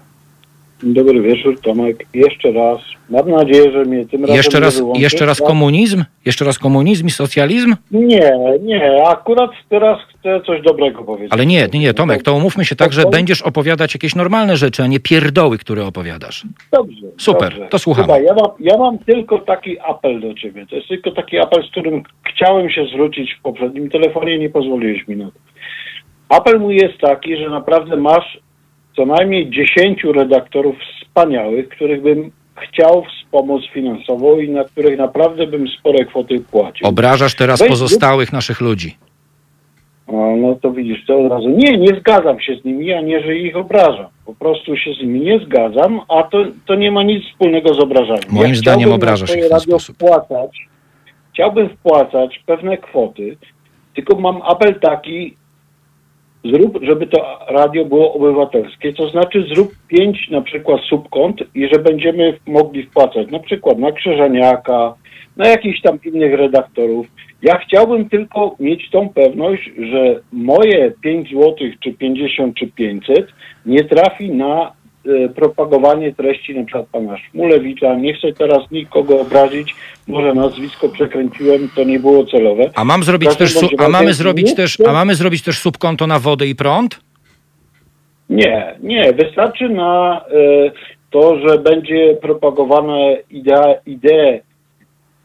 Dobry 0.83 1.21
wieczór, 1.23 1.61
Tomek. 1.61 2.07
Jeszcze 2.15 2.53
raz. 2.53 2.79
Mam 3.11 3.31
nadzieję, 3.31 3.73
że 3.73 3.85
mnie 3.85 4.07
tym 4.07 4.21
razem 4.21 4.37
Jeszcze 4.37 4.59
nie 4.59 4.65
raz, 4.65 4.77
wyłączysz, 4.79 5.03
jeszcze 5.03 5.27
raz 5.27 5.41
komunizm? 5.41 6.05
Jeszcze 6.25 6.45
raz 6.45 6.59
komunizm 6.59 7.07
i 7.07 7.11
socjalizm? 7.11 7.75
Nie, 7.91 8.33
nie. 8.61 9.03
Akurat 9.07 9.51
teraz 9.69 9.99
chcę 10.09 10.41
coś 10.47 10.63
dobrego 10.63 11.05
powiedzieć. 11.05 11.33
Ale 11.33 11.47
nie, 11.47 11.69
nie, 11.73 11.81
nie, 11.81 11.95
Tomek, 11.95 12.23
to 12.23 12.35
umówmy 12.35 12.65
się 12.65 12.77
tak, 12.77 12.93
że 12.93 13.03
będziesz 13.11 13.43
opowiadać 13.43 13.95
jakieś 13.95 14.15
normalne 14.15 14.57
rzeczy, 14.57 14.83
a 14.83 14.87
nie 14.87 15.01
pierdoły, 15.01 15.59
które 15.59 15.87
opowiadasz. 15.87 16.45
Dobrze. 16.73 17.07
Super, 17.19 17.53
dobrze. 17.53 17.69
to 17.69 17.79
słuchamy. 17.79 18.07
Słuchaj, 18.07 18.25
ja, 18.25 18.35
mam, 18.35 18.51
ja 18.61 18.77
mam 18.77 18.99
tylko 18.99 19.39
taki 19.39 19.81
apel 19.81 20.21
do 20.21 20.35
ciebie. 20.35 20.67
To 20.67 20.77
jest 20.77 20.89
tylko 20.89 21.11
taki 21.11 21.39
apel, 21.39 21.65
z 21.69 21.71
którym 21.71 22.03
chciałem 22.33 22.71
się 22.71 22.85
zwrócić 22.93 23.35
w 23.35 23.43
poprzednim 23.43 23.91
telefonie, 23.91 24.39
nie 24.39 24.51
pozwoliłeś 24.51 25.09
mi 25.09 25.17
na 25.17 25.25
to. 25.25 25.39
Apel 26.29 26.61
mój 26.61 26.77
jest 26.77 26.99
taki, 27.01 27.37
że 27.37 27.51
naprawdę 27.51 27.97
masz 27.97 28.39
co 28.99 29.07
najmniej 29.07 29.51
10 29.51 30.05
redaktorów 30.05 30.77
wspaniałych, 30.79 31.69
których 31.69 32.03
bym 32.03 32.31
chciał 32.57 33.05
wspomóc 33.05 33.63
finansowo 33.73 34.37
i 34.41 34.49
na 34.51 34.65
których 34.65 34.99
naprawdę 34.99 35.47
bym 35.47 35.69
spore 35.69 36.05
kwoty 36.05 36.41
płacił. 36.51 36.87
Obrażasz 36.87 37.35
teraz 37.35 37.61
Weź- 37.61 37.69
pozostałych 37.69 38.33
naszych 38.33 38.61
ludzi. 38.61 38.97
O, 40.07 40.37
no 40.37 40.55
to 40.63 40.71
widzisz, 40.73 41.07
to 41.07 41.21
od 41.21 41.31
razu. 41.33 41.49
Nie, 41.49 41.79
nie 41.79 42.01
zgadzam 42.01 42.41
się 42.41 42.57
z 42.57 42.65
nimi, 42.65 42.93
a 42.93 43.01
nie, 43.01 43.21
że 43.21 43.37
ich 43.37 43.57
obrażam. 43.57 44.07
Po 44.27 44.35
prostu 44.35 44.77
się 44.77 44.95
z 44.95 45.03
nimi 45.03 45.21
nie 45.21 45.39
zgadzam, 45.39 46.01
a 46.09 46.23
to, 46.23 46.45
to 46.67 46.75
nie 46.75 46.91
ma 46.91 47.03
nic 47.03 47.25
wspólnego 47.25 47.75
z 47.75 47.81
obrażaniem. 47.81 48.23
Moim 48.31 48.57
zdaniem 48.57 48.81
chciałbym 48.81 48.97
obrażasz 48.97 49.37
ich 49.37 49.45
w 49.45 49.49
ten 49.49 49.61
sposób. 49.61 49.97
Wpłacać, 49.97 50.51
chciałbym 51.33 51.69
wpłacać 51.69 52.43
pewne 52.47 52.79
kwoty, 52.79 53.37
tylko 53.95 54.21
mam 54.21 54.43
apel 54.43 54.81
taki, 54.81 55.37
zrób, 56.45 56.79
żeby 56.83 57.07
to 57.07 57.39
radio 57.49 57.85
było 57.85 58.15
obywatelskie, 58.15 58.93
to 58.93 59.09
znaczy 59.09 59.45
zrób 59.55 59.73
pięć 59.89 60.31
na 60.31 60.43
przykład 60.43 60.81
subkont 60.81 61.43
i 61.55 61.69
że 61.69 61.79
będziemy 61.79 62.39
mogli 62.47 62.83
wpłacać 62.83 63.31
na 63.31 63.39
przykład 63.39 63.79
na 63.79 63.93
Krzyżaniaka, 63.93 64.95
na 65.37 65.49
jakichś 65.49 65.81
tam 65.81 65.99
innych 66.05 66.35
redaktorów. 66.35 67.07
Ja 67.43 67.59
chciałbym 67.59 68.09
tylko 68.09 68.57
mieć 68.61 68.91
tą 68.91 69.09
pewność, 69.09 69.71
że 69.79 70.21
moje 70.33 70.93
5 71.03 71.31
zł, 71.31 71.55
czy 71.81 71.93
50, 71.93 72.57
czy 72.57 72.67
500 72.67 73.27
nie 73.67 73.85
trafi 73.85 74.31
na 74.31 74.73
propagowanie 75.35 76.15
treści 76.15 76.55
na 76.55 76.65
przykład 76.65 76.87
pana 76.93 77.17
Szmulewicza. 77.19 77.95
Nie 77.95 78.15
chcę 78.15 78.33
teraz 78.33 78.71
nikogo 78.71 79.21
obrazić, 79.21 79.75
może 80.07 80.35
nazwisko 80.35 80.89
przekręciłem, 80.89 81.69
to 81.77 81.85
nie 81.85 82.01
było 82.01 82.25
celowe. 82.27 82.71
A 82.75 82.85
mam 82.85 83.03
zrobić 83.03 83.37
też, 83.37 83.55
su- 83.59 83.69
a 83.79 83.89
mamy 83.89 84.15
zrobić 84.15 84.55
też, 84.55 84.79
a 84.89 84.93
mamy 84.93 85.15
zrobić 85.15 85.43
też 85.43 85.59
subkonto 85.59 86.07
na 86.07 86.19
wodę 86.19 86.47
i 86.47 86.55
prąd? 86.55 87.01
Nie, 88.31 88.75
nie. 88.81 89.13
Wystarczy 89.13 89.69
na 89.69 90.21
e, 90.21 90.71
to, 91.11 91.39
że 91.39 91.59
będzie 91.59 92.17
propagowane 92.23 93.17
idea, 93.31 93.75
idee 93.87 94.41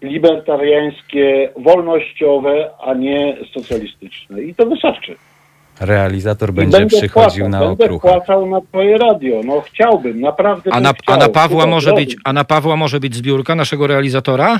libertariańskie, 0.01 1.49
wolnościowe, 1.57 2.69
a 2.85 2.93
nie 2.93 3.37
socjalistyczne. 3.53 4.41
I 4.41 4.55
to 4.55 4.65
wystarczy. 4.65 5.15
Realizator 5.79 6.53
będzie 6.53 6.77
będę 6.79 6.97
przychodził 6.97 7.45
płacał, 7.45 7.49
na 7.49 7.59
Będę 7.67 7.85
okruchach. 7.85 8.11
płacał 8.11 8.45
na 8.49 8.61
twoje 8.61 8.97
radio. 8.97 9.41
No 9.45 9.61
chciałbym, 9.61 10.21
naprawdę 10.21 10.71
A 10.71 10.75
bym 10.75 10.83
na, 10.83 10.89
a 10.89 10.93
chciał. 10.93 11.17
na 11.17 11.29
Pawła 11.29 11.65
może 11.65 11.93
być, 11.93 12.15
a 12.23 12.33
na 12.33 12.43
Pawła 12.43 12.75
może 12.75 12.99
być 12.99 13.15
zbiórka 13.15 13.55
naszego 13.55 13.87
realizatora? 13.87 14.59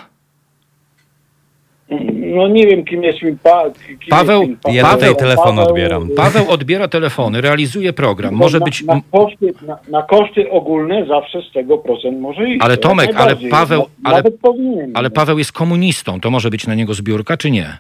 No 2.36 2.48
nie 2.48 2.68
wiem, 2.68 2.86
kim 2.86 3.04
jest 3.04 3.22
mi 3.22 3.38
pa, 3.38 3.64
kim 3.88 3.98
Paweł- 4.10 4.40
jest 4.42 4.52
mi 4.52 4.58
pa- 4.64 4.72
Ja 4.72 4.94
tutaj 4.94 5.16
telefon 5.16 5.60
odbieram. 5.60 6.10
Paweł 6.16 6.50
odbiera 6.52 6.88
telefony, 6.88 7.42
realizuje 7.42 7.94
program. 7.94 8.34
Może 8.34 8.60
na, 8.60 8.66
być. 8.66 8.84
Na 8.84 9.02
koszty, 9.12 9.54
na, 9.68 9.78
na 9.90 10.02
koszty 10.02 10.50
ogólne 10.52 11.06
zawsze 11.06 11.42
z 11.42 11.52
tego 11.54 11.78
procent 11.78 12.20
może 12.20 12.50
iść. 12.50 12.58
Ale 12.62 12.78
To 12.78 12.90
Tomek, 12.90 13.10
ale 13.10 13.16
najbardziej. 13.18 13.50
Paweł- 13.52 13.80
Na- 14.04 14.10
ale- 14.10 14.18
Nawet 14.18 14.40
powinien. 14.40 14.92
Ale 14.94 15.10
Paweł 15.10 15.38
jest 15.38 15.52
komunistą, 15.52 16.20
to 16.20 16.32
może 16.32 16.50
być 16.50 16.68
na 16.68 16.76
niego 16.76 16.94
zbiórka, 16.94 17.38
czy 17.38 17.52
nie? 17.52 17.78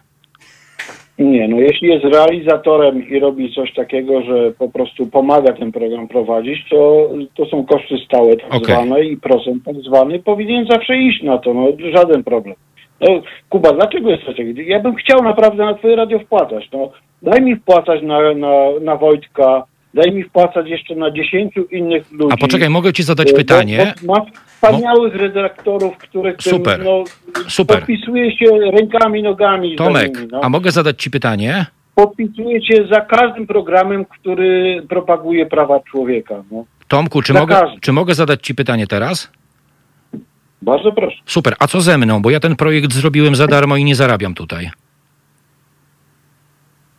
Nie, 1.20 1.48
no 1.48 1.60
jeśli 1.60 1.88
jest 1.88 2.06
realizatorem 2.06 3.10
i 3.10 3.20
robi 3.20 3.54
coś 3.54 3.74
takiego, 3.74 4.22
że 4.22 4.52
po 4.52 4.70
prostu 4.70 5.08
pomaga 5.08 5.54
ten 5.54 5.72
program 5.72 6.08
prowadzić, 6.08 6.70
to, 6.70 7.10
to 7.36 7.46
są 7.46 7.66
koszty 7.66 7.96
stałe 8.06 8.36
tak 8.36 8.56
Okej. 8.56 8.76
zwane 8.76 9.04
i 9.04 9.18
procent 9.18 9.64
tak 9.66 9.76
zwany 9.76 10.20
powinien 10.20 10.66
zawsze 10.70 10.98
iść 10.98 11.24
na 11.24 11.38
to, 11.38 11.54
no 11.54 11.68
żaden 11.96 12.24
problem. 12.24 12.56
No 13.02 13.08
Kuba, 13.50 13.74
dlaczego 13.74 14.10
jest 14.10 14.24
coś 14.24 14.36
takiego? 14.38 14.62
Ja 14.62 14.80
bym 14.80 14.96
chciał 14.96 15.24
naprawdę 15.24 15.66
na 15.66 15.74
twoje 15.74 15.96
radio 15.96 16.20
wpłacać, 16.20 16.70
no 16.74 16.92
daj 17.22 17.42
mi 17.42 17.56
wpłacać 17.56 18.02
na, 18.04 18.34
na, 18.34 18.56
na 18.82 18.96
Wojtka, 18.96 19.64
daj 19.94 20.12
mi 20.12 20.24
wpłacać 20.24 20.70
jeszcze 20.70 20.96
na 20.96 21.12
dziesięciu 21.12 21.64
innych 21.64 22.12
ludzi. 22.12 22.34
A 22.34 22.38
poczekaj, 22.38 22.70
mogę 22.70 22.94
ci 22.94 23.04
zadać 23.04 23.32
Bo- 23.32 23.38
pytanie? 23.38 23.94
Bo 24.04 24.14
masz 24.14 24.32
wspaniałych 24.72 25.16
redaktorów, 25.16 25.98
których 25.98 26.38
tym, 26.38 26.54
Super. 26.54 26.84
no, 26.84 27.04
Super. 27.48 27.78
podpisuje 27.78 28.38
się 28.38 28.46
rękami, 28.72 29.24
nogami. 29.24 29.76
Tomek, 29.76 30.16
nimi, 30.16 30.28
no 30.32 30.40
a 30.44 30.50
mogę 30.50 30.72
zadać 30.72 31.04
ci 31.04 31.12
pytanie? 31.12 31.66
podpisujecie 31.96 32.88
za 32.92 33.02
każdym 33.02 33.48
programem, 33.48 34.06
który 34.06 34.84
propaguje 34.90 35.46
prawa 35.46 35.80
człowieka. 35.80 36.44
No. 36.52 36.66
Tomku, 36.88 37.22
czy 37.22 37.34
Za 37.34 37.40
mogę, 37.40 37.56
każdym. 37.56 37.80
czy 37.80 37.92
mogę 37.92 38.14
zadać 38.14 38.42
ci 38.42 38.56
pytanie 38.56 38.88
teraz? 38.88 39.32
Bardzo 40.62 40.92
proszę. 40.92 41.18
Super, 41.26 41.56
a 41.60 41.68
co 41.68 41.82
ze 41.82 41.98
mną? 41.98 42.22
Bo 42.22 42.30
ja 42.30 42.40
ten 42.40 42.56
projekt 42.56 42.94
zrobiłem 42.94 43.36
za 43.36 43.48
darmo 43.48 43.76
i 43.78 43.84
nie 43.84 43.96
zarabiam 43.96 44.34
tutaj. 44.34 44.70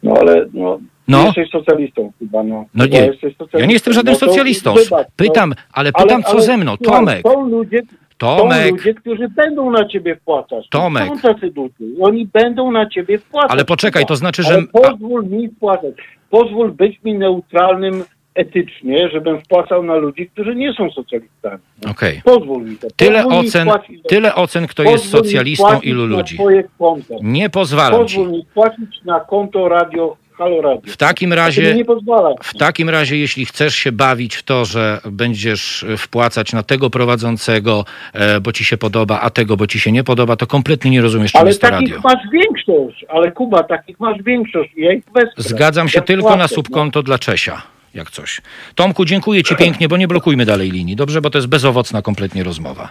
No 0.03 0.15
ale 0.21 0.47
no, 0.53 0.79
No. 1.09 1.25
jesteś 1.25 1.51
socjalistą 1.51 2.13
chyba. 2.19 2.43
No, 2.43 2.65
No 2.75 2.85
Chyba 2.85 2.97
nie, 2.99 3.07
jesteś 3.07 3.21
socjalistą. 3.37 3.59
ja 3.59 3.67
nie 3.67 3.73
jestem 3.73 3.93
żadnym 3.95 4.15
No 4.15 4.21
to 4.21 4.27
socjalistą. 4.27 4.75
wybacz, 4.75 4.91
no. 4.91 4.99
Pytam, 5.17 5.55
ale 5.73 5.93
pytam, 5.93 6.23
co 6.23 6.41
ze 6.41 6.57
mną? 6.57 6.77
słuchaj, 6.83 6.99
Tomek, 7.01 7.23
Są 7.23 7.49
ludzie, 7.49 7.83
są 8.21 8.37
Tomek, 8.37 8.71
ludzie, 8.73 8.95
którzy 8.95 9.29
będą 9.29 9.71
na 9.71 9.89
ciebie 9.89 10.17
wpłacać. 10.17 10.69
Tomek. 10.69 11.09
Są 11.09 11.19
tacy 11.19 11.53
ludzie. 11.57 11.75
i 11.81 12.01
Oni 12.01 12.27
będą 12.27 12.71
na 12.71 12.89
ciebie 12.89 13.19
wpłacać. 13.19 13.51
ale 13.51 13.65
poczekaj, 13.65 14.07
to 14.07 14.17
znaczy, 14.17 14.43
że... 14.43 14.55
Ale 14.55 14.67
pozwól 14.73 15.27
mi 15.27 15.49
wpłacać. 15.49 15.95
Pozwól 16.31 16.73
być 16.73 17.01
mi 17.05 17.15
neutralnym 17.15 18.05
etycznie, 18.35 19.09
żebym 19.09 19.41
wpłacał 19.41 19.83
na 19.83 19.95
ludzi, 19.95 20.31
którzy 20.31 20.55
nie 20.55 20.73
są 20.73 20.91
socjalistami. 20.91 21.59
Okej. 21.91 22.21
Pozwól 22.25 22.63
mi 22.65 22.77
to. 22.77 22.89
Tyle 22.97 23.23
Pozwól 23.23 23.43
mi 23.43 23.49
ocen, 23.49 23.69
wpłacić 23.69 24.03
tyle 24.09 24.35
ocen, 24.35 24.67
kto 24.67 24.83
jest 24.83 24.95
Pozwól 25.05 25.21
mi 25.21 25.27
socjalistą, 25.27 25.67
wpłacić 25.67 25.87
ilu 25.91 26.07
na 26.07 26.17
ludzi. 26.17 26.35
Twoje 26.35 26.65
konto. 26.79 27.15
Nie 27.23 27.51
pozwalam 27.51 28.09
ci. 28.09 28.17
Pozwól 28.17 28.33
mi 28.33 28.47
płacić 28.55 29.03
na 29.05 29.21
konto 29.21 29.69
radio 29.69 30.17
Halo 30.39 30.61
Radio. 30.63 30.93
W 30.93 30.97
takim 30.97 31.33
razie... 31.33 31.75
nie 31.75 31.85
pozwala. 31.85 32.31
W 32.43 32.55
takim 32.55 32.91
razie, 32.91 33.17
jeśli 33.17 33.47
chcesz 33.47 33.75
się 33.75 33.93
bawić 33.93 34.37
w 34.37 34.43
to, 34.43 34.65
że 34.65 35.01
będziesz 35.05 35.85
wpłacać 35.99 36.53
na 36.53 36.63
tego 36.63 36.91
prowadzącego, 36.91 37.85
e, 38.13 38.41
bo 38.41 38.53
ci 38.53 38.65
się 38.65 38.77
podoba, 38.77 39.21
a 39.21 39.31
tego, 39.31 39.57
bo 39.57 39.67
ci 39.67 39.81
się 39.81 39.93
nie 39.93 40.05
podoba, 40.05 40.37
to 40.37 40.47
kompletnie 40.47 40.91
nie 40.91 41.01
rozumiesz, 41.03 41.33
czym 41.33 41.41
Ale 41.41 41.51
jest 41.51 41.61
to 41.61 41.71
takich 41.71 41.95
radio. 41.95 42.01
masz 42.05 42.31
większość. 42.33 43.05
Ale 43.09 43.33
Kuba, 43.33 43.63
takich 43.63 44.01
masz 44.01 44.23
większość. 44.23 44.71
i 44.77 44.81
Ja 44.81 44.93
ich. 44.93 45.05
Zgadzam 45.37 45.89
się 45.89 45.99
Ja 45.99 46.05
tylko 46.05 46.31
na 46.31 46.37
płacę, 46.37 46.55
subkonto 46.55 47.03
dla 47.03 47.19
Czesia, 47.19 47.63
jak 47.95 48.11
coś. 48.11 48.41
Tomku, 48.75 49.05
dziękuję 49.05 49.43
ci 49.43 49.57
pięknie, 49.57 49.89
bo 49.89 49.97
nie 49.97 50.09
blokujmy 50.09 50.45
dalej 50.45 50.71
linii, 50.71 50.97
dobrze? 50.97 51.21
Bo 51.21 51.31
to 51.31 51.39
jest 51.39 51.49
bezowocna 51.49 52.03
kompletnie 52.03 52.45
rozmowa. 52.45 52.89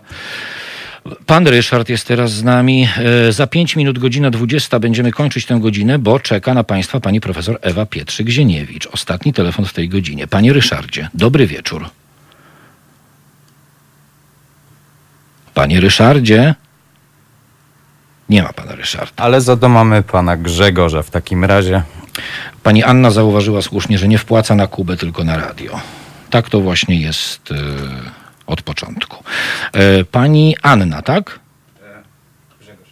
Pan 1.25 1.47
Ryszard 1.47 1.89
jest 1.89 2.07
teraz 2.07 2.31
z 2.31 2.43
nami. 2.43 2.87
E, 3.27 3.31
Za 3.31 3.47
5 3.47 3.75
minut, 3.75 3.99
godzina 3.99 4.31
20, 4.31 4.79
będziemy 4.79 5.11
kończyć 5.11 5.45
tę 5.45 5.59
godzinę, 5.59 5.99
bo 5.99 6.19
czeka 6.19 6.53
na 6.53 6.63
Państwa 6.63 6.99
pani 6.99 7.21
profesor 7.21 7.59
Ewa 7.61 7.85
Pietrzyk-Zieniewicz. 7.85 8.87
Ostatni 8.91 9.33
telefon 9.33 9.65
w 9.65 9.73
tej 9.73 9.89
godzinie. 9.89 10.27
Panie 10.27 10.53
Ryszardzie, 10.53 11.09
dobry 11.13 11.47
wieczór. 11.47 11.89
Panie 15.53 15.79
Ryszardzie? 15.79 16.55
Nie 18.29 18.43
ma 18.43 18.53
pana 18.53 18.75
Ryszarda. 18.75 19.23
Ale 19.23 19.41
za 19.41 19.57
to 19.57 19.69
mamy 19.69 20.03
pana 20.03 20.37
Grzegorza 20.37 21.03
w 21.03 21.09
takim 21.11 21.45
razie. 21.45 21.83
Pani 22.63 22.83
Anna 22.83 23.11
zauważyła 23.11 23.61
słusznie, 23.61 23.97
że 23.97 24.07
nie 24.07 24.17
wpłaca 24.17 24.55
na 24.55 24.67
Kubę, 24.67 24.97
tylko 24.97 25.23
na 25.23 25.37
radio. 25.37 25.79
Tak 26.29 26.49
to 26.49 26.59
właśnie 26.61 27.01
jest 27.01 27.51
e, 27.51 27.55
od 28.47 28.61
początku. 28.61 29.23
E, 29.73 30.03
pani 30.03 30.55
Anna, 30.63 31.01
tak? 31.01 31.39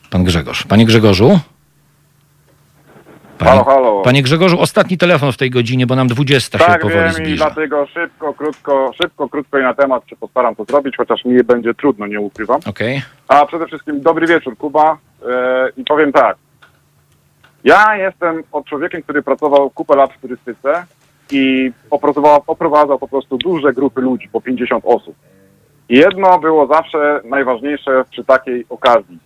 Pan 0.10 0.24
Grzegorz. 0.24 0.64
Panie 0.64 0.86
Grzegorzu? 0.86 1.39
Panie, 3.38 3.52
Halo, 3.52 3.64
halo. 3.64 4.02
Panie 4.02 4.24
Grzegorzu, 4.24 4.60
ostatni 4.60 4.97
telefon 4.97 5.32
w 5.32 5.38
tej 5.38 5.49
godzinie, 5.49 5.88
bo 5.88 5.95
nam 5.95 6.08
20 6.08 6.58
się 6.58 6.66
tak, 6.66 6.82
powoli 6.82 6.99
wiem 6.99 7.10
i 7.12 7.14
zbliża. 7.14 7.45
dlatego 7.45 7.88
szybko, 7.93 8.34
krótko, 8.34 8.91
szybko, 9.02 9.30
krótko 9.30 9.60
i 9.60 9.62
na 9.62 9.74
temat 9.74 10.08
się 10.10 10.16
postaram 10.16 10.56
to 10.56 10.66
zrobić, 10.66 10.97
chociaż 10.97 11.26
mi 11.26 11.43
będzie 11.43 11.74
trudno, 11.74 12.08
nie 12.08 12.20
ukrywam. 12.20 12.60
Okej. 12.66 13.02
A 13.28 13.45
przede 13.45 13.68
wszystkim 13.68 14.02
dobry 14.02 14.28
wieczór, 14.28 14.58
Kuba. 14.58 14.97
E, 15.30 15.70
I 15.78 15.84
powiem 15.84 16.12
tak. 16.12 16.38
Ja 17.64 17.95
jestem 17.95 18.43
od 18.52 18.66
człowiekiem, 18.66 19.02
który 19.02 19.22
pracował 19.24 19.70
kupę 19.70 19.95
lat 19.95 20.14
w 20.14 20.22
turystyce 20.22 20.86
i 21.32 21.72
opracowała- 21.89 22.41
oprowadzał 22.47 22.99
po 22.99 23.08
prostu 23.08 23.38
duże 23.38 23.74
grupy 23.74 24.02
ludzi, 24.02 24.30
po 24.32 24.41
50 24.41 24.84
osób. 24.88 25.16
Jedno 25.91 26.39
było 26.39 26.67
zawsze 26.67 27.21
najważniejsze 27.23 28.03
przy 28.11 28.23
takiej 28.23 28.65
okazji. 28.69 29.19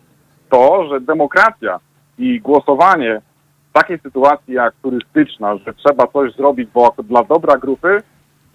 To, 0.50 0.88
że 0.90 1.02
demokracja 1.02 1.80
i 2.20 2.42
głosowanie 2.42 3.22
w 3.70 3.74
takiej 3.74 4.00
sytuacji 4.00 4.54
jak 4.54 4.74
turystyczna, 4.84 5.58
że 5.58 5.74
trzeba 5.74 6.08
coś 6.08 6.34
zrobić 6.34 6.70
bo 6.74 6.96
dla 7.04 7.24
dobra 7.24 7.58
grupy, 7.58 8.02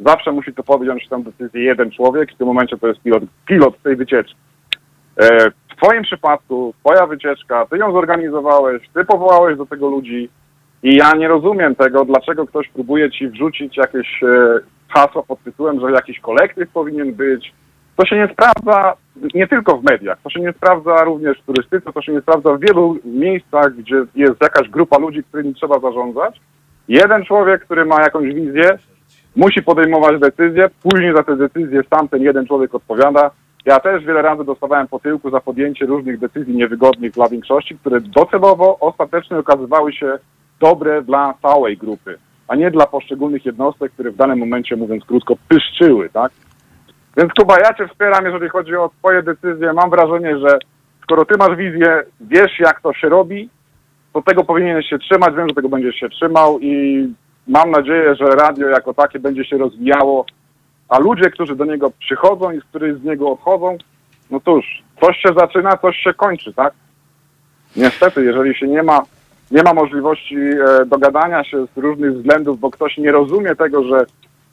zawsze 0.00 0.32
musi 0.32 0.54
to 0.54 0.62
podjąć 0.62 1.08
tę 1.08 1.22
decyzję 1.22 1.62
jeden 1.62 1.90
człowiek. 1.90 2.32
W 2.32 2.36
tym 2.36 2.46
momencie 2.46 2.78
to 2.78 2.88
jest 2.88 3.00
pilot, 3.00 3.22
pilot 3.46 3.82
tej 3.82 3.96
wycieczki. 3.96 4.36
E, 5.16 5.50
W 5.50 5.76
twoim 5.82 6.02
przypadku, 6.02 6.74
twoja 6.80 7.06
wycieczka, 7.06 7.66
ty 7.66 7.78
ją 7.78 7.92
zorganizowałeś, 7.92 8.88
ty 8.94 9.04
powołałeś 9.04 9.58
do 9.58 9.66
tego 9.66 9.88
ludzi 9.88 10.28
i 10.82 10.96
ja 10.96 11.12
nie 11.12 11.28
rozumiem 11.28 11.74
tego, 11.74 12.04
dlaczego 12.04 12.46
ktoś 12.46 12.68
próbuje 12.68 13.10
ci 13.10 13.28
wrzucić 13.28 13.76
jakieś 13.76 14.22
e, 14.22 14.58
hasło 14.88 15.22
pod 15.22 15.42
tytułem, 15.42 15.80
że 15.80 15.92
jakiś 15.92 16.20
kolektyw 16.20 16.70
powinien 16.70 17.14
być. 17.14 17.52
To 18.00 18.06
się 18.06 18.16
nie 18.16 18.28
sprawdza 18.32 18.94
nie 19.34 19.48
tylko 19.48 19.76
w 19.76 19.84
mediach, 19.84 20.18
to 20.24 20.30
się 20.30 20.40
nie 20.40 20.52
sprawdza 20.52 21.04
również 21.04 21.38
w 21.38 21.46
turystyce, 21.46 21.92
to 21.92 22.02
się 22.02 22.12
nie 22.12 22.20
sprawdza 22.20 22.52
w 22.52 22.60
wielu 22.60 22.98
miejscach, 23.04 23.74
gdzie 23.76 23.96
jest 24.14 24.42
jakaś 24.42 24.68
grupa 24.68 24.98
ludzi, 24.98 25.24
którymi 25.24 25.54
trzeba 25.54 25.78
zarządzać. 25.80 26.40
Jeden 26.88 27.24
człowiek, 27.24 27.64
który 27.64 27.84
ma 27.84 28.02
jakąś 28.02 28.34
wizję, 28.34 28.78
musi 29.36 29.62
podejmować 29.62 30.20
decyzje, 30.20 30.70
później 30.82 31.14
za 31.16 31.22
te 31.22 31.36
decyzje 31.36 31.82
sam 31.94 32.08
ten 32.08 32.22
jeden 32.22 32.46
człowiek 32.46 32.74
odpowiada. 32.74 33.30
Ja 33.64 33.80
też 33.80 34.04
wiele 34.04 34.22
razy 34.22 34.44
dostawałem 34.44 34.88
po 34.88 34.98
tyłku 34.98 35.30
za 35.30 35.40
podjęcie 35.40 35.86
różnych 35.86 36.18
decyzji 36.18 36.56
niewygodnych 36.56 37.12
dla 37.12 37.28
większości, 37.28 37.78
które 37.78 38.00
docelowo 38.00 38.78
ostatecznie 38.78 39.38
okazywały 39.38 39.92
się 39.92 40.18
dobre 40.60 41.02
dla 41.02 41.34
całej 41.42 41.76
grupy, 41.76 42.18
a 42.48 42.56
nie 42.56 42.70
dla 42.70 42.86
poszczególnych 42.86 43.46
jednostek, 43.46 43.92
które 43.92 44.10
w 44.10 44.16
danym 44.16 44.38
momencie, 44.38 44.76
mówiąc 44.76 45.04
krótko, 45.04 45.34
pyszczyły, 45.48 46.08
tak? 46.08 46.32
Więc 47.16 47.32
Kuba, 47.32 47.56
ja 47.58 47.74
Cię 47.74 47.88
wspieram, 47.88 48.24
jeżeli 48.24 48.48
chodzi 48.48 48.76
o 48.76 48.90
Twoje 48.98 49.22
decyzje. 49.22 49.72
Mam 49.72 49.90
wrażenie, 49.90 50.38
że 50.38 50.58
skoro 51.02 51.24
Ty 51.24 51.36
masz 51.36 51.56
wizję, 51.56 52.02
wiesz 52.20 52.58
jak 52.58 52.80
to 52.80 52.92
się 52.92 53.08
robi, 53.08 53.50
to 54.12 54.22
tego 54.22 54.44
powinieneś 54.44 54.88
się 54.88 54.98
trzymać, 54.98 55.34
wiem, 55.34 55.48
że 55.48 55.54
tego 55.54 55.68
będziesz 55.68 55.94
się 55.94 56.08
trzymał 56.08 56.58
i 56.60 57.06
mam 57.48 57.70
nadzieję, 57.70 58.14
że 58.14 58.24
radio 58.24 58.68
jako 58.68 58.94
takie 58.94 59.18
będzie 59.18 59.44
się 59.44 59.58
rozwijało, 59.58 60.26
a 60.88 60.98
ludzie, 60.98 61.30
którzy 61.30 61.56
do 61.56 61.64
niego 61.64 61.90
przychodzą 61.98 62.50
i 62.50 62.60
z 62.60 62.64
których 62.64 62.98
z 62.98 63.04
niego 63.04 63.32
odchodzą, 63.32 63.76
no 64.30 64.40
cóż, 64.40 64.82
coś 65.00 65.16
się 65.16 65.28
zaczyna, 65.38 65.76
coś 65.76 65.96
się 65.96 66.14
kończy, 66.14 66.52
tak? 66.52 66.72
Niestety, 67.76 68.24
jeżeli 68.24 68.54
się 68.54 68.68
nie 68.68 68.82
ma, 68.82 69.02
nie 69.50 69.62
ma 69.62 69.74
możliwości 69.74 70.36
e, 70.36 70.86
dogadania 70.86 71.44
się 71.44 71.66
z 71.66 71.76
różnych 71.76 72.12
względów, 72.12 72.60
bo 72.60 72.70
ktoś 72.70 72.98
nie 72.98 73.12
rozumie 73.12 73.56
tego, 73.56 73.84
że 73.84 74.06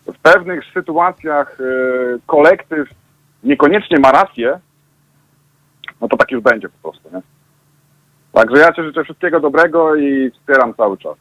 w 0.08 0.18
pewnych 0.20 0.64
sytuacjach 0.74 1.58
e, 1.60 1.64
kolektyw 2.26 2.90
niekoniecznie 3.44 4.00
ma 4.00 4.12
rację, 4.12 4.60
no 6.02 6.08
to 6.08 6.18
tak 6.18 6.32
już 6.32 6.44
będzie 6.44 6.70
po 6.70 6.92
prostu, 6.92 7.10
nie? 7.14 7.22
Także 8.34 8.58
ja 8.58 8.74
Ci 8.74 8.84
życzę 8.84 9.04
wszystkiego 9.04 9.40
dobrego 9.40 9.96
i 9.96 10.32
wspieram 10.32 10.74
cały 10.74 10.98
czas. 10.98 11.16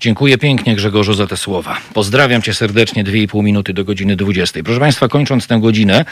Dziękuję 0.00 0.38
pięknie 0.38 0.74
Grzegorzu 0.74 1.14
za 1.14 1.26
te 1.26 1.36
słowa. 1.36 1.76
Pozdrawiam 1.94 2.42
cię 2.42 2.54
serdecznie, 2.54 3.04
2,5 3.04 3.42
minuty 3.42 3.72
do 3.72 3.84
godziny 3.84 4.16
20. 4.16 4.62
Proszę 4.64 4.80
Państwa, 4.80 5.08
kończąc 5.08 5.46
tę 5.46 5.60
godzinę, 5.60 6.04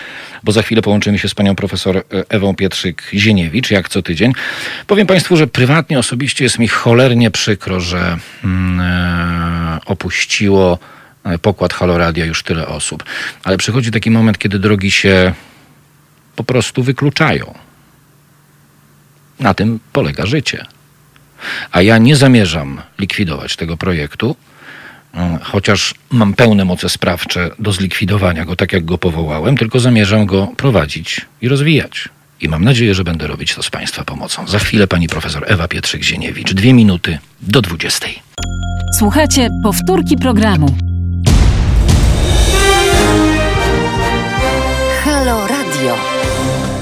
bo 0.42 0.52
za 0.52 0.62
chwilę 0.62 0.82
połączymy 0.82 1.18
się 1.18 1.28
z 1.28 1.34
panią 1.34 1.54
profesor 1.54 1.96
e, 1.96 2.02
Ewą 2.28 2.52
Pietrzyk-Zieniewicz, 2.52 3.70
jak 3.70 3.88
co 3.88 4.02
tydzień, 4.02 4.32
powiem 4.86 5.06
Państwu, 5.06 5.36
że 5.36 5.46
prywatnie, 5.46 5.98
osobiście 5.98 6.44
jest 6.44 6.58
mi 6.58 6.68
cholernie 6.68 7.30
przykro, 7.30 7.80
że 7.80 8.16
mm, 8.44 8.80
e, 8.80 9.78
opuściło 9.86 10.78
pokład 11.43 11.73
Haloradia 11.73 12.25
już 12.25 12.43
tyle 12.43 12.66
osób. 12.66 13.05
Ale 13.45 13.57
przychodzi 13.57 13.91
taki 13.91 14.11
moment, 14.11 14.39
kiedy 14.39 14.59
drogi 14.59 14.91
się 14.91 15.35
po 16.37 16.45
prostu 16.45 16.83
wykluczają. 16.83 17.55
Na 19.41 19.55
tym 19.55 19.81
polega 19.93 20.27
życie. 20.27 20.66
A 21.73 21.83
ja 21.83 21.99
nie 21.99 22.16
zamierzam 22.16 22.83
likwidować 22.99 23.57
tego 23.57 23.77
projektu, 23.77 24.37
mm, 25.14 25.39
chociaż 25.39 25.95
mam 26.11 26.35
pełne 26.35 26.64
moce 26.64 26.89
sprawcze 26.89 27.51
do 27.59 27.73
zlikwidowania 27.73 28.45
go 28.45 28.57
tak, 28.57 28.73
jak 28.73 28.85
go 28.85 28.99
powołałem, 28.99 29.57
tylko 29.57 29.81
zamierzam 29.81 30.27
go 30.27 30.49
prowadzić 30.57 31.20
i 31.41 31.49
rozwijać. 31.49 32.09
I 32.41 32.49
mam 32.49 32.64
nadzieję, 32.64 32.95
że 32.95 33.05
będę 33.05 33.27
robić 33.27 33.55
to 33.55 33.62
z 33.62 33.70
Państwa 33.70 34.05
pomocą. 34.05 34.49
Za 34.49 34.59
chwilę 34.59 34.87
pani 34.87 35.09
profesor 35.09 35.45
Ewa 35.47 35.66
Pietrzyk-Zieniewicz. 35.66 36.55
Dwie 36.55 36.75
minuty 36.75 37.18
do 37.41 37.62
20. 37.62 38.09
Słuchajcie 38.99 39.49
powtórki 39.62 40.16
programu. 40.16 40.91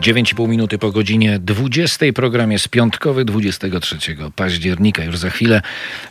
Dziewięć 0.00 0.32
i 0.32 0.34
pół 0.34 0.48
minuty 0.48 0.78
po 0.78 0.92
godzinie 0.92 1.38
20. 1.38 2.06
Program 2.14 2.52
jest 2.52 2.68
piątkowy 2.68 3.24
23 3.24 4.16
października. 4.36 5.04
Już 5.04 5.18
za 5.18 5.30
chwilę 5.30 5.62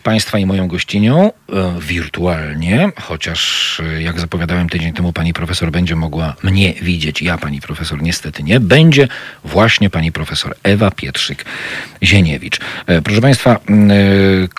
Państwa 0.03 0.39
i 0.39 0.45
moją 0.45 0.67
gościnią 0.67 1.31
e, 1.49 1.79
wirtualnie, 1.79 2.91
chociaż 3.01 3.79
e, 3.79 4.01
jak 4.01 4.19
zapowiadałem 4.19 4.69
tydzień 4.69 4.93
temu, 4.93 5.13
pani 5.13 5.33
profesor 5.33 5.71
będzie 5.71 5.95
mogła 5.95 6.35
mnie 6.43 6.73
widzieć. 6.73 7.21
Ja, 7.21 7.37
pani 7.37 7.61
profesor, 7.61 8.01
niestety 8.01 8.43
nie. 8.43 8.59
Będzie 8.59 9.07
właśnie 9.43 9.89
pani 9.89 10.11
profesor 10.11 10.55
Ewa 10.63 10.89
Pietrzyk-Zieniewicz. 10.89 12.59
E, 12.87 13.01
proszę 13.01 13.21
Państwa, 13.21 13.51
e, 13.51 13.59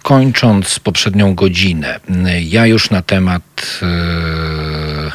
kończąc 0.02 0.78
poprzednią 0.78 1.34
godzinę, 1.34 2.00
ja 2.42 2.66
już 2.66 2.90
na 2.90 3.02
temat 3.02 3.80
e, 3.82 5.10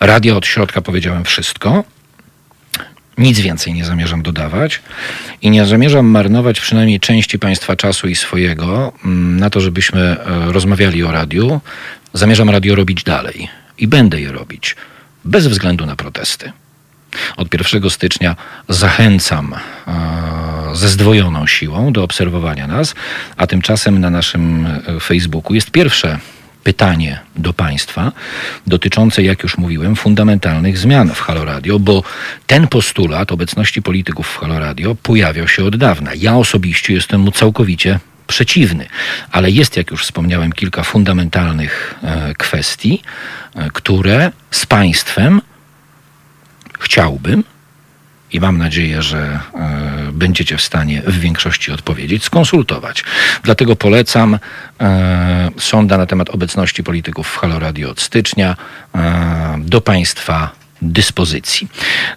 radia 0.00 0.36
od 0.36 0.46
środka 0.46 0.80
powiedziałem 0.80 1.24
wszystko. 1.24 1.84
Nic 3.20 3.40
więcej 3.40 3.74
nie 3.74 3.84
zamierzam 3.84 4.22
dodawać 4.22 4.80
i 5.42 5.50
nie 5.50 5.66
zamierzam 5.66 6.06
marnować 6.06 6.60
przynajmniej 6.60 7.00
części 7.00 7.38
Państwa 7.38 7.76
czasu 7.76 8.08
i 8.08 8.16
swojego 8.16 8.92
mm, 9.04 9.40
na 9.40 9.50
to, 9.50 9.60
żebyśmy 9.60 10.00
e, 10.00 10.52
rozmawiali 10.52 11.04
o 11.04 11.12
radiu. 11.12 11.60
Zamierzam 12.12 12.50
radio 12.50 12.74
robić 12.74 13.04
dalej 13.04 13.48
i 13.78 13.86
będę 13.86 14.20
je 14.20 14.32
robić 14.32 14.76
bez 15.24 15.46
względu 15.46 15.86
na 15.86 15.96
protesty. 15.96 16.52
Od 17.36 17.54
1 17.54 17.90
stycznia 17.90 18.36
zachęcam 18.68 19.54
e, 19.54 20.76
ze 20.76 20.88
zdwojoną 20.88 21.46
siłą 21.46 21.92
do 21.92 22.04
obserwowania 22.04 22.66
nas, 22.66 22.94
a 23.36 23.46
tymczasem 23.46 23.98
na 23.98 24.10
naszym 24.10 24.66
e, 24.66 25.00
Facebooku 25.00 25.54
jest 25.54 25.70
pierwsze 25.70 26.18
pytanie 26.64 27.20
do 27.36 27.52
Państwa 27.52 28.12
dotyczące, 28.66 29.22
jak 29.22 29.42
już 29.42 29.58
mówiłem, 29.58 29.96
fundamentalnych 29.96 30.78
zmian 30.78 31.14
w 31.14 31.20
Halo 31.20 31.44
Radio, 31.44 31.78
bo 31.78 32.02
ten 32.46 32.68
postulat 32.68 33.32
obecności 33.32 33.82
polityków 33.82 34.26
w 34.26 34.36
Halo 34.36 34.58
Radio 34.58 34.94
pojawiał 34.94 35.48
się 35.48 35.64
od 35.64 35.76
dawna. 35.76 36.10
Ja 36.16 36.36
osobiście 36.36 36.94
jestem 36.94 37.20
mu 37.20 37.32
całkowicie 37.32 37.98
przeciwny, 38.26 38.86
ale 39.32 39.50
jest, 39.50 39.76
jak 39.76 39.90
już 39.90 40.02
wspomniałem, 40.02 40.52
kilka 40.52 40.82
fundamentalnych 40.82 41.94
e, 42.02 42.34
kwestii, 42.34 43.02
e, 43.54 43.70
które 43.70 44.32
z 44.50 44.66
Państwem 44.66 45.40
chciałbym 46.80 47.44
i 48.32 48.40
mam 48.40 48.58
nadzieję, 48.58 49.02
że 49.02 49.40
e, 49.54 50.12
będziecie 50.12 50.56
w 50.56 50.62
stanie 50.62 51.02
w 51.06 51.18
większości 51.18 51.72
odpowiedzieć, 51.72 52.24
skonsultować. 52.24 53.04
Dlatego 53.42 53.76
polecam 53.76 54.38
e, 54.80 55.50
sonda 55.58 55.98
na 55.98 56.06
temat 56.06 56.30
obecności 56.30 56.82
polityków 56.82 57.28
w 57.28 57.36
Halo 57.36 57.58
Radio 57.58 57.90
od 57.90 58.00
stycznia 58.00 58.56
e, 58.94 59.58
do 59.58 59.80
Państwa 59.80 60.50
dyspozycji. 60.82 61.68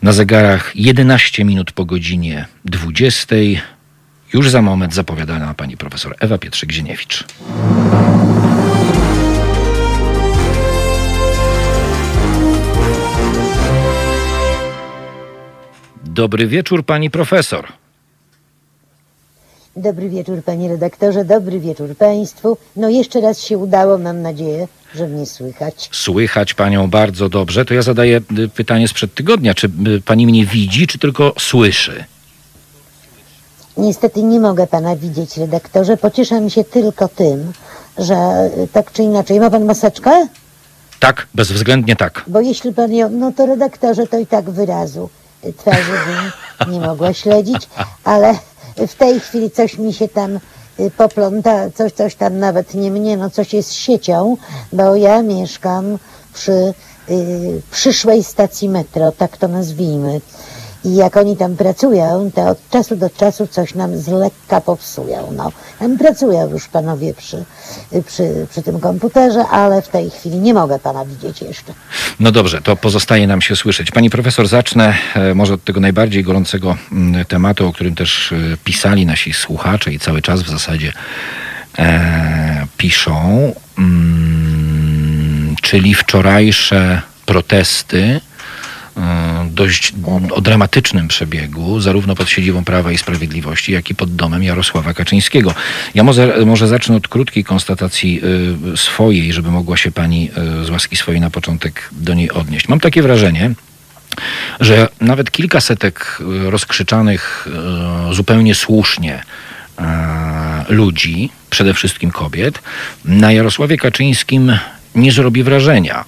Na 0.01 0.11
zegarach 0.11 0.71
11 0.75 1.45
minut 1.45 1.71
po 1.71 1.85
godzinie 1.85 2.45
20. 2.65 3.35
Już 4.33 4.49
za 4.49 4.61
moment 4.61 4.93
zapowiadana 4.93 5.53
pani 5.53 5.77
profesor 5.77 6.15
Ewa 6.19 6.37
Pietrzyk-Zieniewicz. 6.37 7.23
Dobry 16.13 16.47
wieczór, 16.47 16.85
pani 16.85 17.09
profesor. 17.09 17.67
Dobry 19.75 20.09
wieczór, 20.09 20.43
panie 20.43 20.69
redaktorze, 20.69 21.25
dobry 21.25 21.59
wieczór 21.59 21.95
państwu. 21.95 22.57
No 22.75 22.89
jeszcze 22.89 23.21
raz 23.21 23.41
się 23.41 23.57
udało, 23.57 23.97
mam 23.97 24.21
nadzieję, 24.21 24.67
że 24.95 25.07
mnie 25.07 25.25
słychać. 25.25 25.89
Słychać 25.91 26.53
panią 26.53 26.89
bardzo 26.89 27.29
dobrze. 27.29 27.65
To 27.65 27.73
ja 27.73 27.81
zadaję 27.81 28.21
y, 28.39 28.47
pytanie 28.49 28.87
sprzed 28.87 29.13
tygodnia. 29.13 29.53
Czy 29.53 29.67
y, 29.67 30.01
pani 30.01 30.25
mnie 30.25 30.45
widzi, 30.45 30.87
czy 30.87 30.99
tylko 30.99 31.33
słyszy? 31.39 32.03
Niestety 33.77 34.23
nie 34.23 34.39
mogę 34.39 34.67
pana 34.67 34.95
widzieć, 34.95 35.37
redaktorze. 35.37 35.97
Pocieszam 35.97 36.49
się 36.49 36.63
tylko 36.63 37.07
tym, 37.07 37.53
że 37.97 38.49
y, 38.63 38.67
tak 38.67 38.91
czy 38.91 39.03
inaczej. 39.03 39.39
Ma 39.39 39.49
pan 39.49 39.65
maseczkę? 39.65 40.27
Tak, 40.99 41.27
bezwzględnie 41.33 41.95
tak. 41.95 42.23
Bo 42.27 42.41
jeśli 42.41 42.73
pan 42.73 42.93
ją, 42.93 43.09
no 43.09 43.31
to 43.31 43.45
redaktorze, 43.45 44.07
to 44.07 44.19
i 44.19 44.25
tak 44.27 44.49
wyrazu 44.49 45.09
twarzy 45.57 45.91
bym 46.07 46.73
nie 46.73 46.79
mogła 46.79 47.13
śledzić, 47.13 47.69
ale 48.03 48.35
w 48.87 48.95
tej 48.95 49.19
chwili 49.19 49.51
coś 49.51 49.77
mi 49.77 49.93
się 49.93 50.07
tam 50.07 50.39
y, 50.79 50.91
popląta, 50.97 51.71
coś, 51.71 51.91
coś 51.91 52.15
tam 52.15 52.39
nawet 52.39 52.73
nie 52.73 52.91
mnie, 52.91 53.17
no 53.17 53.29
coś 53.29 53.53
jest 53.53 53.73
siecią, 53.73 54.37
bo 54.73 54.95
ja 54.95 55.21
mieszkam 55.21 55.97
przy 56.33 56.73
y, 57.09 57.61
przyszłej 57.71 58.23
stacji 58.23 58.69
metro, 58.69 59.11
tak 59.11 59.37
to 59.37 59.47
nazwijmy. 59.47 60.21
I 60.85 60.95
jak 60.95 61.17
oni 61.17 61.37
tam 61.37 61.55
pracują, 61.55 62.31
to 62.35 62.47
od 62.47 62.69
czasu 62.69 62.95
do 62.95 63.09
czasu 63.09 63.47
coś 63.47 63.75
nam 63.75 63.97
z 63.97 64.07
lekka 64.07 64.61
popsują. 64.61 65.31
No, 65.37 65.51
tam 65.79 65.97
pracują 65.97 66.49
już 66.49 66.67
panowie 66.67 67.13
przy, 67.13 67.43
przy, 68.05 68.47
przy 68.49 68.61
tym 68.61 68.79
komputerze, 68.79 69.45
ale 69.47 69.81
w 69.81 69.87
tej 69.87 70.09
chwili 70.09 70.37
nie 70.39 70.53
mogę 70.53 70.79
pana 70.79 71.05
widzieć 71.05 71.41
jeszcze. 71.41 71.73
No 72.19 72.31
dobrze, 72.31 72.61
to 72.61 72.75
pozostaje 72.75 73.27
nam 73.27 73.41
się 73.41 73.55
słyszeć. 73.55 73.91
Pani 73.91 74.09
profesor, 74.09 74.47
zacznę 74.47 74.93
e, 75.15 75.33
może 75.33 75.53
od 75.53 75.63
tego 75.63 75.79
najbardziej 75.79 76.23
gorącego 76.23 76.77
mm, 76.91 77.25
tematu, 77.25 77.67
o 77.67 77.73
którym 77.73 77.95
też 77.95 78.31
e, 78.31 78.35
pisali 78.63 79.05
nasi 79.05 79.33
słuchacze 79.33 79.93
i 79.93 79.99
cały 79.99 80.21
czas 80.21 80.41
w 80.41 80.49
zasadzie 80.49 80.93
e, 81.79 82.67
piszą, 82.77 83.53
mm, 83.77 85.55
czyli 85.61 85.95
wczorajsze 85.95 87.01
protesty 87.25 88.21
dość 89.51 89.93
o 90.31 90.41
dramatycznym 90.41 91.07
przebiegu, 91.07 91.79
zarówno 91.79 92.15
pod 92.15 92.29
siedzibą 92.29 92.63
Prawa 92.63 92.91
i 92.91 92.97
Sprawiedliwości, 92.97 93.71
jak 93.71 93.89
i 93.89 93.95
pod 93.95 94.15
domem 94.15 94.43
Jarosława 94.43 94.93
Kaczyńskiego. 94.93 95.53
Ja 95.95 96.03
może, 96.03 96.45
może 96.45 96.67
zacznę 96.67 96.95
od 96.95 97.07
krótkiej 97.07 97.43
konstatacji 97.43 98.21
y, 98.73 98.77
swojej, 98.77 99.33
żeby 99.33 99.51
mogła 99.51 99.77
się 99.77 99.91
pani 99.91 100.31
y, 100.61 100.65
z 100.65 100.69
łaski 100.69 100.97
swojej 100.97 101.21
na 101.21 101.29
początek 101.29 101.89
do 101.91 102.13
niej 102.13 102.31
odnieść. 102.31 102.67
Mam 102.67 102.79
takie 102.79 103.01
wrażenie, 103.01 103.51
że 104.59 104.89
nawet 105.01 105.31
kilkasetek 105.31 106.21
y, 106.45 106.51
rozkrzyczanych 106.51 107.47
zupełnie 108.11 108.55
słusznie 108.55 109.23
ludzi, 110.69 111.29
przede 111.49 111.73
wszystkim 111.73 112.11
kobiet, 112.11 112.59
na 113.05 113.31
Jarosławie 113.31 113.77
Kaczyńskim 113.77 114.57
nie 114.95 115.11
zrobi 115.11 115.43
wrażenia. 115.43 116.05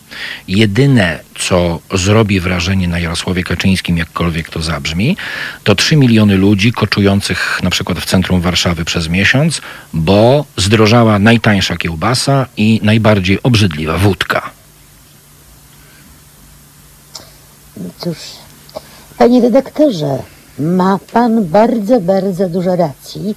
Jedyne, 0.48 1.20
co 1.40 1.80
zrobi 1.94 2.40
wrażenie 2.40 2.88
na 2.88 3.00
Jarosławie 3.00 3.44
Kaczyńskim, 3.44 3.98
jakkolwiek 3.98 4.50
to 4.50 4.62
zabrzmi, 4.62 5.18
to 5.64 5.76
3 5.76 5.96
miliony 5.96 6.38
ludzi 6.38 6.74
koczujących 6.74 7.60
na 7.64 7.70
przykład 7.70 8.00
w 8.00 8.06
centrum 8.06 8.42
Warszawy 8.42 8.86
przez 8.86 9.10
miesiąc, 9.10 9.62
bo 9.94 10.46
zdrożała 10.58 11.20
najtańsza 11.20 11.78
kiełbasa 11.78 12.46
i 12.58 12.80
najbardziej 12.84 13.44
obrzydliwa 13.44 13.98
wódka. 13.98 14.50
Cóż, 17.98 18.18
panie 19.18 19.42
redaktorze, 19.42 20.18
ma 20.60 21.00
pan 21.14 21.46
bardzo, 21.46 22.02
bardzo 22.02 22.50
dużo 22.50 22.76
racji. 22.76 23.36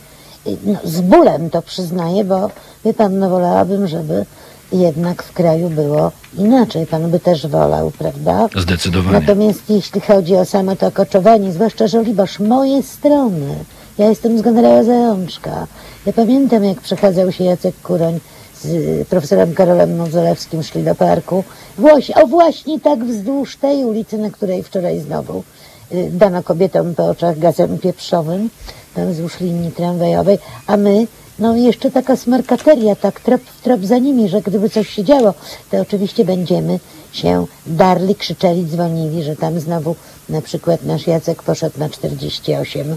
No, 0.65 0.79
z 0.85 1.01
bólem 1.01 1.51
to 1.51 1.63
przyznaję, 1.63 2.25
bo 2.25 2.51
wie 2.85 2.95
pan, 2.95 3.19
no 3.19 3.31
wolałabym, 3.31 3.89
żeby 3.89 4.25
jednak 4.73 5.23
w 5.23 5.33
kraju 5.33 5.71
było 5.71 6.13
inaczej. 6.39 6.87
Pan 6.87 7.11
by 7.11 7.21
też 7.21 7.47
wolał, 7.47 7.91
prawda? 7.99 8.49
Zdecydowanie. 8.57 9.21
Natomiast 9.21 9.63
jeśli 9.69 10.01
chodzi 10.01 10.37
o 10.37 10.45
samo 10.45 10.77
to 10.77 10.91
koczowanie, 10.91 11.53
zwłaszcza 11.53 11.87
Żoliborz, 11.87 12.39
moje 12.39 12.83
strony, 12.83 13.55
ja 13.99 14.09
jestem 14.09 14.39
z 14.39 14.43
generała 14.43 14.85
Zajączka. 14.85 15.67
Ja 16.07 16.13
pamiętam, 16.13 16.65
jak 16.65 16.81
przechadzał 16.81 17.33
się 17.33 17.45
Jacek 17.45 17.81
Kuroń 17.83 18.21
z 18.63 18.65
y, 18.65 19.07
profesorem 19.11 19.55
Karolem 19.55 19.97
Mozolewskim 19.97 20.63
szli 20.63 20.83
do 20.83 20.95
parku. 20.95 21.45
O 22.15 22.27
właśnie 22.27 22.81
tak 22.81 23.05
wzdłuż 23.05 23.57
tej 23.57 23.85
ulicy, 23.85 24.19
na 24.19 24.31
której 24.31 24.63
wczoraj 24.63 25.01
znowu 25.01 25.43
y, 25.93 26.11
dano 26.13 26.43
kobietom 26.43 26.95
po 26.95 27.07
oczach 27.09 27.39
gazem 27.39 27.79
pieprzowym, 27.79 28.51
tam 28.95 29.13
wzdłuż 29.13 29.41
linii 29.41 29.73
tramwajowej, 29.73 30.39
a 30.67 30.77
my 30.77 31.07
no 31.39 31.57
i 31.57 31.63
jeszcze 31.63 31.91
taka 31.91 32.17
smarkateria, 32.17 32.97
tak 32.97 33.21
trop 33.21 33.43
w 33.43 33.63
trop 33.63 33.85
za 33.85 33.99
nimi, 33.99 34.29
że 34.29 34.43
gdyby 34.43 34.71
coś 34.71 34.89
się 34.89 35.05
działo, 35.05 35.35
to 35.71 35.81
oczywiście 35.81 36.25
będziemy 36.25 36.79
się 37.13 37.47
darli, 37.67 38.15
krzyczeli, 38.15 38.67
dzwonili, 38.67 39.23
że 39.23 39.37
tam 39.37 39.61
znowu 39.61 39.97
na 40.29 40.43
przykład 40.43 40.83
nasz 40.83 41.07
Jacek 41.07 41.43
poszedł 41.43 41.79
na 41.79 41.89
48, 41.89 42.97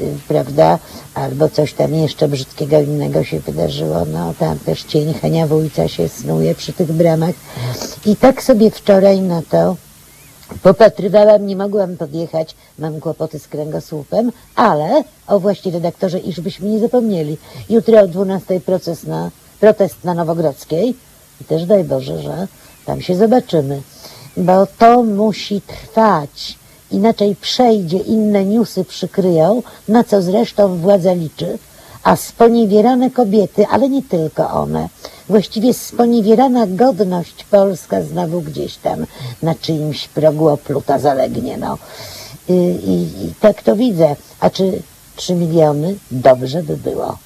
y, 0.00 0.14
prawda, 0.28 0.78
albo 1.14 1.48
coś 1.48 1.72
tam 1.72 1.94
jeszcze 1.94 2.28
brzydkiego 2.28 2.80
innego 2.80 3.24
się 3.24 3.40
wydarzyło, 3.40 4.04
no 4.12 4.34
tam 4.38 4.58
też 4.58 4.82
cień 4.82 5.14
Henia 5.14 5.46
Wójca 5.46 5.88
się 5.88 6.08
snuje 6.08 6.54
przy 6.54 6.72
tych 6.72 6.92
bramach. 6.92 7.34
I 8.06 8.16
tak 8.16 8.42
sobie 8.42 8.70
wczoraj 8.70 9.20
na 9.20 9.42
to 9.42 9.76
Popatrywałam, 10.62 11.46
nie 11.46 11.56
mogłam 11.56 11.96
podjechać, 11.96 12.54
mam 12.78 13.00
kłopoty 13.00 13.38
z 13.38 13.48
kręgosłupem, 13.48 14.32
ale, 14.54 15.04
o 15.26 15.40
właśnie 15.40 15.72
redaktorze, 15.72 16.18
iż 16.18 16.40
byśmy 16.40 16.68
nie 16.68 16.78
zapomnieli, 16.78 17.36
jutro 17.70 18.00
o 18.00 18.06
12 18.06 18.60
proces 18.60 19.04
na, 19.04 19.30
protest 19.60 20.04
na 20.04 20.14
Nowogrodzkiej. 20.14 20.94
I 21.40 21.44
też 21.44 21.66
daj 21.66 21.84
Boże, 21.84 22.22
że 22.22 22.48
tam 22.86 23.00
się 23.00 23.16
zobaczymy, 23.16 23.82
bo 24.36 24.66
to 24.78 25.02
musi 25.02 25.60
trwać, 25.60 26.58
inaczej 26.90 27.36
przejdzie, 27.36 27.98
inne 27.98 28.44
newsy 28.44 28.84
przykryją, 28.84 29.62
na 29.88 30.04
co 30.04 30.22
zresztą 30.22 30.76
władza 30.76 31.12
liczy, 31.12 31.58
a 32.02 32.16
sponiewierane 32.16 33.10
kobiety, 33.10 33.66
ale 33.66 33.88
nie 33.88 34.02
tylko 34.02 34.50
one, 34.50 34.88
właściwie 35.28 35.74
sponiewierana 35.74 36.66
godność 36.66 37.44
polska 37.44 38.02
znowu 38.02 38.40
gdzieś 38.40 38.76
tam 38.76 39.06
na 39.42 39.54
czyimś 39.54 40.08
progu 40.08 40.48
opluta 40.48 40.98
zalegnie, 40.98 41.56
no. 41.56 41.78
I, 42.48 42.52
i, 42.52 43.24
I 43.24 43.34
tak 43.40 43.62
to 43.62 43.76
widzę. 43.76 44.16
A 44.40 44.50
czy 44.50 44.82
trzy 45.16 45.34
miliony? 45.34 45.96
Dobrze 46.10 46.62
by 46.62 46.76
było. 46.76 47.18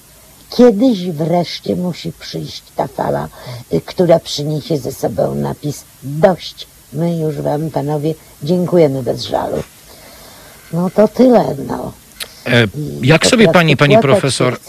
Kiedyś 0.49 1.11
wreszcie 1.11 1.75
musi 1.75 2.11
przyjść 2.11 2.63
ta 2.75 2.87
fala, 2.87 3.27
y, 3.73 3.81
która 3.81 4.19
przyniesie 4.19 4.77
ze 4.77 4.91
sobą 4.91 5.35
napis 5.35 5.83
dość. 6.03 6.67
My 6.93 7.17
już 7.17 7.35
wam, 7.35 7.69
panowie, 7.69 8.15
dziękujemy 8.43 9.03
bez 9.03 9.21
żalu. 9.21 9.57
No 10.73 10.89
to 10.89 11.07
tyle, 11.07 11.55
no. 11.67 11.91
E, 12.49 12.67
Jak 13.01 13.27
sobie 13.27 13.47
pani, 13.51 13.77
pani 13.77 13.97
profesor, 14.01 14.59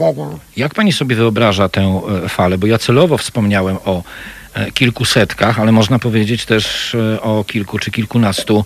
jak 0.56 0.74
pani 0.74 0.92
sobie 0.92 1.16
wyobraża 1.16 1.68
tę 1.68 2.00
e, 2.24 2.28
falę? 2.28 2.58
Bo 2.58 2.66
ja 2.66 2.78
celowo 2.78 3.18
wspomniałem 3.18 3.76
o 3.84 4.02
e, 4.54 4.70
kilku 4.70 5.04
setkach, 5.04 5.60
ale 5.60 5.72
można 5.72 5.98
powiedzieć 5.98 6.44
też 6.46 6.96
o 7.22 7.44
kilku 7.44 7.78
czy 7.78 7.90
kilkunastu 7.90 8.64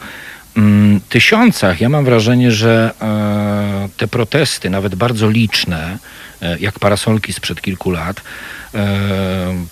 mm, 0.57 1.01
tysiącach. 1.09 1.81
Ja 1.81 1.89
mam 1.89 2.05
wrażenie, 2.05 2.53
że 2.53 2.91
te 3.97 4.09
protesty, 4.09 4.71
nawet 4.71 4.95
bardzo 4.95 5.31
liczne, 5.31 5.99
jak 6.61 6.79
parasolki 6.79 7.33
sprzed 7.33 7.63
kilku 7.63 7.91
lat, 7.91 8.21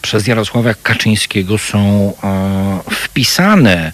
przez 0.03 0.27
Jarosława 0.27 0.75
Kaczyńskiego 0.83 1.59
są 1.59 2.13
wpisane 2.91 3.93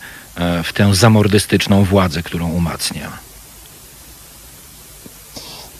w 0.64 0.72
tę 0.72 0.94
zamordystyczną 0.94 1.84
władzę, 1.84 2.22
którą 2.22 2.48
umacnia. 2.50 3.27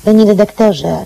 Panie 0.09 0.25
redaktorze, 0.25 1.05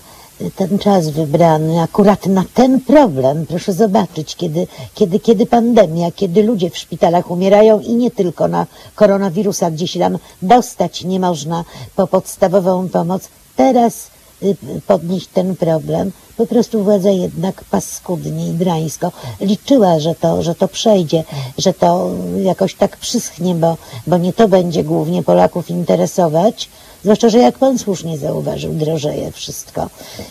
ten 0.56 0.78
czas 0.78 1.08
wybrany 1.08 1.80
akurat 1.80 2.26
na 2.26 2.44
ten 2.54 2.80
problem, 2.80 3.46
proszę 3.46 3.72
zobaczyć, 3.72 4.36
kiedy, 4.36 4.66
kiedy, 4.94 5.20
kiedy 5.20 5.46
pandemia, 5.46 6.10
kiedy 6.10 6.42
ludzie 6.42 6.70
w 6.70 6.78
szpitalach 6.78 7.30
umierają 7.30 7.80
i 7.80 7.92
nie 7.92 8.10
tylko 8.10 8.48
na 8.48 8.66
koronawirusa, 8.94 9.70
gdzie 9.70 9.86
się 9.86 10.00
tam 10.00 10.18
dostać 10.42 11.04
nie 11.04 11.20
można 11.20 11.64
po 11.96 12.06
podstawową 12.06 12.88
pomoc, 12.88 13.28
teraz 13.56 14.10
y, 14.42 14.56
podnieść 14.86 15.26
ten 15.26 15.56
problem. 15.56 16.12
Po 16.36 16.46
prostu 16.46 16.84
władza 16.84 17.10
jednak 17.10 17.64
paskudnie 17.64 18.48
i 18.48 18.52
drańsko 18.52 19.12
liczyła, 19.40 20.00
że 20.00 20.14
to, 20.14 20.42
że 20.42 20.54
to 20.54 20.68
przejdzie, 20.68 21.24
że 21.58 21.74
to 21.74 22.10
jakoś 22.42 22.74
tak 22.74 22.96
przyschnie, 22.96 23.54
bo, 23.54 23.76
bo 24.06 24.18
nie 24.18 24.32
to 24.32 24.48
będzie 24.48 24.84
głównie 24.84 25.22
Polaków 25.22 25.70
interesować, 25.70 26.68
Zwłaszcza, 27.02 27.28
że 27.28 27.38
jak 27.38 27.58
pan 27.58 27.78
słusznie 27.78 28.18
zauważył, 28.18 28.72
drożeje 28.72 29.32
wszystko 29.32 29.90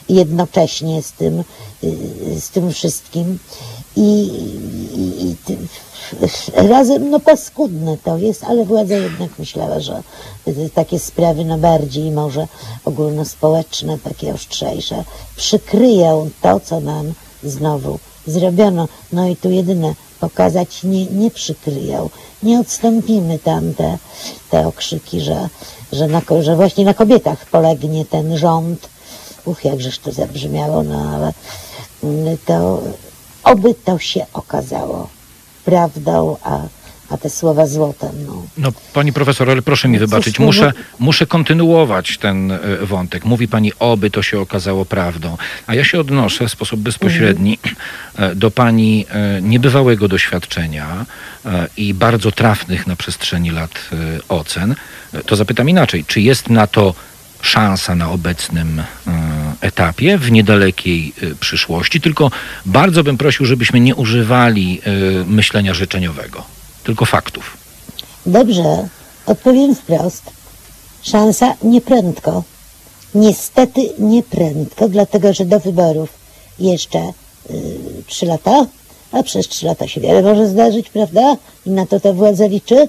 jednocześnie 0.09 1.03
z 1.03 1.11
tym, 1.11 1.43
y, 1.83 2.41
z 2.41 2.49
tym 2.49 2.73
wszystkim. 2.73 3.39
I, 3.95 4.23
i, 4.95 5.31
i 5.31 5.35
razem, 6.73 7.09
no 7.09 7.19
paskudne 7.19 7.97
to 7.97 8.17
jest, 8.17 8.43
ale 8.43 8.65
władza 8.65 8.95
jednak 8.95 9.39
myślała, 9.39 9.79
że 9.79 10.03
takie 10.73 10.99
sprawy, 10.99 11.45
no 11.45 11.57
bardziej 11.57 12.11
może 12.11 12.47
ogólnospołeczne, 12.85 13.97
takie 13.99 14.33
ostrzejsze, 14.33 15.03
przykryją 15.35 16.29
to, 16.41 16.59
co 16.59 16.79
nam 16.79 17.13
znowu 17.43 17.99
zrobiono. 18.27 18.87
No 19.13 19.27
i 19.27 19.35
tu 19.35 19.49
jedyne 19.49 19.95
pokazać 20.21 20.83
nie, 20.83 21.05
nie 21.05 21.31
przykryją. 21.31 22.09
Nie 22.43 22.59
odstąpimy 22.59 23.39
tam 23.39 23.73
te, 23.73 23.97
te 24.49 24.67
okrzyki, 24.67 25.21
że, 25.21 25.49
że, 25.91 26.07
na, 26.07 26.21
że 26.41 26.55
właśnie 26.55 26.85
na 26.85 26.93
kobietach 26.93 27.45
polegnie 27.45 28.05
ten 28.05 28.37
rząd. 28.37 28.89
Uch, 29.45 29.65
jakżeż 29.65 29.99
to 29.99 30.11
zabrzmiało, 30.11 30.83
no 30.83 30.99
ale 31.15 31.33
mm, 32.03 32.37
to 32.45 32.81
oby 33.43 33.73
to 33.73 33.99
się 33.99 34.25
okazało 34.33 35.07
prawdą, 35.65 36.37
a, 36.43 36.59
a 37.11 37.17
te 37.17 37.29
słowa 37.29 37.67
złotem, 37.67 38.09
no. 38.27 38.43
No, 38.57 38.71
pani 38.93 39.13
profesor, 39.13 39.49
ale 39.49 39.61
proszę 39.61 39.87
mi 39.87 39.93
No 39.93 39.99
wybaczyć, 40.07 40.39
no 40.39 40.45
muszę, 40.45 40.73
bo- 40.75 41.05
muszę 41.05 41.25
kontynuować 41.25 42.17
ten 42.17 42.51
e, 42.51 42.59
wątek. 42.81 43.25
Mówi 43.25 43.47
pani, 43.47 43.71
oby 43.79 44.09
to 44.09 44.23
się 44.23 44.39
okazało 44.39 44.85
prawdą. 44.85 45.37
A 45.67 45.75
ja 45.75 45.83
się 45.83 45.99
odnoszę 45.99 46.47
w 46.47 46.51
sposób 46.51 46.79
bezpośredni 46.79 47.59
e, 48.15 48.35
do 48.35 48.51
pani 48.51 49.05
e, 49.09 49.41
niebywałego 49.41 50.07
doświadczenia 50.07 51.05
i 51.77 51.93
bardzo 51.93 52.31
trafnych 52.31 52.87
na 52.87 52.95
przestrzeni 52.95 53.49
lat 53.51 53.89
ocen. 54.29 54.75
To 55.25 55.35
zapytam 55.35 55.69
inaczej, 55.69 56.05
czy 56.05 56.21
jest 56.21 56.49
na 56.49 56.67
to 56.67 56.93
szansa 57.41 57.95
na 57.95 58.09
obecnym 58.11 58.83
etapie, 59.61 60.17
w 60.17 60.31
niedalekiej 60.31 61.13
przyszłości, 61.39 62.01
tylko 62.01 62.31
bardzo 62.65 63.03
bym 63.03 63.17
prosił, 63.17 63.45
żebyśmy 63.45 63.79
nie 63.79 63.95
używali 63.95 64.81
myślenia 65.27 65.73
życzeniowego, 65.73 66.43
tylko 66.83 67.05
faktów. 67.05 67.57
Dobrze, 68.25 68.87
odpowiem 69.25 69.75
wprost. 69.75 70.23
Szansa 71.01 71.55
nieprędko. 71.63 72.43
Niestety 73.15 73.81
nieprędko, 73.99 74.89
dlatego 74.89 75.33
że 75.33 75.45
do 75.45 75.59
wyborów 75.59 76.09
jeszcze 76.59 76.99
y, 77.49 77.53
trzy 78.07 78.25
lata, 78.25 78.65
a 79.11 79.23
przez 79.23 79.47
trzy 79.47 79.65
lata 79.65 79.87
się 79.87 80.01
wiele 80.01 80.21
może 80.21 80.47
zdarzyć, 80.47 80.89
prawda? 80.89 81.37
I 81.65 81.69
na 81.69 81.85
to 81.85 81.99
ta 81.99 82.13
władza 82.13 82.45
liczy. 82.45 82.87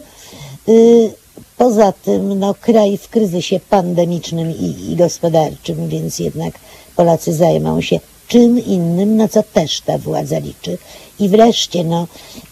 Y, 0.68 1.12
poza 1.56 1.92
tym, 1.92 2.38
no, 2.38 2.54
kraj 2.54 2.98
w 2.98 3.08
kryzysie 3.08 3.60
pandemicznym 3.70 4.50
i, 4.50 4.90
i 4.90 4.96
gospodarczym, 4.96 5.88
więc 5.88 6.18
jednak 6.18 6.54
Polacy 6.96 7.34
zajmą 7.34 7.80
się 7.80 8.00
czym 8.28 8.64
innym, 8.64 9.16
na 9.16 9.28
co 9.28 9.42
też 9.42 9.80
ta 9.80 9.98
władza 9.98 10.38
liczy. 10.38 10.78
I 11.20 11.28
wreszcie, 11.28 11.84
no, 11.84 12.06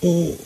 y, 0.05 0.37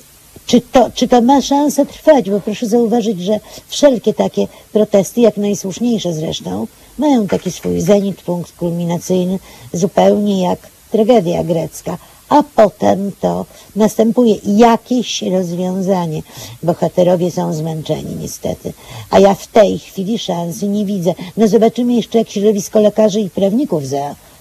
czy 0.47 0.61
to, 0.61 0.91
czy 0.95 1.09
to 1.09 1.23
ma 1.23 1.41
szansę 1.43 1.87
trwać? 1.87 2.31
Bo 2.31 2.41
proszę 2.41 2.67
zauważyć, 2.67 3.21
że 3.21 3.41
wszelkie 3.69 4.15
takie 4.15 4.47
protesty, 4.73 5.21
jak 5.21 5.37
najsłuszniejsze 5.37 6.13
zresztą, 6.13 6.67
mają 6.99 7.27
taki 7.27 7.51
swój 7.51 7.81
zenit, 7.81 8.23
punkt 8.23 8.53
kulminacyjny, 8.53 9.39
zupełnie 9.73 10.43
jak 10.43 10.59
tragedia 10.91 11.45
grecka. 11.45 11.99
A 12.29 12.43
potem 12.57 13.13
to 13.21 13.47
następuje 13.77 14.35
jakieś 14.45 15.23
rozwiązanie. 15.23 16.23
Bohaterowie 16.63 17.31
są 17.31 17.53
zmęczeni 17.53 18.17
niestety. 18.21 18.73
A 19.11 19.19
ja 19.19 19.35
w 19.35 19.47
tej 19.47 19.79
chwili 19.79 20.19
szansy 20.19 20.69
nie 20.69 20.85
widzę. 20.85 21.15
No 21.37 21.49
zobaczymy 21.49 21.95
jeszcze, 21.95 22.19
jak 22.19 22.31
środowisko 22.31 22.81
lekarzy 22.81 23.21
i 23.21 23.31
prawników 23.31 23.87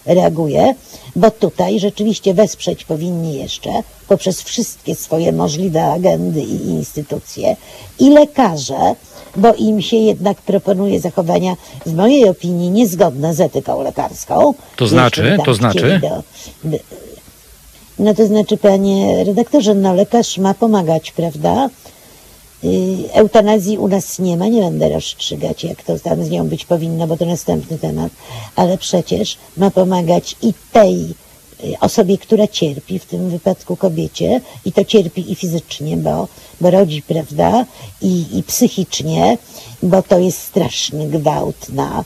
zareaguje, 0.05 0.75
bo 1.15 1.31
tutaj 1.31 1.79
rzeczywiście 1.79 2.33
wesprzeć 2.33 2.85
powinni 2.85 3.33
jeszcze 3.39 3.69
poprzez 4.07 4.41
wszystkie 4.41 4.95
swoje 4.95 5.31
możliwe 5.31 5.83
agendy 5.83 6.41
i 6.41 6.65
instytucje 6.69 7.55
i 7.99 8.09
lekarze, 8.09 8.95
bo 9.35 9.53
im 9.53 9.81
się 9.81 9.97
jednak 9.97 10.37
proponuje 10.37 10.99
zachowania, 10.99 11.55
w 11.85 11.93
mojej 11.93 12.29
opinii, 12.29 12.69
niezgodne 12.69 13.33
z 13.33 13.41
etyką 13.41 13.81
lekarską. 13.81 14.53
To 14.75 14.87
znaczy? 14.87 15.33
tam 15.37 15.45
To 15.45 15.53
znaczy? 15.53 16.01
Do, 16.63 16.77
no 17.99 18.13
to 18.13 18.27
znaczy, 18.27 18.57
panie 18.57 19.23
redaktorze, 19.23 19.75
no 19.75 19.93
lekarz 19.93 20.37
ma 20.37 20.53
pomagać, 20.53 21.11
prawda? 21.11 21.69
Eutanazji 23.13 23.77
u 23.77 23.87
nas 23.87 24.19
nie 24.19 24.37
ma, 24.37 24.47
nie 24.47 24.61
będę 24.61 24.89
rozstrzygać, 24.89 25.63
jak 25.63 25.83
to 25.83 25.99
tam 25.99 26.23
z 26.23 26.29
nią 26.29 26.47
być 26.47 26.65
powinno, 26.65 27.07
bo 27.07 27.17
to 27.17 27.25
następny 27.25 27.77
temat, 27.77 28.11
ale 28.55 28.77
przecież 28.77 29.37
ma 29.57 29.71
pomagać 29.71 30.35
i 30.41 30.53
tej 30.71 30.95
y, 31.63 31.79
osobie, 31.79 32.17
która 32.17 32.47
cierpi, 32.47 32.99
w 32.99 33.05
tym 33.05 33.29
wypadku 33.29 33.75
kobiecie, 33.75 34.41
i 34.65 34.71
to 34.71 34.85
cierpi 34.85 35.31
i 35.31 35.35
fizycznie, 35.35 35.97
bo, 35.97 36.27
bo 36.61 36.71
rodzi, 36.71 37.01
prawda, 37.01 37.65
i, 38.01 38.25
i 38.37 38.43
psychicznie, 38.43 39.37
bo 39.83 40.01
to 40.01 40.19
jest 40.19 40.39
straszny 40.39 41.09
gwałt 41.09 41.69
na 41.69 42.03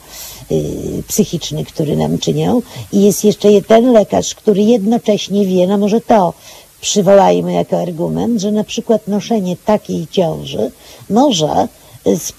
y, 0.51 1.03
psychiczny, 1.07 1.65
który 1.65 1.97
nam 1.97 2.17
czynią. 2.17 2.61
I 2.91 3.01
jest 3.01 3.23
jeszcze 3.23 3.61
ten 3.61 3.91
lekarz, 3.91 4.35
który 4.35 4.61
jednocześnie 4.61 5.45
wie, 5.45 5.67
no 5.67 5.77
może 5.77 6.01
to 6.01 6.33
przywołajmy 6.81 7.53
jako 7.53 7.81
argument, 7.81 8.41
że 8.41 8.51
na 8.51 8.63
przykład 8.63 9.07
noszenie 9.07 9.55
takiej 9.65 10.07
ciąży 10.11 10.71
może 11.09 11.67
z, 12.05 12.33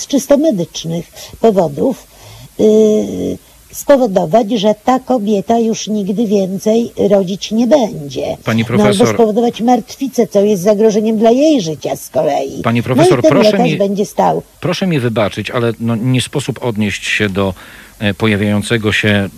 z 0.00 0.06
czysto 0.06 0.36
medycznych 0.36 1.06
powodów 1.40 2.06
yy, 2.58 3.38
spowodować, 3.72 4.50
że 4.50 4.74
ta 4.84 4.98
kobieta 5.00 5.58
już 5.58 5.88
nigdy 5.88 6.26
więcej 6.26 6.92
rodzić 7.10 7.50
nie 7.50 7.66
będzie. 7.66 8.36
Pani 8.44 8.62
No, 8.62 8.68
albo 8.68 8.82
profesor, 8.82 9.14
spowodować 9.14 9.60
martwicę, 9.60 10.26
co 10.26 10.40
jest 10.40 10.62
zagrożeniem 10.62 11.18
dla 11.18 11.30
jej 11.30 11.60
życia 11.62 11.96
z 11.96 12.08
kolei. 12.10 12.62
Pani 12.62 12.82
profesor, 12.82 13.12
no 13.12 13.18
i 13.18 13.22
ten 13.22 13.30
proszę 13.30 13.58
mi- 13.58 13.76
będzie 13.76 14.06
stał. 14.06 14.42
proszę 14.60 14.86
mi 14.86 15.00
wybaczyć, 15.00 15.50
ale 15.50 15.72
no, 15.80 15.96
nie 15.96 16.20
sposób 16.20 16.64
odnieść 16.64 17.06
się 17.06 17.28
do 17.28 17.54
e, 17.98 18.14
pojawiającego 18.14 18.92
się 18.92 19.28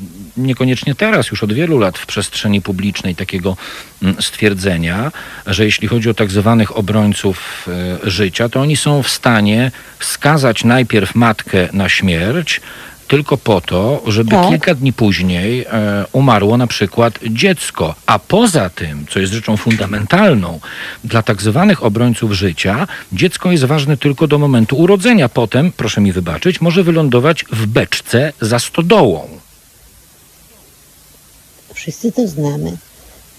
niekoniecznie 0.47 0.95
teraz, 0.95 1.31
już 1.31 1.43
od 1.43 1.53
wielu 1.53 1.79
lat 1.79 1.99
w 1.99 2.07
przestrzeni 2.07 2.61
publicznej 2.61 3.17
takiego 3.17 3.57
mm, 4.03 4.23
stwierdzenia, 4.23 5.13
że 5.47 5.65
jeśli 5.65 5.89
chodzi 5.89 6.11
o 6.11 6.15
tak 6.15 6.31
zwanych 6.31 6.77
obrońców 6.77 7.69
e, 8.05 8.11
życia, 8.11 8.49
to 8.49 8.61
oni 8.61 8.77
są 8.77 9.03
w 9.03 9.09
stanie 9.09 9.71
skazać 10.01 10.65
najpierw 10.65 11.15
matkę 11.15 11.69
na 11.73 11.89
śmierć, 11.89 12.61
tylko 13.11 13.37
po 13.37 13.61
to, 13.61 14.03
żeby 14.07 14.31
Tak. 14.31 14.49
kilka 14.49 14.75
dni 14.75 14.93
później 14.93 15.65
e, 15.65 16.05
umarło 16.13 16.57
na 16.57 16.67
przykład 16.67 17.19
dziecko. 17.31 17.95
A 18.07 18.19
poza 18.19 18.71
tym, 18.71 19.07
co 19.11 19.21
jest 19.21 19.33
rzeczą 19.33 19.57
fundamentalną, 19.57 20.61
dla 21.05 21.23
tak 21.23 21.43
zwanych 21.43 21.85
obrońców 21.85 22.33
życia, 22.33 22.87
dziecko 23.13 23.53
jest 23.53 23.65
ważne 23.65 23.97
tylko 23.97 24.27
do 24.27 24.39
momentu 24.39 24.77
urodzenia. 24.77 25.29
Potem, 25.29 25.73
proszę 25.73 26.01
mi 26.01 26.13
wybaczyć, 26.13 26.61
może 26.61 26.83
wylądować 26.83 27.45
w 27.53 27.67
beczce 27.67 28.33
za 28.41 28.59
stodołą. 28.59 29.29
Wszyscy 31.81 32.13
to 32.13 32.29
znamy. 32.29 32.77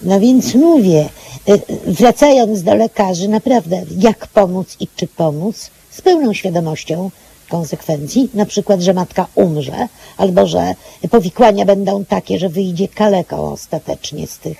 No 0.02 0.20
więc 0.20 0.54
mówię, 0.54 1.08
y, 1.48 1.52
y, 1.52 1.60
wracając 1.86 2.62
do 2.62 2.74
lekarzy, 2.74 3.28
naprawdę, 3.28 3.82
jak 3.98 4.26
pomóc 4.26 4.76
i 4.80 4.88
czy 4.96 5.06
pomóc, 5.06 5.70
z 5.90 6.00
pełną 6.00 6.32
świadomością 6.32 7.10
konsekwencji, 7.48 8.28
na 8.34 8.46
przykład, 8.46 8.80
że 8.80 8.94
matka 8.94 9.26
umrze, 9.34 9.88
albo 10.16 10.46
że 10.46 10.74
powikłania 11.10 11.64
będą 11.64 12.04
takie, 12.04 12.38
że 12.38 12.48
wyjdzie 12.48 12.88
kaleką 12.88 13.52
ostatecznie 13.52 14.26
z 14.26 14.38
tych 14.38 14.58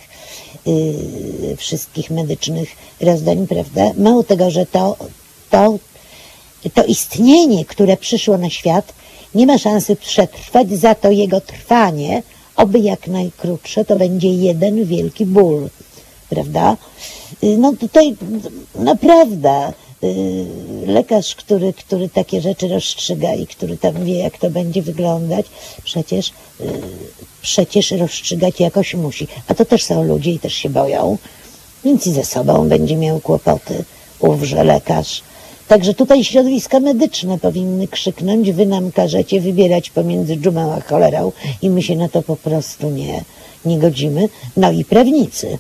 y, 0.66 1.56
wszystkich 1.56 2.10
medycznych 2.10 2.68
rozdań, 3.00 3.46
prawda? 3.46 3.82
Mało 3.96 4.24
tego, 4.24 4.50
że 4.50 4.66
to, 4.66 4.96
to 5.50 5.78
to 6.74 6.84
istnienie, 6.84 7.64
które 7.64 7.96
przyszło 7.96 8.38
na 8.38 8.50
świat, 8.50 8.92
nie 9.34 9.46
ma 9.46 9.58
szansy 9.58 9.96
przetrwać, 9.96 10.70
za 10.70 10.94
to 10.94 11.10
jego 11.10 11.40
trwanie, 11.40 12.22
oby 12.62 12.78
jak 12.78 13.06
najkrótsze, 13.06 13.84
to 13.84 13.96
będzie 13.96 14.28
jeden 14.28 14.84
wielki 14.84 15.26
ból. 15.26 15.68
Prawda? 16.28 16.76
Y, 17.44 17.56
No 17.58 17.72
tutaj 17.76 18.16
naprawdę 18.74 19.72
y, 20.04 20.46
lekarz, 20.86 21.34
który, 21.34 21.72
który 21.72 22.08
takie 22.08 22.40
rzeczy 22.40 22.68
rozstrzyga 22.68 23.34
i 23.34 23.46
który 23.46 23.76
tam 23.76 24.04
wie, 24.04 24.18
jak 24.18 24.38
to 24.38 24.50
będzie 24.50 24.82
wyglądać, 24.82 25.46
przecież, 25.84 26.28
y, 26.28 26.64
przecież 27.42 27.90
rozstrzygać 27.90 28.60
jakoś 28.60 28.94
musi. 28.94 29.28
A 29.48 29.54
to 29.54 29.64
też 29.64 29.84
są 29.84 30.04
ludzie 30.04 30.30
i 30.30 30.38
też 30.38 30.54
się 30.54 30.70
boją, 30.70 31.18
więc 31.84 32.06
i 32.06 32.12
ze 32.12 32.24
sobą 32.24 32.68
będzie 32.68 32.96
miał 32.96 33.20
kłopoty, 33.20 33.84
ówże 34.20 34.64
lekarz. 34.64 35.22
Także 35.72 35.94
tutaj 35.94 36.24
środowiska 36.24 36.80
medyczne 36.80 37.38
powinny 37.38 37.88
krzyknąć, 37.88 38.52
wy 38.52 38.66
nam 38.66 38.92
każecie 38.92 39.40
wybierać 39.40 39.90
pomiędzy 39.90 40.36
dżumą 40.36 40.72
a 40.72 40.80
cholerą 40.80 41.32
i 41.62 41.70
my 41.70 41.82
się 41.82 41.96
na 41.96 42.08
to 42.08 42.22
po 42.22 42.36
prostu 42.36 42.90
nie, 42.90 43.24
nie 43.64 43.78
godzimy. 43.78 44.28
No 44.56 44.72
i 44.72 44.84
prawnicy. 44.84 45.58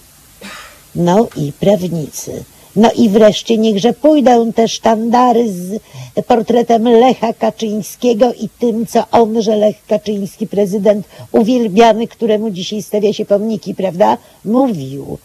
No 0.94 1.28
i 1.36 1.52
prawnicy. 1.52 2.44
No 2.76 2.90
i 2.92 3.08
wreszcie 3.08 3.58
niechże 3.58 3.92
pójdą 3.92 4.52
te 4.52 4.68
sztandary 4.68 5.52
z 5.52 5.82
portretem 6.26 6.88
Lecha 6.88 7.32
Kaczyńskiego 7.32 8.32
i 8.32 8.48
tym, 8.48 8.86
co 8.86 9.04
on, 9.10 9.42
że 9.42 9.56
Lech 9.56 9.86
Kaczyński, 9.86 10.46
prezydent 10.46 11.06
uwielbiany, 11.32 12.08
któremu 12.08 12.50
dzisiaj 12.50 12.82
stawia 12.82 13.12
się 13.12 13.24
pomniki, 13.24 13.74
prawda, 13.74 14.18
mówił, 14.44 15.18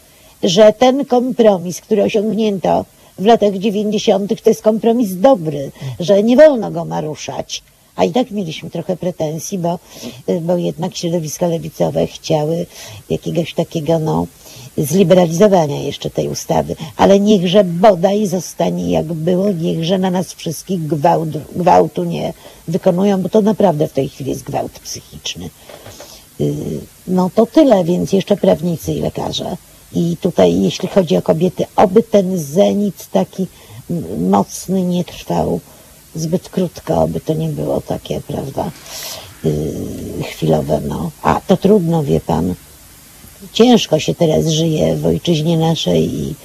że 0.43 0.73
ten 0.73 1.05
kompromis, 1.05 1.81
który 1.81 2.03
osiągnięto 2.03 2.85
w 3.19 3.25
latach 3.25 3.57
90., 3.57 4.41
to 4.43 4.49
jest 4.49 4.61
kompromis 4.61 5.15
dobry, 5.15 5.71
że 5.99 6.23
nie 6.23 6.37
wolno 6.37 6.71
go 6.71 6.85
naruszać. 6.85 7.63
A 7.95 8.03
i 8.03 8.11
tak 8.11 8.31
mieliśmy 8.31 8.69
trochę 8.69 8.97
pretensji, 8.97 9.57
bo, 9.57 9.79
bo 10.41 10.57
jednak 10.57 10.95
środowiska 10.95 11.47
lewicowe 11.47 12.07
chciały 12.07 12.65
jakiegoś 13.09 13.53
takiego, 13.53 13.99
no, 13.99 14.27
zliberalizowania 14.77 15.81
jeszcze 15.81 16.09
tej 16.09 16.29
ustawy. 16.29 16.75
Ale 16.97 17.19
niechże 17.19 17.63
bodaj 17.63 18.27
zostanie 18.27 18.91
jak 18.91 19.05
było, 19.05 19.51
niechże 19.51 19.97
na 19.97 20.11
nas 20.11 20.33
wszystkich 20.33 20.87
gwałt, 20.87 21.29
gwałtu 21.55 22.03
nie 22.03 22.33
wykonują, 22.67 23.21
bo 23.21 23.29
to 23.29 23.41
naprawdę 23.41 23.87
w 23.87 23.93
tej 23.93 24.09
chwili 24.09 24.29
jest 24.29 24.43
gwałt 24.43 24.71
psychiczny. 24.71 25.49
Y, 26.41 26.53
No 27.07 27.29
to 27.35 27.45
tyle, 27.45 27.83
więc 27.83 28.13
jeszcze 28.13 28.37
prawnicy 28.37 28.93
i 28.93 28.99
lekarze. 28.99 29.57
I 29.93 30.17
tutaj, 30.21 30.61
jeśli 30.61 30.89
chodzi 30.89 31.17
o 31.17 31.21
kobiety, 31.21 31.65
oby 31.75 32.03
ten 32.03 32.37
zenit 32.37 33.07
taki 33.11 33.47
mocny 34.19 34.83
nie 34.83 35.05
trwał 35.05 35.59
zbyt 36.15 36.49
krótko, 36.49 37.01
oby 37.01 37.19
to 37.19 37.33
nie 37.33 37.49
było 37.49 37.81
takie, 37.81 38.21
prawda, 38.21 38.71
yy, 39.43 40.23
chwilowe, 40.23 40.81
no. 40.87 41.11
A 41.21 41.41
to 41.47 41.57
trudno, 41.57 42.03
wie 42.03 42.19
pan. 42.19 42.53
Ciężko 43.53 43.99
się 43.99 44.15
teraz 44.15 44.47
żyje 44.47 44.95
w 44.95 45.05
ojczyźnie 45.05 45.57
naszej 45.57 46.13
i, 46.13 46.35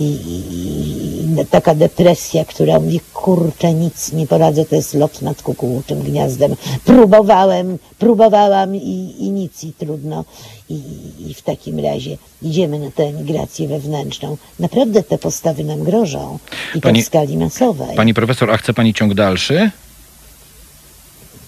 i, 0.00 0.04
i, 0.04 1.46
taka 1.50 1.74
depresja, 1.74 2.44
która 2.44 2.80
mówi, 2.80 3.00
kurczę, 3.12 3.74
nic 3.74 4.12
nie 4.12 4.26
poradzę, 4.26 4.64
to 4.64 4.76
jest 4.76 4.94
lot 4.94 5.22
nad 5.22 5.42
kukułczym 5.42 6.02
gniazdem. 6.02 6.56
Próbowałem, 6.84 7.78
próbowałam 7.98 8.76
i, 8.76 9.14
i 9.18 9.30
nic, 9.30 9.64
i 9.64 9.72
trudno. 9.72 10.24
I, 10.70 10.80
I 11.28 11.34
w 11.34 11.42
takim 11.42 11.78
razie 11.80 12.16
idziemy 12.42 12.78
na 12.78 12.90
tę 12.90 13.02
emigrację 13.04 13.68
wewnętrzną. 13.68 14.36
Naprawdę 14.58 15.02
te 15.02 15.18
postawy 15.18 15.64
nam 15.64 15.84
grożą 15.84 16.38
i 16.74 16.80
Pani- 16.80 17.00
to 17.00 17.04
w 17.04 17.06
skali 17.06 17.36
masowej. 17.36 17.96
Pani 17.96 18.14
profesor, 18.14 18.50
a 18.50 18.56
chce 18.56 18.74
pani 18.74 18.94
ciąg 18.94 19.14
dalszy? 19.14 19.70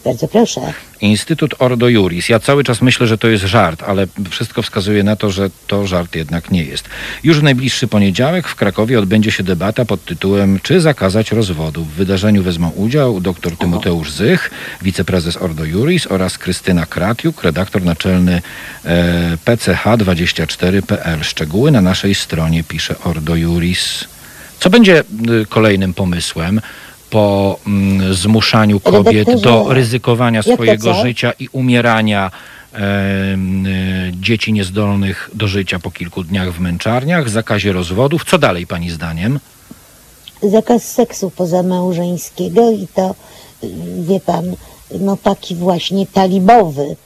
Bardzo 0.05 0.28
proszę. 0.28 0.61
Instytut 1.00 1.55
Ordo 1.59 1.88
Juris. 1.88 2.28
Ja 2.28 2.40
cały 2.40 2.64
czas 2.64 2.82
myślę, 2.82 3.07
że 3.07 3.18
to 3.18 3.28
jest 3.28 3.44
żart, 3.44 3.82
ale 3.86 4.07
wszystko 4.30 4.62
wskazuje 4.62 5.03
na 5.03 5.16
to, 5.16 5.30
że 5.30 5.50
to 5.66 5.86
żart 5.86 6.16
jednak 6.16 6.50
nie 6.50 6.64
jest. 6.64 6.88
Już 7.24 7.40
w 7.40 7.42
najbliższy 7.42 7.88
poniedziałek 7.88 8.48
w 8.48 8.55
Krakowie 8.55 8.98
odbędzie 8.98 9.32
się 9.32 9.42
debata 9.42 9.84
pod 9.84 10.05
tytułem 10.05 10.61
Czy 10.62 10.80
zakazać 10.80 11.32
rozwodu? 11.32 11.84
W 11.84 11.88
wydarzeniu 11.88 12.42
wezmą 12.42 12.70
udział 12.70 13.20
dr 13.20 13.57
Tymoteusz 13.57 14.11
Zych, 14.11 14.50
wiceprezes 14.82 15.36
Ordo 15.36 15.64
Juris 15.64 16.07
oraz 16.07 16.38
Krystyna 16.38 16.86
Kratiuk, 16.86 17.42
redaktor 17.44 17.82
naczelny 17.82 18.42
e, 18.84 19.36
PCH24.pl. 19.44 21.24
Szczegóły 21.24 21.70
na 21.70 21.80
naszej 21.80 22.14
stronie 22.14 22.64
pisze 22.64 22.98
Ordo 23.05 23.36
Juris. 23.36 24.05
Co 24.61 24.70
będzie 24.70 25.00
y, 25.00 25.46
kolejnym 25.48 25.94
pomysłem 25.94 26.61
po 27.12 27.58
mm, 27.66 28.14
zmuszaniu 28.14 28.80
kobiet 28.80 29.40
do 29.40 29.66
ryzykowania 29.68 30.42
swojego 30.42 30.94
życia 30.94 31.32
i 31.38 31.48
umierania 31.52 32.30
y, 32.30 32.78
dzieci 34.12 34.52
niezdolnych 34.52 35.30
do 35.34 35.48
życia 35.48 35.78
po 35.78 35.90
kilku 35.90 36.24
dniach 36.24 36.52
w 36.52 36.60
męczarniach, 36.60 37.30
zakazie 37.30 37.72
rozwodów? 37.72 38.24
Co 38.24 38.38
dalej 38.38 38.66
pani 38.66 38.90
zdaniem? 38.90 39.38
zakaz 40.42 40.82
seksu 40.84 41.30
pozamałżeńskiego 41.30 42.70
i 42.70 42.86
to, 42.94 43.14
wie 43.98 44.20
pan, 44.20 44.56
no 45.00 45.16
taki 45.16 45.54
właśnie 45.54 46.06
talibowy. 46.06 46.96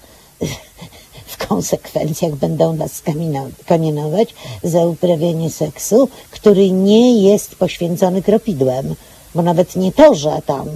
W 1.26 1.46
konsekwencjach 1.48 2.34
będą 2.34 2.76
nas 2.76 3.02
kamienować 3.66 4.34
za 4.62 4.86
uprawianie 4.86 5.50
seksu, 5.50 6.08
który 6.30 6.70
nie 6.70 7.22
jest 7.22 7.54
poświęcony 7.54 8.22
kropidłem, 8.22 8.94
bo 9.36 9.42
nawet 9.42 9.76
nie 9.76 9.92
to, 9.92 10.14
że 10.14 10.42
tam 10.46 10.66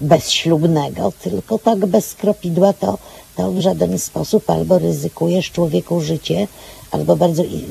bezślubnego, 0.00 1.12
tylko 1.22 1.58
tak 1.58 1.86
bez 1.86 2.14
kropidła 2.14 2.72
to, 2.72 2.98
to 3.36 3.50
w 3.52 3.60
żaden 3.60 3.98
sposób 3.98 4.50
albo 4.50 4.78
ryzykujesz 4.78 5.50
człowieku 5.50 6.00
życie, 6.00 6.48
albo 6.90 7.16
bardzo 7.16 7.42
i- 7.44 7.64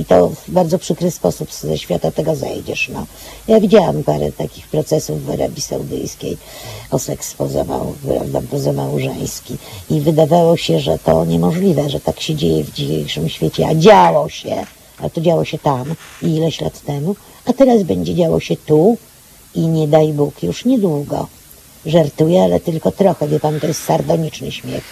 i 0.00 0.04
to 0.04 0.28
w 0.28 0.50
bardzo 0.50 0.78
przykry 0.78 1.10
sposób 1.10 1.52
ze 1.52 1.78
świata 1.78 2.10
tego 2.10 2.36
zejdziesz. 2.36 2.90
No. 2.94 3.06
Ja 3.48 3.60
widziałam 3.60 4.02
parę 4.02 4.32
takich 4.32 4.66
procesów 4.68 5.24
w 5.24 5.30
Arabii 5.30 5.62
Saudyjskiej. 5.62 6.36
O 6.90 6.98
seks 6.98 7.34
pozamał, 7.34 7.94
prawda, 8.08 8.40
pozamałżeński 8.50 9.56
i 9.90 10.00
wydawało 10.00 10.56
się, 10.56 10.80
że 10.80 10.98
to 10.98 11.24
niemożliwe, 11.24 11.90
że 11.90 12.00
tak 12.00 12.20
się 12.20 12.34
dzieje 12.34 12.64
w 12.64 12.72
dzisiejszym 12.72 13.28
świecie, 13.28 13.66
a 13.68 13.74
działo 13.74 14.28
się, 14.28 14.56
a 14.98 15.10
to 15.10 15.20
działo 15.20 15.44
się 15.44 15.58
tam 15.58 15.94
i 16.22 16.26
ileś 16.26 16.60
lat 16.60 16.80
temu, 16.80 17.16
a 17.46 17.52
teraz 17.52 17.82
będzie 17.82 18.14
działo 18.14 18.40
się 18.40 18.56
tu 18.56 18.96
i 19.56 19.60
nie 19.66 19.88
daj 19.88 20.12
Bóg 20.12 20.42
już 20.42 20.64
niedługo. 20.64 21.26
Żartuję, 21.86 22.42
ale 22.42 22.60
tylko 22.60 22.90
trochę, 22.92 23.28
wie 23.28 23.40
pan, 23.40 23.60
to 23.60 23.66
jest 23.66 23.84
sardoniczny 23.84 24.52
śmiech. 24.52 24.84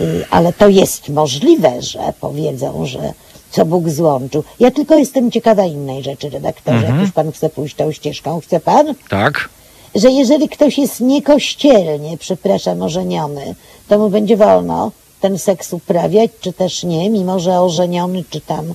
Y, 0.00 0.24
Ale 0.30 0.52
to 0.52 0.68
jest 0.68 1.08
możliwe, 1.08 1.82
że 1.82 1.98
powiedzą, 2.20 2.86
że 2.86 3.12
co 3.50 3.64
Bóg 3.66 3.88
złączył. 3.88 4.44
Ja 4.60 4.70
tylko 4.70 4.94
jestem 4.94 5.30
ciekawa 5.30 5.64
innej 5.64 6.02
rzeczy, 6.02 6.30
redaktorze, 6.30 6.76
Mhm. 6.78 6.94
jak 6.96 7.04
już 7.06 7.12
pan 7.14 7.32
chce 7.32 7.50
pójść 7.50 7.74
tą 7.76 7.92
ścieżką. 7.92 8.40
Chce 8.40 8.60
pan? 8.60 8.94
Tak? 9.08 9.48
że 9.94 10.10
jeżeli 10.10 10.48
ktoś 10.48 10.78
jest 10.78 11.00
niekościelnie, 11.00 12.18
przepraszam, 12.18 12.82
ożeniony, 12.82 13.54
to 13.88 13.98
mu 13.98 14.08
będzie 14.10 14.36
wolno 14.36 14.92
ten 15.20 15.38
seks 15.38 15.72
uprawiać, 15.72 16.30
czy 16.40 16.52
też 16.52 16.84
nie, 16.84 17.10
mimo 17.10 17.40
że 17.40 17.60
ożeniony, 17.60 18.24
czy 18.30 18.40
tam 18.40 18.74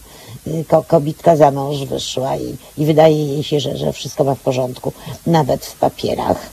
kobitka 0.88 1.36
za 1.36 1.52
mąż 1.52 1.86
wyszła 1.86 2.38
i, 2.38 2.56
i 2.78 2.86
wydaje 2.86 3.26
jej 3.26 3.44
się, 3.44 3.60
że, 3.60 3.78
że 3.78 3.94
wszystko 3.94 4.24
ma 4.24 4.36
w 4.36 4.40
porządku, 4.40 4.94
nawet 5.28 5.66
w 5.66 5.76
papierach. 5.76 6.50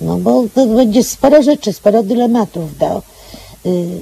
No 0.00 0.16
bo 0.16 0.44
to 0.54 0.66
będzie 0.66 1.04
sporo 1.04 1.42
rzeczy, 1.42 1.72
sporo 1.72 2.02
dylematów 2.02 2.78
do 2.78 3.02
y, 3.66 4.00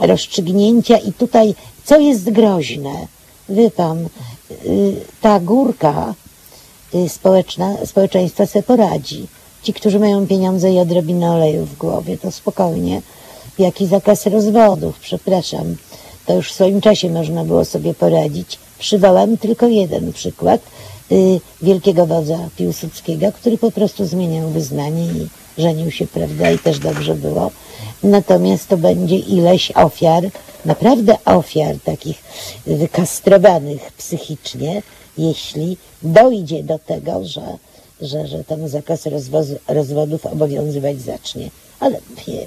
rozstrzygnięcia 0.00 0.98
i 0.98 1.12
tutaj, 1.12 1.54
co 1.84 1.98
jest 1.98 2.30
groźne, 2.30 3.06
wie 3.48 3.70
pan, 3.70 4.08
y, 4.66 4.96
ta 5.20 5.40
górka 5.40 6.14
y, 6.94 7.08
społeczna, 7.08 7.76
społeczeństwa 7.86 8.46
se 8.46 8.62
poradzi. 8.62 9.26
Ci, 9.62 9.72
którzy 9.72 9.98
mają 9.98 10.26
pieniądze 10.26 10.72
i 10.72 10.78
odrobinę 10.78 11.32
oleju 11.32 11.64
w 11.64 11.76
głowie, 11.76 12.18
to 12.18 12.30
spokojnie. 12.30 13.02
Jaki 13.58 13.86
zakaz 13.86 14.26
rozwodów, 14.26 14.98
przepraszam. 15.00 15.76
To 16.26 16.34
już 16.34 16.50
w 16.50 16.54
swoim 16.54 16.80
czasie 16.80 17.10
można 17.10 17.44
było 17.44 17.64
sobie 17.64 17.94
poradzić. 17.94 18.58
Przywołam 18.78 19.36
tylko 19.36 19.68
jeden 19.68 20.12
przykład 20.12 20.60
y, 21.12 21.40
wielkiego 21.62 22.06
wodza 22.06 22.38
Piłsudskiego, 22.56 23.32
który 23.32 23.58
po 23.58 23.70
prostu 23.70 24.04
zmieniał 24.04 24.48
wyznanie 24.48 25.04
i 25.04 25.28
żenił 25.58 25.90
się, 25.90 26.06
prawda, 26.06 26.50
i 26.50 26.58
też 26.58 26.78
dobrze 26.78 27.14
było. 27.14 27.50
Natomiast 28.02 28.68
to 28.68 28.76
będzie 28.76 29.16
ileś 29.16 29.70
ofiar, 29.70 30.22
naprawdę 30.64 31.16
ofiar 31.24 31.76
takich 31.84 32.22
wykastrowanych 32.66 33.92
psychicznie, 33.92 34.82
jeśli 35.18 35.76
dojdzie 36.02 36.62
do 36.62 36.78
tego, 36.78 37.24
że, 37.24 37.58
że, 38.00 38.26
że 38.26 38.44
ten 38.44 38.68
zakaz 38.68 39.06
rozwozu, 39.06 39.56
rozwodów 39.68 40.26
obowiązywać 40.26 41.00
zacznie. 41.00 41.50
Ale 41.84 41.98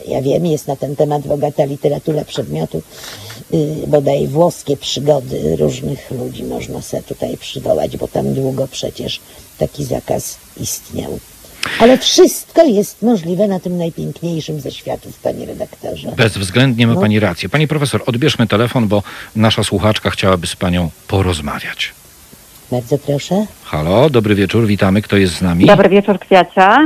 ja 0.08 0.22
wiem, 0.22 0.46
jest 0.46 0.68
na 0.68 0.76
ten 0.76 0.96
temat 0.96 1.28
bogata 1.28 1.66
literatura 1.66 2.26
przedmiotu, 2.26 2.82
yy, 3.52 3.88
bodaj 3.88 4.28
włoskie 4.28 4.78
przygody 4.78 5.56
różnych 5.56 6.12
ludzi 6.12 6.44
można 6.44 6.82
sobie 6.82 7.04
tutaj 7.04 7.38
przywołać, 7.38 7.98
bo 7.98 8.08
tam 8.08 8.34
długo 8.34 8.68
przecież 8.72 9.20
taki 9.58 9.84
zakaz 9.86 10.38
istniał. 10.62 11.20
Ale 11.80 11.98
wszystko 11.98 12.64
jest 12.66 13.02
możliwe 13.02 13.48
na 13.48 13.60
tym 13.60 13.78
najpiękniejszym 13.78 14.62
ze 14.62 14.72
światów, 14.72 15.20
panie 15.20 15.46
redaktorze. 15.46 16.12
Bezwzględnie 16.18 16.88
ma 16.88 16.94
No. 16.94 17.02
pani 17.02 17.20
rację. 17.20 17.50
Pani 17.50 17.68
profesor, 17.68 18.04
odbierzmy 18.06 18.48
telefon, 18.48 18.88
bo 18.88 19.04
nasza 19.36 19.64
słuchaczka 19.64 20.10
chciałaby 20.10 20.48
z 20.48 20.56
panią 20.56 20.90
porozmawiać. 21.08 21.94
Bardzo 22.72 22.98
proszę. 22.98 23.46
Halo, 23.64 24.10
dobry 24.10 24.36
wieczór, 24.36 24.68
witamy. 24.68 25.02
Kto 25.02 25.18
jest 25.18 25.34
z 25.34 25.42
nami? 25.42 25.66
Dobry 25.66 25.90
wieczór, 25.90 26.20
Kwiacia. 26.20 26.78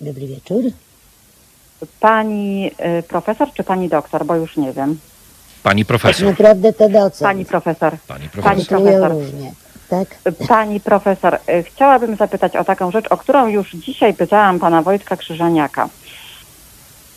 Dobry 0.00 0.26
wieczór. 0.26 0.62
Pani 2.00 2.70
y, 2.98 3.02
profesor 3.02 3.48
czy 3.54 3.64
pani 3.64 3.88
doktor, 3.88 4.24
bo 4.26 4.36
już 4.36 4.56
nie 4.56 4.72
wiem. 4.72 4.98
Pani 5.62 5.82
Tak 5.84 5.88
profesor. 5.88 6.26
naprawdę 6.28 6.72
to 6.72 6.88
docent. 6.88 7.22
Pani 7.22 7.44
profesor. 7.44 7.96
Pani 8.08 8.28
Pani 8.42 8.66
Traktują 8.66 8.98
profesor. 9.00 9.10
różnie. 9.12 9.52
Tak? 9.88 10.08
Pani 10.48 10.80
profesor, 10.80 11.34
y, 11.48 11.62
chciałabym 11.62 12.16
zapytać 12.16 12.56
o 12.56 12.64
taką 12.64 12.90
rzecz, 12.90 13.06
o 13.10 13.16
którą 13.16 13.46
już 13.46 13.70
dzisiaj 13.72 14.14
pytałam 14.14 14.58
pana 14.58 14.82
Wojtka 14.82 15.16
Krzyżaniaka. 15.16 15.88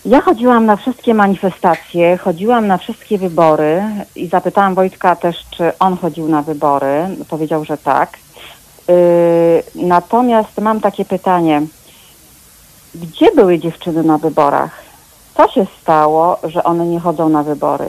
Ja 0.06 0.22
chodziłam 0.22 0.66
na 0.66 0.76
wszystkie 0.76 1.14
manifestacje, 1.14 2.18
chodziłam 2.18 2.68
na 2.68 2.78
wszystkie 2.78 3.18
wybory 3.18 3.84
i 4.16 4.28
zapytałam 4.28 4.76
Wojtka 4.76 5.16
też, 5.16 5.36
czy 5.52 5.72
on 5.80 5.98
chodził 5.98 6.28
na 6.30 6.42
wybory. 6.42 7.08
Powiedział, 7.30 7.66
że 7.66 7.78
tak. 7.78 8.18
Y, 8.90 9.64
natomiast 9.76 10.62
mam 10.62 10.80
takie 10.82 11.06
pytanie. 11.06 11.62
Gdzie 13.02 13.32
były 13.32 13.60
dziewczyny 13.60 14.04
na 14.04 14.18
wyborach? 14.18 14.84
Co 15.38 15.48
się 15.48 15.66
stało, 15.82 16.38
że 16.44 16.64
one 16.64 16.86
nie 16.86 17.00
chodzą 17.00 17.30
na 17.30 17.44
wybory? 17.44 17.86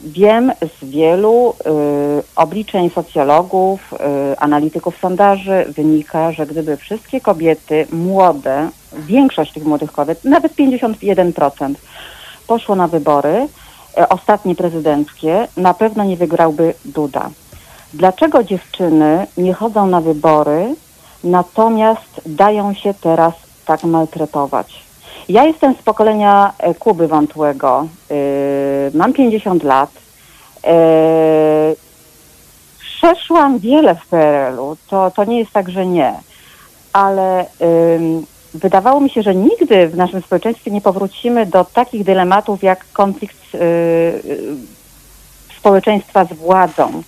Wiem 0.00 0.52
z 0.60 0.84
wielu 0.84 1.50
y, 1.50 2.22
obliczeń 2.36 2.90
socjologów, 2.90 3.92
y, 3.92 4.38
analityków 4.38 4.98
sondaży 4.98 5.64
wynika, 5.76 6.32
że 6.32 6.46
gdyby 6.46 6.76
wszystkie 6.76 7.20
kobiety 7.20 7.86
młode, 7.92 8.68
większość 8.92 9.52
tych 9.52 9.64
młodych 9.64 9.92
kobiet, 9.92 10.24
nawet 10.24 10.56
51% 10.56 11.74
poszło 12.46 12.74
na 12.74 12.88
wybory, 12.88 13.48
y, 13.98 14.08
ostatnie 14.08 14.54
prezydenckie, 14.54 15.48
na 15.56 15.74
pewno 15.74 16.04
nie 16.04 16.16
wygrałby 16.16 16.74
Duda. 16.84 17.30
Dlaczego 17.94 18.44
dziewczyny 18.44 19.26
nie 19.36 19.54
chodzą 19.54 19.86
na 19.86 20.00
wybory, 20.00 20.74
natomiast 21.24 22.20
dają 22.26 22.74
się 22.74 22.94
teraz 22.94 23.34
tak 23.64 23.84
maltretować? 23.84 24.84
Ja 25.28 25.44
jestem 25.44 25.74
z 25.74 25.82
pokolenia 25.82 26.52
e, 26.58 26.74
Kuby 26.74 27.08
Wątłego. 27.08 27.86
Yy, 28.10 28.16
mam 28.94 29.12
50 29.12 29.62
lat. 29.62 29.90
Yy, 30.64 30.70
przeszłam 32.78 33.58
wiele 33.58 33.94
w 33.94 34.06
PRL-u. 34.06 34.76
To, 34.88 35.10
to 35.10 35.24
nie 35.24 35.38
jest 35.38 35.52
tak, 35.52 35.70
że 35.70 35.86
nie. 35.86 36.14
Ale 36.92 37.46
wydawało 38.54 39.00
mi 39.00 39.10
się, 39.10 39.22
że 39.22 39.34
nigdy 39.34 39.88
w 39.88 39.96
naszym 39.96 40.22
społeczeństwie 40.22 40.70
nie 40.70 40.80
powrócimy 40.80 41.46
do 41.46 41.64
takich 41.64 42.04
dylematów 42.04 42.62
jak 42.62 42.92
konflikt 42.92 43.36
społeczeństwa 45.58 46.24
z 46.24 46.32
władzą. 46.32 47.02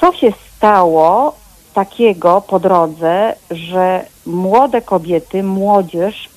Co 0.00 0.12
się 0.12 0.32
stało 0.56 1.36
takiego 1.74 2.40
po 2.40 2.60
drodze, 2.60 3.34
że 3.50 4.04
młode 4.26 4.82
kobiety, 4.82 5.42
młodzież 5.42 6.28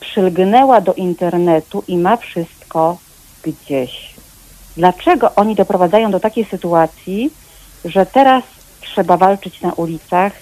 przylgnęła 0.00 0.80
do 0.80 0.94
internetu 0.94 1.84
i 1.88 1.96
ma 1.98 2.16
wszystko 2.16 2.96
gdzieś. 3.42 4.14
Dlaczego 4.76 5.34
oni 5.34 5.54
doprowadzają 5.54 6.10
do 6.10 6.20
takiej 6.20 6.44
sytuacji, 6.44 7.30
że 7.84 8.06
teraz 8.06 8.44
trzeba 8.80 9.16
walczyć 9.16 9.60
na 9.60 9.72
ulicach 9.72 10.32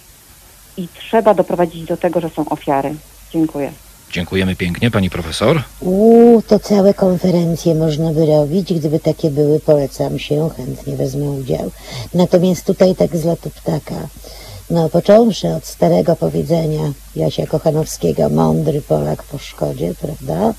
i 0.76 0.88
trzeba 0.88 1.34
doprowadzić 1.34 1.84
do 1.84 1.96
tego, 1.96 2.20
że 2.20 2.30
są 2.30 2.48
ofiary? 2.48 2.94
Dziękuję. 3.32 3.72
Dziękujemy 4.12 4.56
pięknie, 4.56 4.90
pani 4.90 5.10
profesor. 5.10 5.62
Uuu, 5.80 6.42
to 6.42 6.58
całe 6.58 6.94
konferencje 6.94 7.74
można 7.74 8.12
by 8.12 8.26
robić. 8.26 8.74
Gdyby 8.74 9.00
takie 9.00 9.30
były, 9.30 9.60
polecam 9.60 10.18
się, 10.18 10.50
chętnie 10.56 10.96
wezmę 10.96 11.30
udział. 11.30 11.70
Natomiast 12.14 12.64
tutaj 12.64 12.94
tak 12.94 13.16
z 13.16 13.24
lotu 13.24 13.50
ptaka. 13.50 14.08
No, 14.70 14.88
począwszy 14.88 15.48
od 15.48 15.66
starego 15.66 16.16
powiedzenia 16.16 16.92
Jasia 17.16 17.46
Kochanowskiego, 17.46 18.28
mądry 18.28 18.82
Polak 18.82 19.22
po 19.22 19.38
szkodzie, 19.38 19.94
prawda? 20.00 20.54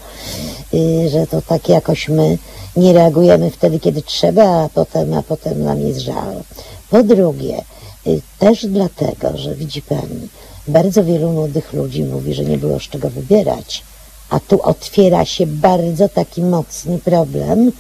Y, 0.74 1.10
że 1.10 1.28
to 1.28 1.42
tak 1.42 1.70
jakoś 1.70 2.10
my 2.10 2.38
nie 2.76 2.94
reagujemy 2.94 3.52
wtedy, 3.52 3.80
kiedy 3.80 4.02
trzeba, 4.02 4.64
a 4.64 4.70
potem, 4.70 5.14
a 5.14 5.24
potem 5.24 5.64
nam 5.64 5.80
jest 5.80 6.00
żal. 6.00 6.44
Po 6.90 7.04
drugie, 7.04 7.62
y, 8.08 8.22
też 8.40 8.66
dlatego, 8.66 9.38
że 9.38 9.56
widzi 9.56 9.82
pani, 9.82 10.28
bardzo 10.68 11.04
wielu 11.04 11.32
młodych 11.32 11.74
ludzi 11.74 12.04
mówi, 12.04 12.34
że 12.34 12.46
nie 12.46 12.58
było 12.58 12.80
z 12.80 12.84
czego 12.84 13.10
wybierać. 13.10 13.84
A 14.30 14.40
tu 14.40 14.62
otwiera 14.62 15.26
się 15.26 15.48
bardzo 15.48 16.10
taki 16.10 16.42
mocny 16.42 17.00
problem 17.00 17.72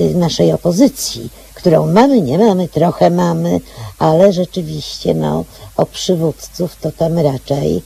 y, 0.00 0.14
naszej 0.14 0.52
opozycji, 0.52 1.30
którą 1.54 1.92
mamy, 1.92 2.20
nie 2.20 2.38
mamy, 2.38 2.68
trochę 2.68 3.10
mamy, 3.10 3.60
ale 3.98 4.32
rzeczywiście 4.32 5.14
no, 5.14 5.44
o 5.76 5.86
przywódców 5.86 6.76
to 6.80 6.92
tam 6.92 7.18
raczej, 7.18 7.82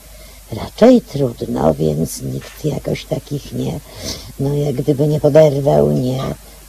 raczej 0.53 1.01
trudno, 1.01 1.75
więc 1.75 2.23
nikt 2.23 2.65
jakoś 2.65 3.05
takich 3.05 3.53
nie, 3.53 3.81
no 4.41 4.55
jak 4.55 4.75
gdyby 4.75 5.09
nie 5.09 5.21
poderwał, 5.21 5.93
nie 5.93 6.21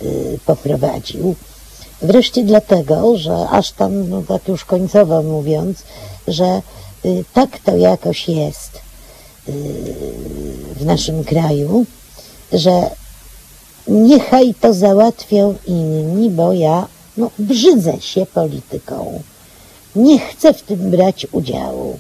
y, 0.01 0.39
poprowadził. 0.45 1.36
Wreszcie 2.01 2.43
dlatego, 2.43 3.17
że 3.17 3.49
aż 3.49 3.71
tam, 3.71 4.09
no 4.09 4.23
tak 4.27 4.47
już 4.47 4.65
końcowo 4.65 5.23
mówiąc, 5.23 5.84
że 6.27 6.61
tak 7.34 7.60
to 7.60 7.78
jakoś 7.78 8.30
jest 8.30 8.76
y, 9.50 9.52
w 10.76 10.86
naszym 10.86 11.24
kraju, 11.24 11.86
że 12.54 12.89
niechaj 13.88 14.54
to 14.62 14.74
załatwią 14.74 15.56
inni, 15.68 16.30
bo 16.30 16.54
ja 16.54 16.88
No, 17.20 17.32
brzydzę 17.39 18.02
się 18.02 18.26
polityką. 18.26 19.24
Nie 19.95 20.20
chcę 20.20 20.54
w 20.54 20.62
tym 20.62 20.91
brać 20.91 21.28
udziału. 21.32 22.00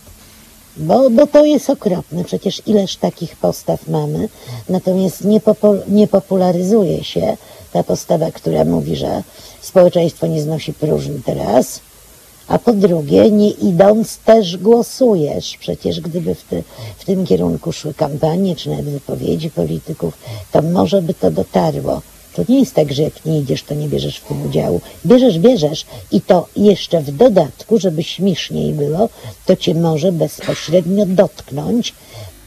Bo, 0.77 1.09
bo 1.09 1.27
to 1.27 1.45
jest 1.45 1.69
okropne. 1.69 2.23
Przecież 2.23 2.61
ileż 2.65 2.95
takich 2.95 3.35
postaw 3.35 3.87
mamy. 3.87 4.29
Natomiast 4.69 5.23
nie, 5.23 5.39
popo, 5.39 5.75
nie 5.87 6.07
popularyzuje 6.07 7.03
się 7.03 7.37
ta 7.73 7.83
postawa, 7.83 8.31
która 8.31 8.65
mówi, 8.65 8.95
że 8.95 9.23
społeczeństwo 9.61 10.27
nie 10.27 10.41
znosi 10.41 10.73
próżni 10.73 11.21
teraz. 11.25 11.79
A 12.49 12.59
po 12.59 12.73
drugie, 12.73 13.31
nie 13.31 13.49
idąc 13.49 14.17
też 14.17 14.57
głosujesz. 14.57 15.57
Przecież 15.59 16.01
gdyby 16.01 16.35
w, 16.35 16.45
w 16.97 17.05
tym 17.05 17.25
kierunku 17.25 17.71
szły 17.71 17.93
kampanie, 17.93 18.55
czy 18.55 18.69
nawet 18.69 18.85
wypowiedzi 18.85 19.49
polityków, 19.49 20.17
to 20.51 20.61
może 20.61 21.01
by 21.01 21.13
to 21.13 21.31
dotarło. 21.31 22.01
To 22.35 22.43
nie 22.49 22.59
jest 22.59 22.73
tak, 22.73 22.93
że 22.93 23.03
jak 23.03 23.25
nie 23.25 23.39
idziesz, 23.39 23.63
to 23.63 23.73
nie 23.73 23.87
bierzesz 23.87 24.17
w 24.17 24.27
tym 24.27 24.45
udziału. 24.45 24.81
Bierzesz, 25.05 25.39
bierzesz 25.39 25.85
i 26.11 26.21
to 26.21 26.47
jeszcze 26.55 27.01
w 27.01 27.11
dodatku, 27.11 27.79
żeby 27.79 28.03
śmieszniej 28.03 28.73
było, 28.73 29.09
to 29.45 29.55
cię 29.55 29.75
może 29.75 30.11
bezpośrednio 30.11 31.05
dotknąć 31.05 31.93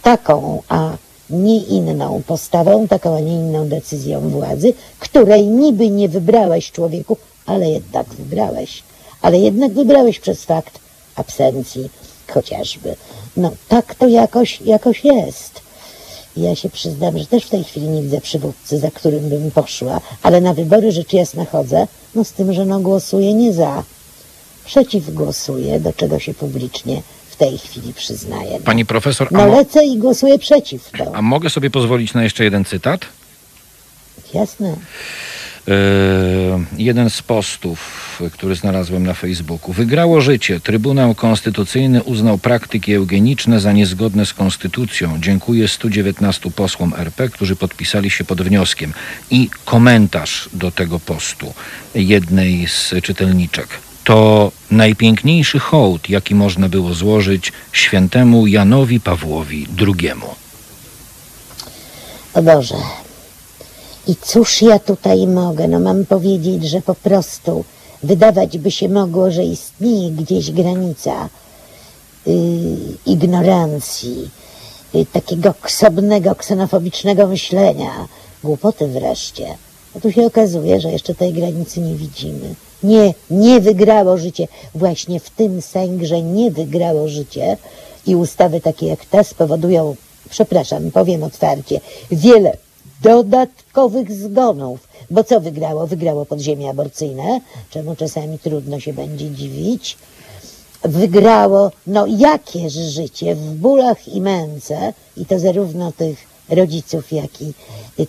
taką, 0.03 0.63
a 0.69 0.97
nie 1.31 1.57
inną 1.57 2.23
postawą, 2.27 2.89
taką, 2.89 3.17
a 3.17 3.21
nie 3.21 3.35
inną 3.35 3.69
decyzją 3.69 4.21
władzy, 4.21 4.73
której 4.99 5.47
niby 5.47 5.91
nie 5.91 6.09
wybrałeś 6.09 6.73
człowieku, 6.73 7.17
ale 7.47 7.71
jednak 7.71 8.07
wybrałeś. 8.07 8.83
Ale 9.23 9.39
jednak 9.39 9.73
wybrałeś 9.73 10.21
przez 10.21 10.45
fakt 10.45 10.79
absencji 11.17 11.89
chociażby. 12.35 12.97
No 13.37 13.51
tak 13.69 13.95
to 13.95 14.09
jakoś, 14.09 14.61
jakoś 14.61 15.05
jest. 15.05 15.61
Ja 16.37 16.57
się 16.57 16.71
przyznam, 16.71 17.19
że 17.19 17.27
też 17.27 17.45
w 17.45 17.49
tej 17.51 17.65
chwili 17.65 17.89
nie 17.89 18.03
widzę 18.03 18.21
przywódcy, 18.21 18.79
za 18.79 18.91
którym 18.91 19.29
bym 19.29 19.51
poszła, 19.51 20.01
ale 20.23 20.41
na 20.41 20.55
wybory 20.55 20.93
rzecz 20.93 21.13
jasna 21.13 21.45
chodzę, 21.45 21.87
no 22.15 22.25
z 22.25 22.33
tym, 22.33 22.53
że 22.53 22.65
no 22.65 22.81
głosuję 22.81 23.35
nie 23.35 23.53
za. 23.53 23.83
Przeciw 24.65 25.11
głosuję, 25.15 25.81
do 25.81 25.93
czego 25.93 26.19
się 26.19 26.35
publicznie 26.35 27.03
w 27.31 27.37
tej 27.37 27.59
chwili 27.59 27.95
przyznaję. 27.95 28.61
Pani 28.65 28.87
profesor, 28.87 29.29
No 29.33 29.47
lecę 29.47 29.85
i 29.85 29.99
głosuję 29.99 30.39
przeciw 30.39 30.91
to. 30.99 31.15
a 31.17 31.23
mogę 31.23 31.51
sobie 31.51 31.71
pozwolić 31.71 32.15
na 32.15 32.23
jeszcze 32.25 32.45
jeden 32.45 32.65
cytat? 32.65 33.01
Jasne. 34.35 34.77
Yy, 35.67 35.75
jeden 36.85 37.11
z 37.11 37.23
postów, 37.23 38.23
który 38.33 38.55
znalazłem 38.55 39.07
na 39.07 39.15
Facebooku. 39.15 39.73
Wygrało 39.73 40.21
życie. 40.21 40.61
Trybunał 40.61 41.15
Konstytucyjny 41.15 42.03
uznał 42.03 42.39
praktyki 42.39 42.95
eugeniczne 42.95 43.61
za 43.61 43.73
niezgodne 43.73 44.27
z 44.27 44.35
konstytucją. 44.35 45.19
Dziękuję 45.21 45.69
119 45.69 46.51
posłom 46.51 46.95
RP, 46.97 47.29
którzy 47.29 47.57
podpisali 47.57 48.11
się 48.11 48.25
pod 48.25 48.43
wnioskiem. 48.43 48.93
I 49.31 49.51
komentarz 49.65 50.49
do 50.53 50.71
tego 50.71 51.01
postu 51.01 51.55
jednej 51.95 52.69
z 52.69 52.95
czytelniczek. 53.03 53.69
To 54.05 54.53
najpiękniejszy 54.71 55.59
hołd, 55.59 56.09
jaki 56.09 56.35
można 56.35 56.69
było 56.69 56.95
złożyć 56.95 57.53
świętemu 57.73 58.47
Janowi 58.47 59.01
Pawłowi 59.01 59.67
II. 59.81 60.13
O 62.35 62.43
Boże. 62.43 63.02
I 64.07 64.17
cóż 64.17 64.63
ja 64.63 64.79
tutaj 64.79 65.27
mogę? 65.27 65.69
No 65.69 65.81
mam 65.81 66.07
powiedzieć, 66.07 66.65
że 66.65 66.81
po 66.81 66.95
prostu 66.95 67.65
wydawać 68.03 68.59
by 68.59 68.71
się 68.71 68.89
mogło, 68.89 69.31
że 69.31 69.45
istnieje 69.45 70.11
gdzieś 70.11 70.51
granica 70.51 71.29
yy, 72.27 72.35
ignorancji, 73.07 74.31
yy, 74.95 75.07
takiego 75.07 75.55
ksobnego, 75.61 76.35
ksenofobicznego 76.35 77.27
myślenia, 77.27 78.09
głupoty 78.45 78.89
wreszcie. 78.89 79.55
A 79.97 80.01
tu 80.01 80.13
się 80.13 80.27
okazuje, 80.27 80.81
że 80.81 80.93
jeszcze 80.93 81.15
tej 81.15 81.33
granicy 81.33 81.81
nie 81.81 81.95
widzimy. 81.95 82.55
Nie, 82.83 83.15
nie 83.31 83.61
wygrało 83.61 84.19
życie. 84.19 84.49
Właśnie 84.75 85.21
w 85.21 85.31
tym 85.31 85.63
sęgrze 85.63 86.23
nie 86.23 86.51
wygrało 86.51 87.09
życie 87.09 87.57
i 88.07 88.17
ustawy 88.17 88.61
takie 88.61 88.87
jak 88.87 89.05
ta 89.05 89.25
spowodują, 89.25 89.97
przepraszam, 90.31 90.91
powiem 90.91 91.23
otwarcie, 91.23 91.81
wiele 92.11 92.57
dodatkowych 93.03 94.13
zgonów. 94.13 94.89
Bo 95.11 95.25
co 95.25 95.41
wygrało? 95.41 95.87
Wygrało 95.87 96.27
podziemie 96.27 96.71
aborcyjne, 96.71 97.41
czemu 97.71 97.97
czasami 97.97 98.39
trudno 98.39 98.81
się 98.81 98.93
będzie 98.93 99.31
dziwić. 99.31 99.97
Wygrało, 100.83 101.71
no 101.87 102.07
jakież 102.07 102.73
życie 102.73 103.35
w 103.35 103.55
bólach 103.55 104.09
i 104.09 104.21
męce, 104.21 104.93
i 105.17 105.27
to 105.27 105.39
zarówno 105.39 105.93
tych 105.93 106.19
rodziców, 106.49 107.13
jak 107.13 107.43
i 107.43 107.53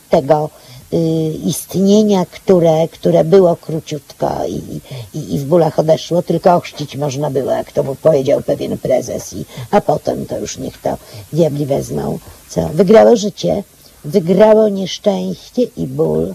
tego 0.09 0.49
y, 0.93 0.97
istnienia, 1.45 2.25
które, 2.25 2.87
które 2.87 3.23
było 3.23 3.55
króciutko 3.55 4.45
i, 4.47 4.79
i, 5.17 5.33
i 5.33 5.39
w 5.39 5.45
bólach 5.45 5.79
odeszło, 5.79 6.21
tylko 6.21 6.55
ochrzcić 6.55 6.95
można 6.95 7.29
było, 7.29 7.51
jak 7.51 7.71
to 7.71 7.83
mu 7.83 7.95
powiedział 7.95 8.41
pewien 8.41 8.77
prezes, 8.77 9.33
i, 9.33 9.45
a 9.71 9.81
potem 9.81 10.25
to 10.25 10.39
już 10.39 10.57
niech 10.57 10.81
to 10.81 10.97
diabli 11.33 11.65
wezmą. 11.65 12.19
Co? 12.49 12.69
Wygrało 12.69 13.15
życie, 13.15 13.63
wygrało 14.05 14.69
nieszczęście 14.69 15.61
i 15.77 15.87
ból 15.87 16.33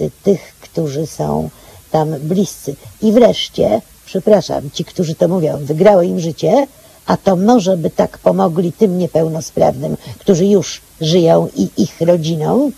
y, 0.00 0.10
tych, 0.22 0.54
którzy 0.60 1.06
są 1.06 1.50
tam 1.90 2.10
bliscy. 2.10 2.74
I 3.02 3.12
wreszcie, 3.12 3.80
przepraszam, 4.06 4.70
ci, 4.70 4.84
którzy 4.84 5.14
to 5.14 5.28
mówią, 5.28 5.58
wygrało 5.60 6.02
im 6.02 6.20
życie, 6.20 6.66
a 7.06 7.16
to 7.16 7.36
może 7.36 7.76
by 7.76 7.90
tak 7.90 8.18
pomogli 8.18 8.72
tym 8.72 8.98
niepełnosprawnym, 8.98 9.96
którzy 10.18 10.46
już 10.46 10.80
żyją 11.00 11.48
i 11.56 11.68
ich 11.76 12.00
rodzinom, 12.00 12.72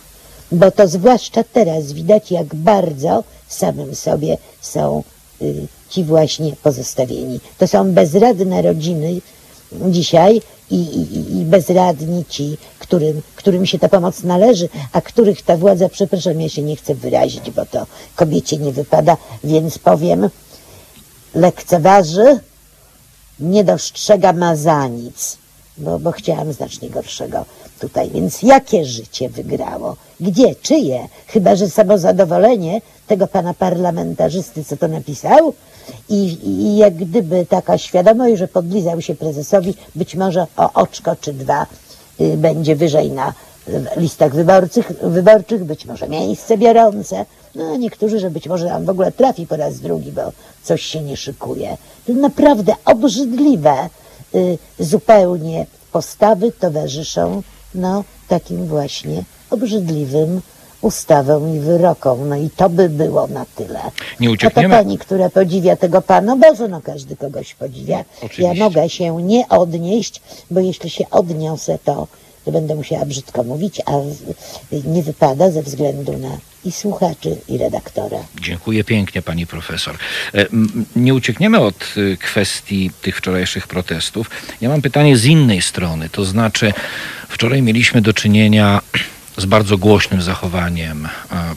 bo 0.52 0.70
to 0.70 0.88
zwłaszcza 0.88 1.44
teraz 1.44 1.92
widać, 1.92 2.30
jak 2.30 2.54
bardzo 2.54 3.24
samym 3.48 3.94
sobie 3.94 4.38
są 4.60 5.02
y, 5.42 5.66
ci 5.88 6.04
właśnie 6.04 6.56
pozostawieni. 6.62 7.40
To 7.58 7.66
są 7.66 7.92
bezradne 7.92 8.62
rodziny 8.62 9.20
dzisiaj 9.72 10.42
i, 10.70 11.00
i, 11.40 11.44
bezradni 11.44 12.24
ci, 12.28 12.56
którym, 12.78 13.22
którym 13.36 13.66
się 13.66 13.78
ta 13.78 13.88
pomoc 13.88 14.22
należy, 14.22 14.68
a 14.92 15.00
których 15.00 15.42
ta 15.42 15.56
władza, 15.56 15.88
przepraszam, 15.88 16.40
ja 16.40 16.48
się 16.48 16.62
nie 16.62 16.76
chcę 16.76 16.94
wyrazić, 16.94 17.50
bo 17.50 17.66
to 17.66 17.86
kobiecie 18.16 18.56
nie 18.56 18.72
wypada, 18.72 19.16
więc 19.44 19.78
powiem, 19.78 20.28
lekceważy, 21.34 22.40
nie 23.40 23.64
dostrzega 23.64 24.32
ma 24.32 24.56
za 24.56 24.86
nic, 24.86 25.38
bo, 25.78 25.98
bo 25.98 26.12
chciałam 26.12 26.52
znacznie 26.52 26.90
gorszego 26.90 27.44
tutaj. 27.80 28.10
Więc 28.10 28.42
jakie 28.42 28.84
życie 28.84 29.28
wygrało? 29.28 29.96
Gdzie? 30.20 30.54
Czyje? 30.54 31.08
Chyba, 31.26 31.56
że 31.56 31.70
samozadowolenie 31.70 32.80
tego 33.06 33.26
pana 33.26 33.54
parlamentarzysty, 33.54 34.64
co 34.64 34.76
to 34.76 34.88
napisał 34.88 35.54
i, 36.08 36.38
i 36.44 36.76
jak 36.76 36.94
gdyby 36.94 37.46
taka 37.46 37.78
świadomość, 37.78 38.38
że 38.38 38.48
podlizał 38.48 39.00
się 39.00 39.14
prezesowi, 39.14 39.74
być 39.94 40.14
może 40.14 40.46
o 40.56 40.72
oczko 40.72 41.16
czy 41.20 41.32
dwa 41.32 41.66
y, 42.20 42.36
będzie 42.36 42.76
wyżej 42.76 43.10
na 43.10 43.34
listach 43.96 44.34
wyborczych, 44.34 44.92
wyborczych, 45.02 45.64
być 45.64 45.86
może 45.86 46.08
miejsce 46.08 46.58
biorące. 46.58 47.26
No, 47.54 47.76
niektórzy, 47.76 48.20
że 48.20 48.30
być 48.30 48.48
może 48.48 48.66
tam 48.66 48.84
w 48.84 48.90
ogóle 48.90 49.12
trafi 49.12 49.46
po 49.46 49.56
raz 49.56 49.80
drugi, 49.80 50.12
bo 50.12 50.22
coś 50.62 50.82
się 50.82 51.00
nie 51.00 51.16
szykuje. 51.16 51.76
To 52.06 52.12
naprawdę 52.12 52.74
obrzydliwe 52.84 53.88
y, 54.34 54.58
zupełnie 54.78 55.66
postawy 55.92 56.52
towarzyszą 56.52 57.42
no, 57.74 58.04
takim 58.28 58.66
właśnie 58.66 59.24
obrzydliwym 59.50 60.40
ustawom 60.80 61.56
i 61.56 61.60
wyrokom. 61.60 62.28
No 62.28 62.36
i 62.36 62.50
to 62.56 62.68
by 62.70 62.88
było 62.88 63.26
na 63.26 63.46
tyle. 63.56 63.80
Nie 64.20 64.28
A 64.28 64.30
to 64.30 64.34
uciekniemy. 64.34 64.74
pani, 64.76 64.98
która 64.98 65.30
podziwia 65.30 65.76
tego 65.76 66.02
pana, 66.02 66.36
Boże, 66.36 66.68
no 66.68 66.80
każdy 66.80 67.16
kogoś 67.16 67.54
podziwia. 67.54 68.04
Oczywiście. 68.16 68.42
Ja 68.42 68.54
mogę 68.54 68.88
się 68.88 69.22
nie 69.22 69.48
odnieść, 69.48 70.20
bo 70.50 70.60
jeśli 70.60 70.90
się 70.90 71.04
odniosę, 71.10 71.78
to, 71.84 72.06
to 72.44 72.52
będę 72.52 72.74
musiała 72.74 73.04
brzydko 73.06 73.42
mówić, 73.42 73.80
a 73.86 73.92
nie 74.84 75.02
wypada 75.02 75.50
ze 75.50 75.62
względu 75.62 76.18
na 76.18 76.28
i 76.64 76.72
słuchaczy, 76.72 77.36
i 77.48 77.58
redaktora. 77.58 78.18
Dziękuję 78.40 78.84
pięknie, 78.84 79.22
pani 79.22 79.46
profesor. 79.46 79.94
E, 80.34 80.46
Nie 80.96 81.14
uciekniemy 81.14 81.58
od 81.60 81.84
y, 81.96 82.16
kwestii 82.16 82.90
tych 83.02 83.16
wczorajszych 83.16 83.66
protestów. 83.66 84.30
Ja 84.60 84.68
mam 84.68 84.82
pytanie 84.82 85.16
z 85.16 85.24
innej 85.24 85.62
strony. 85.62 86.08
To 86.08 86.24
znaczy, 86.24 86.72
wczoraj 87.28 87.62
mieliśmy 87.62 88.02
do 88.02 88.12
czynienia 88.12 88.80
z 89.40 89.46
bardzo 89.46 89.78
głośnym 89.78 90.22
zachowaniem, 90.22 91.06
e, 91.06 91.10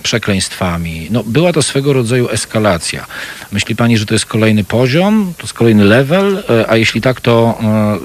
przekleństwami. 0.03 1.07
No, 1.11 1.23
była 1.23 1.53
to 1.53 1.61
swego 1.63 1.93
rodzaju 1.93 2.29
eskalacja. 2.29 3.05
Myśli 3.51 3.75
pani, 3.75 3.97
że 3.97 4.05
to 4.05 4.13
jest 4.13 4.25
kolejny 4.25 4.63
poziom, 4.63 5.33
to 5.37 5.43
jest 5.43 5.53
kolejny 5.53 5.83
level? 5.83 6.43
E, 6.49 6.69
A 6.69 6.77
jeśli 6.77 7.01
tak, 7.01 7.21
to 7.21 7.59
e, 7.63 7.97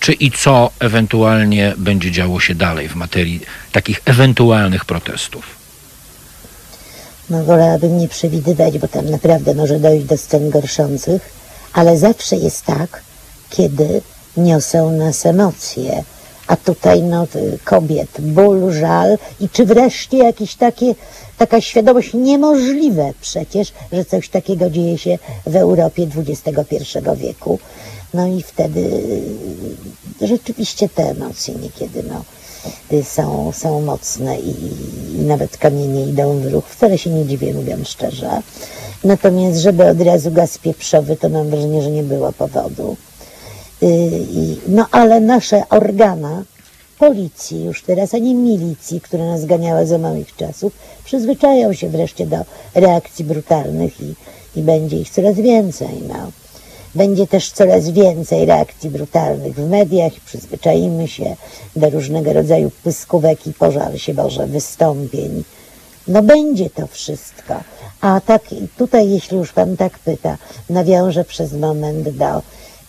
czy 0.00 0.12
i 0.12 0.30
co 0.30 0.70
ewentualnie 0.80 1.74
będzie 1.76 2.10
działo 2.10 2.40
się 2.40 2.54
dalej 2.54 2.88
w 2.88 2.94
materii 2.94 3.40
takich 3.72 4.00
ewentualnych 4.04 4.84
protestów? 4.84 5.44
No 7.30 7.44
wolałabym 7.44 7.98
nie 7.98 8.08
przewidywać, 8.08 8.78
bo 8.78 8.88
tam 8.88 9.10
naprawdę 9.10 9.54
może 9.54 9.80
dojść 9.80 10.06
do 10.06 10.16
scen 10.16 10.50
gorszących, 10.50 11.22
ale 11.72 11.98
zawsze 11.98 12.36
jest 12.36 12.64
tak, 12.64 13.02
kiedy 13.50 14.02
niosą 14.36 14.90
nas 14.90 15.26
emocje, 15.26 16.04
A 16.46 16.56
tutaj 16.56 17.02
no, 17.02 17.26
y, 17.36 17.58
kobiet, 17.64 18.20
ból, 18.20 18.72
żal 18.72 19.18
i 19.40 19.48
czy 19.48 19.66
wreszcie 19.66 20.18
jakieś 20.18 20.54
takie, 20.54 20.94
taka 21.38 21.60
świadomość 21.60 22.14
niemożliwe 22.14 23.12
przecież, 23.20 23.72
że 23.92 24.04
coś 24.04 24.28
takiego 24.28 24.70
dzieje 24.70 24.98
się 24.98 25.18
w 25.46 25.56
Europie 25.56 26.06
XXI 26.16 26.98
wieku. 27.16 27.58
No 28.14 28.26
i 28.26 28.42
wtedy 28.42 28.80
y, 30.22 30.26
rzeczywiście 30.26 30.88
te 30.88 31.10
emocje 31.10 31.54
niekiedy 31.54 32.02
no, 32.02 32.24
y, 32.98 33.04
są, 33.04 33.52
są 33.52 33.80
mocne 33.80 34.38
i, 34.38 34.54
i 35.16 35.22
nawet 35.22 35.56
kamienie 35.56 36.06
idą 36.06 36.38
w 36.40 36.46
ruch. 36.46 36.64
Wcale 36.68 36.98
się 36.98 37.10
nie 37.10 37.26
dziwię, 37.26 37.54
mówiąc 37.54 37.88
szczerze. 37.88 38.42
Natomiast, 39.04 39.58
żeby 39.58 39.88
od 39.88 40.00
razu 40.00 40.30
gaz 40.30 40.58
pieprzowy, 40.58 41.16
to 41.16 41.28
mam 41.28 41.50
wrażenie, 41.50 41.82
że 41.82 41.90
nie 41.90 42.02
było 42.02 42.32
powodu. 42.32 42.96
Y, 43.82 44.56
No 44.68 44.86
ale 44.90 45.20
nasze 45.20 45.68
organa 45.68 46.44
policji 46.98 47.64
już 47.64 47.82
teraz, 47.82 48.14
a 48.14 48.18
nie 48.18 48.34
milicji, 48.34 49.00
która 49.00 49.24
nas 49.24 49.44
ganiała 49.44 49.84
za 49.84 49.98
małych 49.98 50.36
czasów, 50.36 50.72
przyzwyczają 51.04 51.72
się 51.72 51.88
wreszcie 51.88 52.26
do 52.26 52.36
reakcji 52.74 53.24
brutalnych 53.24 54.00
i, 54.00 54.14
i 54.56 54.62
będzie 54.62 54.96
ich 54.96 55.10
coraz 55.10 55.36
więcej. 55.36 56.02
No. 56.08 56.30
Będzie 56.94 57.26
też 57.26 57.52
coraz 57.52 57.90
więcej 57.90 58.46
reakcji 58.46 58.90
brutalnych 58.90 59.54
w 59.54 59.68
mediach, 59.68 60.12
przyzwyczaimy 60.26 61.08
się 61.08 61.36
do 61.76 61.90
różnego 61.90 62.32
rodzaju 62.32 62.70
pyskówek 62.84 63.46
i 63.46 63.52
pożal 63.52 63.98
się 63.98 64.14
Boże 64.14 64.46
wystąpień. 64.46 65.44
No 66.08 66.22
będzie 66.22 66.70
to 66.70 66.86
wszystko. 66.86 67.54
A 68.00 68.20
tak 68.20 68.42
tutaj, 68.78 69.10
jeśli 69.10 69.38
już 69.38 69.52
Pan 69.52 69.76
tak 69.76 69.98
pyta, 69.98 70.36
nawiążę 70.70 71.24
przez 71.24 71.52
moment 71.52 72.08
do 72.08 72.42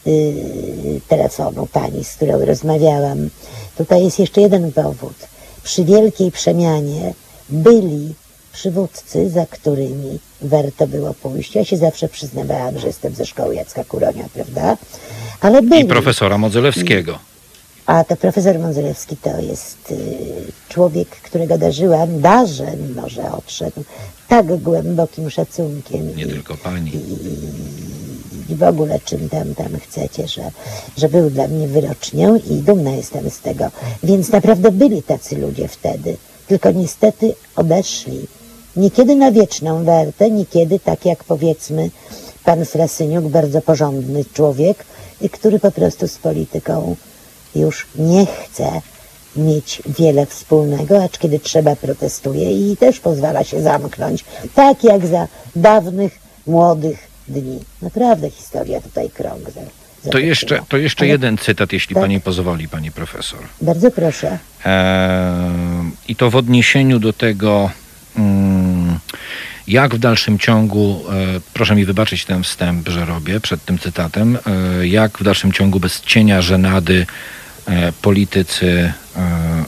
y, 0.07 1.01
telefonu 1.07 1.67
Pani, 1.73 2.03
z 2.03 2.13
którą 2.13 2.45
rozmawiałam. 2.45 3.29
Tutaj 3.77 4.03
jest 4.03 4.19
jeszcze 4.19 4.41
jeden 4.41 4.71
powód. 4.71 5.15
Przy 5.63 5.85
wielkiej 5.85 6.31
przemianie 6.31 7.13
byli 7.49 8.13
przywódcy, 8.53 9.29
za 9.29 9.45
którymi 9.45 10.19
warto 10.41 10.87
było 10.87 11.13
pójść. 11.13 11.55
Ja 11.55 11.65
się 11.65 11.77
zawsze 11.77 12.09
przyznawałam, 12.09 12.79
że 12.79 12.87
jestem 12.87 13.15
ze 13.15 13.25
szkoły 13.25 13.55
Jacka 13.55 13.83
Kuronia, 13.83 14.25
prawda? 14.33 14.77
Ale 15.41 15.61
byli. 15.61 15.81
I 15.81 15.85
profesora 15.85 16.37
Modzelewskiego. 16.37 17.19
A 17.85 18.03
to 18.03 18.15
profesor 18.15 18.59
Mądzelewski 18.59 19.17
to 19.17 19.41
jest 19.41 19.91
y, 19.91 19.97
człowiek, 20.69 21.09
którego 21.09 21.57
darzyłam, 21.57 22.21
darzę, 22.21 22.67
mimo 22.87 23.09
że 23.09 23.31
odszedł, 23.31 23.83
tak 24.27 24.61
głębokim 24.61 25.29
szacunkiem 25.29 26.15
Nie 26.15 26.23
i, 26.23 26.27
tylko 26.27 26.57
pani. 26.57 26.91
i 26.95 26.99
w 28.49 28.63
ogóle 28.63 28.99
czym 29.05 29.29
tam, 29.29 29.55
tam 29.55 29.79
chcecie, 29.79 30.27
że, 30.27 30.51
że 30.97 31.09
był 31.09 31.29
dla 31.29 31.47
mnie 31.47 31.67
wyrocznią 31.67 32.35
i 32.35 32.53
dumna 32.53 32.91
jestem 32.91 33.29
z 33.29 33.39
tego. 33.39 33.71
Więc 34.03 34.29
naprawdę 34.29 34.71
byli 34.71 35.03
tacy 35.03 35.37
ludzie 35.37 35.67
wtedy, 35.67 36.17
tylko 36.47 36.71
niestety 36.71 37.35
odeszli. 37.55 38.27
Niekiedy 38.75 39.15
na 39.15 39.31
wieczną 39.31 39.83
wartę, 39.83 40.31
niekiedy 40.31 40.79
tak 40.79 41.05
jak 41.05 41.23
powiedzmy 41.23 41.89
pan 42.43 42.65
Frasyniuk, 42.65 43.25
bardzo 43.25 43.61
porządny 43.61 44.25
człowiek, 44.33 44.85
i 45.21 45.29
który 45.29 45.59
po 45.59 45.71
prostu 45.71 46.07
z 46.07 46.17
polityką 46.17 46.95
już 47.55 47.87
nie 47.95 48.25
chce 48.25 48.81
mieć 49.35 49.81
wiele 49.99 50.25
wspólnego, 50.25 51.03
acz 51.03 51.17
kiedy 51.17 51.39
trzeba 51.39 51.75
protestuje 51.75 52.71
i 52.71 52.77
też 52.77 52.99
pozwala 52.99 53.43
się 53.43 53.61
zamknąć, 53.61 54.25
tak 54.55 54.83
jak 54.83 55.07
za 55.07 55.27
dawnych, 55.55 56.19
młodych 56.47 57.14
dni. 57.27 57.59
Naprawdę 57.81 58.29
historia 58.29 58.81
tutaj 58.81 59.09
krąg. 59.09 59.49
Za, 60.03 60.11
To 60.11 60.17
jeszcze, 60.17 60.59
to 60.69 60.77
jeszcze 60.77 61.01
Ale- 61.05 61.11
jeden 61.11 61.37
cytat, 61.37 61.73
jeśli 61.73 61.93
Tak. 61.95 62.03
pani 62.03 62.21
pozwoli, 62.21 62.67
pani 62.67 62.91
profesor. 62.91 63.39
Bardzo 63.61 63.91
proszę. 63.91 64.37
Eee, 64.65 65.91
I 66.07 66.15
to 66.15 66.29
w 66.29 66.35
odniesieniu 66.35 66.99
do 66.99 67.13
tego, 67.13 67.69
mm, 68.17 68.99
jak 69.67 69.95
w 69.95 69.99
dalszym 69.99 70.39
ciągu, 70.39 71.03
e, 71.09 71.13
proszę 71.53 71.75
mi 71.75 71.85
wybaczyć 71.85 72.25
ten 72.25 72.43
wstęp, 72.43 72.89
że 72.89 73.05
robię 73.05 73.39
przed 73.39 73.65
tym 73.65 73.79
cytatem, 73.79 74.37
e, 74.81 74.87
jak 74.87 75.17
w 75.17 75.23
dalszym 75.23 75.51
ciągu 75.51 75.79
bez 75.79 76.01
cienia 76.01 76.41
żenady 76.41 77.05
e, 77.67 77.91
politycy 77.91 78.93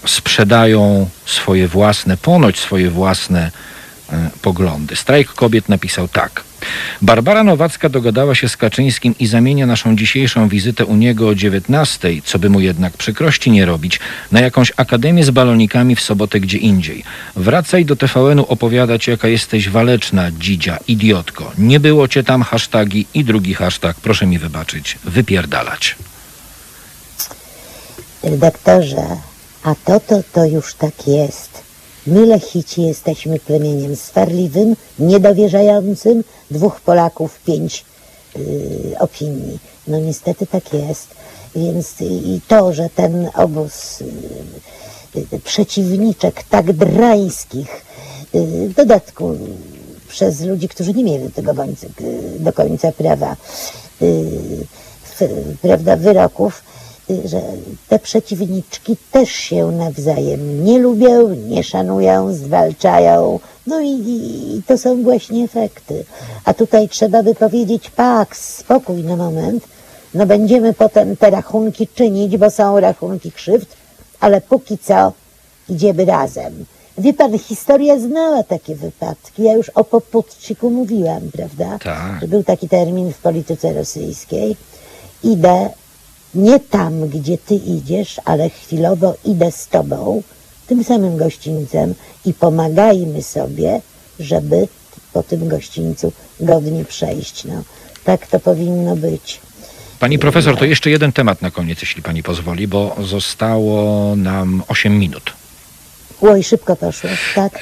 sprzedają 0.06 1.10
swoje 1.26 1.68
własne, 1.68 2.18
ponoć 2.18 2.60
swoje 2.60 2.90
własne 2.90 3.52
poglądy. 4.42 4.96
Strajk 4.96 5.28
Kobiet 5.28 5.70
napisał 5.70 6.08
tak. 6.08 6.44
Barbara 7.02 7.44
Nowacka 7.44 7.90
dogadała 7.90 8.36
się 8.36 8.50
z 8.50 8.58
Kaczyńskim 8.58 9.16
i 9.20 9.28
zamienia 9.28 9.66
naszą 9.66 9.96
dzisiejszą 9.96 10.50
wizytę 10.50 10.86
u 10.86 10.96
niego 10.96 11.28
o 11.28 11.36
19, 11.36 12.10
co 12.26 12.40
by 12.40 12.50
mu 12.50 12.60
jednak 12.60 12.98
przykrości 12.98 13.52
nie 13.52 13.66
robić, 13.66 14.00
na 14.32 14.40
jakąś 14.40 14.72
akademię 14.78 15.24
z 15.24 15.32
balonikami 15.32 15.96
w 15.96 16.02
sobotę 16.02 16.40
gdzie 16.40 16.58
indziej. 16.58 17.04
Wracaj 17.36 17.86
do 17.86 17.96
TVN-u 17.96 18.46
opowiadać, 18.46 19.08
jaka 19.08 19.28
jesteś 19.28 19.70
waleczna, 19.70 20.32
dzidzia, 20.32 20.78
idiotko. 20.88 21.52
Nie 21.58 21.80
było 21.80 22.08
cię 22.08 22.24
tam 22.24 22.42
hashtagi 22.42 23.08
i 23.14 23.24
drugi 23.24 23.54
hashtag, 23.54 23.98
proszę 24.02 24.26
mi 24.26 24.40
wybaczyć, 24.40 24.98
wypierdalać. 25.04 25.96
Redaktorze, 28.24 29.18
a 29.64 29.76
to, 29.86 30.00
to, 30.00 30.24
to 30.34 30.46
już 30.46 30.74
tak 30.74 31.08
jest. 31.08 31.67
My 32.08 32.26
Lechici 32.26 32.82
jesteśmy 32.82 33.40
plemieniem 33.40 33.96
swarliwym, 33.96 34.76
niedowierzającym, 35.00 36.24
dwóch 36.52 36.82
Polaków, 36.82 37.40
pięć 37.46 37.86
y, 38.36 38.96
opinii. 39.00 39.60
No 39.88 40.00
niestety 40.00 40.48
tak 40.48 40.74
jest. 40.74 41.08
Więc 41.56 42.02
i 42.02 42.42
to, 42.48 42.74
że 42.74 42.90
ten 42.90 43.30
obóz 43.36 44.02
y, 44.02 44.06
y, 45.34 45.40
przeciwniczek 45.40 46.44
tak 46.44 46.74
drańskich, 46.74 47.86
y, 48.36 48.70
w 48.70 48.74
dodatku 48.74 49.38
przez 50.10 50.42
ludzi, 50.42 50.70
którzy 50.70 50.94
nie 50.94 51.04
mieli 51.04 51.24
do 51.24 51.30
tego 51.30 51.54
do 52.40 52.54
końca 52.54 52.92
prawa, 52.92 53.36
prawda, 55.62 55.96
wyroków, 55.96 56.64
że 57.26 57.42
te 57.88 58.00
przeciwniczki 58.00 58.98
też 59.12 59.30
się 59.30 59.72
nawzajem 59.72 60.66
nie 60.66 60.80
lubią, 60.80 61.30
nie 61.30 61.64
szanują, 61.64 62.34
zwalczają. 62.34 63.40
No 63.68 63.82
i, 63.82 63.90
i, 63.90 64.62
to 64.68 64.78
są 64.78 65.04
właśnie 65.04 65.44
efekty. 65.44 66.06
A 66.46 66.54
tutaj 66.54 66.90
trzeba 66.90 67.24
by 67.24 67.36
powiedzieć, 67.36 67.90
pak, 67.90 68.36
spokój 68.36 69.04
na 69.04 69.16
moment, 69.16 69.64
no 70.14 70.26
będziemy 70.26 70.74
potem 70.74 71.18
te 71.18 71.30
rachunki 71.30 71.88
czynić, 71.88 72.38
bo 72.38 72.50
są 72.50 72.80
rachunki 72.80 73.32
krzywd, 73.32 73.70
ale 74.20 74.42
póki 74.42 74.78
co 74.78 75.14
idziemy 75.70 76.06
razem. 76.06 76.66
Wie 76.98 77.14
pan, 77.14 77.40
historia 77.40 78.00
znała 78.00 78.44
takie 78.44 78.76
wypadki. 78.76 79.44
Ja 79.44 79.54
już 79.54 79.70
o 79.70 79.84
poputczyku 79.84 80.70
mówiłam, 80.70 81.22
prawda? 81.34 81.80
Tak. 81.84 82.22
Że 82.22 82.28
był 82.28 82.44
taki 82.44 82.70
termin 82.70 83.14
w 83.14 83.18
polityce 83.18 83.74
rosyjskiej. 83.74 84.56
Idę 85.24 85.70
nie 86.36 86.60
tam, 86.60 87.10
gdzie 87.10 87.38
ty 87.38 87.56
idziesz, 87.56 88.22
ale 88.26 88.50
chwilowo 88.50 89.16
idę 89.26 89.52
z 89.52 89.68
tobą, 89.68 90.24
tym 90.68 90.84
samym 90.84 91.18
gościńcem 91.18 91.94
i 92.26 92.34
pomagajmy 92.34 93.24
sobie, 93.24 93.82
żeby 94.20 94.68
po 95.14 95.24
tym 95.24 95.48
gościńcu 95.48 96.12
godnie 96.40 96.86
przejść. 96.86 97.46
No, 97.46 97.64
tak 98.04 98.28
to 98.28 98.40
powinno 98.40 98.96
być. 98.96 99.40
Pani 100.00 100.20
profesor, 100.20 100.58
to 100.58 100.66
jeszcze 100.66 100.90
jeden 100.90 101.12
temat 101.12 101.42
na 101.42 101.52
koniec, 101.52 101.82
jeśli 101.82 102.02
pani 102.04 102.24
pozwoli, 102.24 102.68
bo 102.68 102.96
zostało 103.04 104.16
nam 104.16 104.64
8 104.68 105.00
minut. 105.00 105.37
Oj, 106.22 106.44
szybko 106.44 106.76
poszło, 106.76 107.10
tak? 107.36 107.60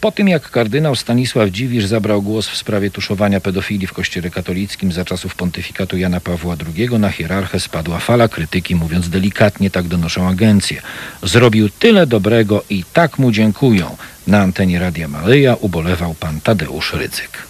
Po 0.00 0.12
tym 0.12 0.28
jak 0.28 0.50
kardynał 0.50 0.96
Stanisław 0.96 1.48
Dziwisz 1.48 1.86
zabrał 1.86 2.22
głos 2.22 2.48
w 2.48 2.56
sprawie 2.56 2.90
tuszowania 2.90 3.40
pedofilii 3.40 3.86
w 3.86 3.92
Kościele 3.92 4.30
katolickim 4.30 4.92
za 4.92 5.04
czasów 5.04 5.34
pontyfikatu 5.34 5.96
Jana 5.96 6.20
Pawła 6.20 6.56
II, 6.76 6.88
na 6.98 7.10
hierarchę 7.10 7.60
spadła 7.60 7.98
fala 7.98 8.28
krytyki, 8.28 8.74
mówiąc 8.74 9.08
delikatnie, 9.08 9.70
tak 9.70 9.88
donoszą 9.88 10.28
agencje. 10.28 10.82
Zrobił 11.22 11.68
tyle 11.68 12.06
dobrego 12.06 12.64
i 12.70 12.84
tak 12.92 13.18
mu 13.18 13.32
dziękują. 13.32 13.96
Na 14.26 14.40
antenie 14.40 14.78
Radia 14.78 15.08
Maryja 15.08 15.54
ubolewał 15.60 16.14
pan 16.14 16.40
Tadeusz 16.40 16.94
Rydzyk. 16.94 17.42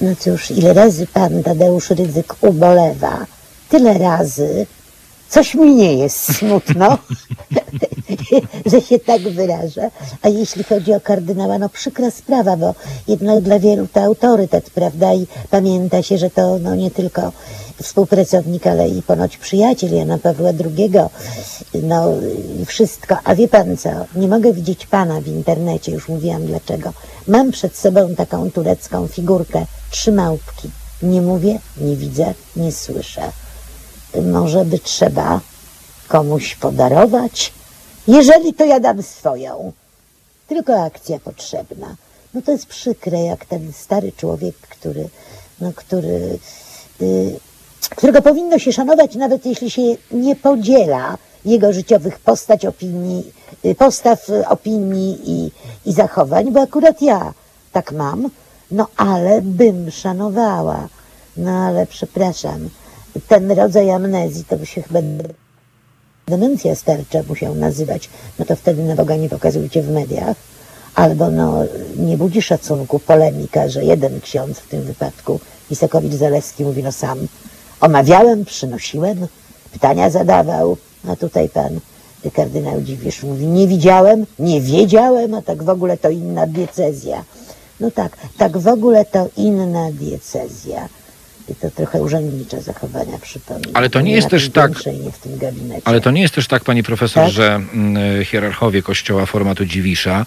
No 0.00 0.16
cóż, 0.16 0.50
ile 0.50 0.72
razy 0.72 1.06
pan 1.06 1.42
Tadeusz 1.42 1.90
Rydzyk 1.90 2.34
ubolewa, 2.40 3.26
tyle 3.68 3.98
razy 3.98 4.66
coś 5.30 5.54
mi 5.54 5.74
nie 5.74 5.94
jest 5.94 6.36
smutno, 6.36 6.98
że 8.72 8.80
się 8.80 8.98
tak 8.98 9.22
wyrażę. 9.22 9.90
A 10.22 10.28
jeśli 10.28 10.64
chodzi 10.64 10.94
o 10.94 11.00
kardynała, 11.00 11.58
no 11.58 11.68
przykra 11.68 12.10
sprawa, 12.10 12.56
bo 12.56 12.74
jednak 13.08 13.40
dla 13.40 13.58
wielu 13.58 13.86
to 13.86 14.00
autorytet, 14.00 14.70
prawda? 14.70 15.14
I 15.14 15.26
pamięta 15.50 16.02
się, 16.02 16.18
że 16.18 16.30
to 16.30 16.58
no, 16.58 16.74
nie 16.74 16.90
tylko 16.90 17.32
współpracownik, 17.82 18.66
ale 18.66 18.88
i 18.88 19.02
ponoć 19.02 19.36
przyjaciel 19.36 19.94
Jana 19.94 20.18
Pawła 20.18 20.50
II. 20.50 20.90
No 21.82 22.06
i 22.60 22.66
wszystko. 22.66 23.16
A 23.24 23.34
wie 23.34 23.48
pan 23.48 23.76
co? 23.76 23.90
Nie 24.14 24.28
mogę 24.28 24.52
widzieć 24.52 24.86
pana 24.86 25.20
w 25.20 25.26
internecie, 25.26 25.92
już 25.92 26.08
mówiłam 26.08 26.46
dlaczego. 26.46 26.92
Mam 27.26 27.50
przed 27.50 27.76
sobą 27.76 28.14
taką 28.14 28.50
turecką 28.50 29.06
figurkę, 29.06 29.66
trzy 29.90 30.12
małpki. 30.12 30.70
Nie 31.02 31.22
mówię, 31.22 31.58
nie 31.80 31.96
widzę, 31.96 32.34
nie 32.56 32.72
słyszę. 32.72 33.22
Może 34.32 34.64
by 34.64 34.78
trzeba 34.78 35.40
komuś 36.08 36.56
podarować? 36.56 37.52
Jeżeli 38.08 38.54
to 38.54 38.64
ja 38.64 38.80
dam 38.80 39.02
swoją. 39.02 39.72
Tylko 40.48 40.82
akcja 40.82 41.18
potrzebna. 41.18 41.96
No 42.34 42.42
to 42.42 42.52
jest 42.52 42.66
przykre, 42.66 43.22
jak 43.22 43.44
ten 43.44 43.72
stary 43.72 44.12
człowiek, 44.16 44.56
który, 44.56 45.08
no, 45.60 45.72
który, 45.76 46.38
y, 47.02 47.40
którego 47.90 48.22
powinno 48.22 48.58
się 48.58 48.72
szanować, 48.72 49.14
nawet 49.14 49.46
jeśli 49.46 49.70
się 49.70 49.82
nie 50.10 50.36
podziela 50.36 51.18
jego 51.44 51.72
życiowych 51.72 52.18
postać, 52.18 52.66
opinii, 52.66 53.32
y, 53.64 53.74
postaw, 53.74 54.28
y, 54.28 54.48
opinii 54.48 55.18
i, 55.24 55.50
i 55.90 55.92
zachowań, 55.92 56.52
bo 56.52 56.60
akurat 56.60 57.02
ja 57.02 57.32
tak 57.72 57.92
mam, 57.92 58.30
no 58.70 58.86
ale 58.96 59.42
bym 59.42 59.90
szanowała. 59.90 60.88
No 61.36 61.50
ale 61.50 61.86
przepraszam, 61.86 62.68
ten 63.28 63.50
rodzaj 63.50 63.90
amnezji 63.90 64.44
to 64.44 64.56
by 64.56 64.66
się 64.66 64.82
chyba 64.82 65.00
demencja 66.26 66.74
starcza 66.74 67.22
musiał 67.28 67.54
nazywać, 67.54 68.10
no 68.38 68.44
to 68.44 68.56
wtedy 68.56 68.82
na 68.84 68.94
Boga 68.94 69.16
nie 69.16 69.28
pokazujcie 69.28 69.82
w 69.82 69.90
mediach. 69.90 70.36
Albo 70.94 71.30
no, 71.30 71.62
nie 71.96 72.16
budzi 72.16 72.42
szacunku 72.42 72.98
polemika, 72.98 73.68
że 73.68 73.84
jeden 73.84 74.20
ksiądz 74.20 74.58
w 74.58 74.68
tym 74.68 74.82
wypadku, 74.82 75.40
Isakowicz-Zaleski 75.70 76.64
mówi, 76.64 76.82
no 76.82 76.92
sam 76.92 77.18
omawiałem, 77.80 78.44
przynosiłem, 78.44 79.26
pytania 79.72 80.10
zadawał, 80.10 80.76
a 81.08 81.16
tutaj 81.16 81.48
pan 81.48 81.80
kardynał 82.34 82.80
Dziwisz 82.80 83.22
mówi, 83.22 83.46
nie 83.46 83.66
widziałem, 83.66 84.26
nie 84.38 84.60
wiedziałem, 84.60 85.34
a 85.34 85.42
tak 85.42 85.62
w 85.62 85.68
ogóle 85.68 85.96
to 85.96 86.10
inna 86.10 86.46
diecezja. 86.46 87.24
No 87.80 87.90
tak, 87.90 88.16
tak 88.38 88.58
w 88.58 88.68
ogóle 88.68 89.04
to 89.04 89.28
inna 89.36 89.92
diecezja. 89.92 90.88
I 91.50 91.54
to 91.54 91.70
trochę 91.70 91.98
urzędnicze 91.98 92.62
zachowania 92.62 93.18
przypomina. 93.18 93.70
Ale 93.74 93.90
to 93.90 94.00
nie 94.00 94.12
jest 94.12 94.24
na 94.24 94.30
też 94.30 94.48
tak- 94.48 94.72
piętrze 94.72 94.92
i 94.92 94.98
nie 94.98 95.12
w 95.12 95.18
tym 95.18 95.38
gabinecie. 95.38 95.82
Ale 95.84 96.00
to 96.00 96.10
nie 96.10 96.22
jest 96.22 96.34
też 96.34 96.46
tak, 96.46 96.64
pani 96.64 96.82
profesor, 96.82 97.24
Tak? 97.24 97.32
że 97.32 97.54
mm, 97.54 98.24
hierarchowie 98.24 98.82
kościoła 98.82 99.26
formatu 99.26 99.64
Dziwisza 99.64 100.26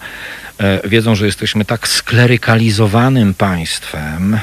e, 0.58 0.88
wiedzą, 0.88 1.14
że 1.14 1.26
jesteśmy 1.26 1.64
tak 1.64 1.88
sklerykalizowanym 1.88 3.34
państwem 3.34 4.34
e, 4.34 4.40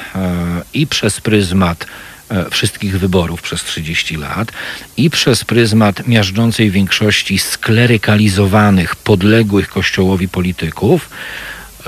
i 0.74 0.88
przez 0.88 1.22
pryzmat 1.22 1.86
e, 2.30 2.49
wszystkich 2.49 2.99
wyborów 2.99 3.41
przez 3.41 3.64
30 3.64 4.18
lat 4.18 4.52
i 4.98 5.10
przez 5.10 5.44
pryzmat 5.44 6.08
miażdżącej 6.08 6.72
większości 6.72 7.38
sklerykalizowanych, 7.40 8.95
podległych 8.95 9.70
kościołowi 9.70 10.28
polityków, 10.28 11.10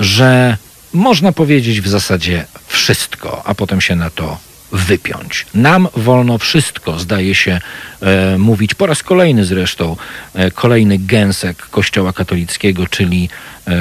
że 0.00 0.56
można 0.92 1.32
powiedzieć 1.32 1.80
w 1.80 1.88
zasadzie 1.88 2.44
wszystko, 2.66 3.42
a 3.44 3.54
potem 3.54 3.80
się 3.80 3.96
na 3.96 4.10
to 4.10 4.38
wypiąć. 4.76 5.46
Nam 5.54 5.88
wolno 5.96 6.38
wszystko, 6.38 6.98
zdaje 6.98 7.34
się 7.34 7.60
e, 8.00 8.38
mówić 8.38 8.74
po 8.74 8.86
raz 8.86 9.02
kolejny 9.02 9.44
zresztą, 9.44 9.96
e, 10.34 10.50
kolejny 10.50 10.98
gęsek 10.98 11.56
Kościoła 11.56 12.12
katolickiego, 12.12 12.86
czyli, 12.86 13.28
e, 13.68 13.72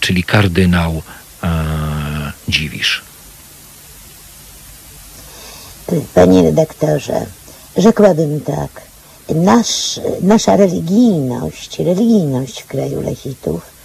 czyli 0.00 0.24
kardynał 0.24 1.02
e, 1.42 2.32
Dziwisz. 2.48 3.02
Panie 6.14 6.42
redaktorze, 6.42 7.26
rzekłabym 7.76 8.40
tak. 8.40 8.82
Nasz, 9.34 10.00
nasza 10.22 10.56
religijność, 10.56 11.78
religijność 11.78 12.62
w 12.62 12.66
kraju 12.66 13.02
Lechitów 13.02 13.76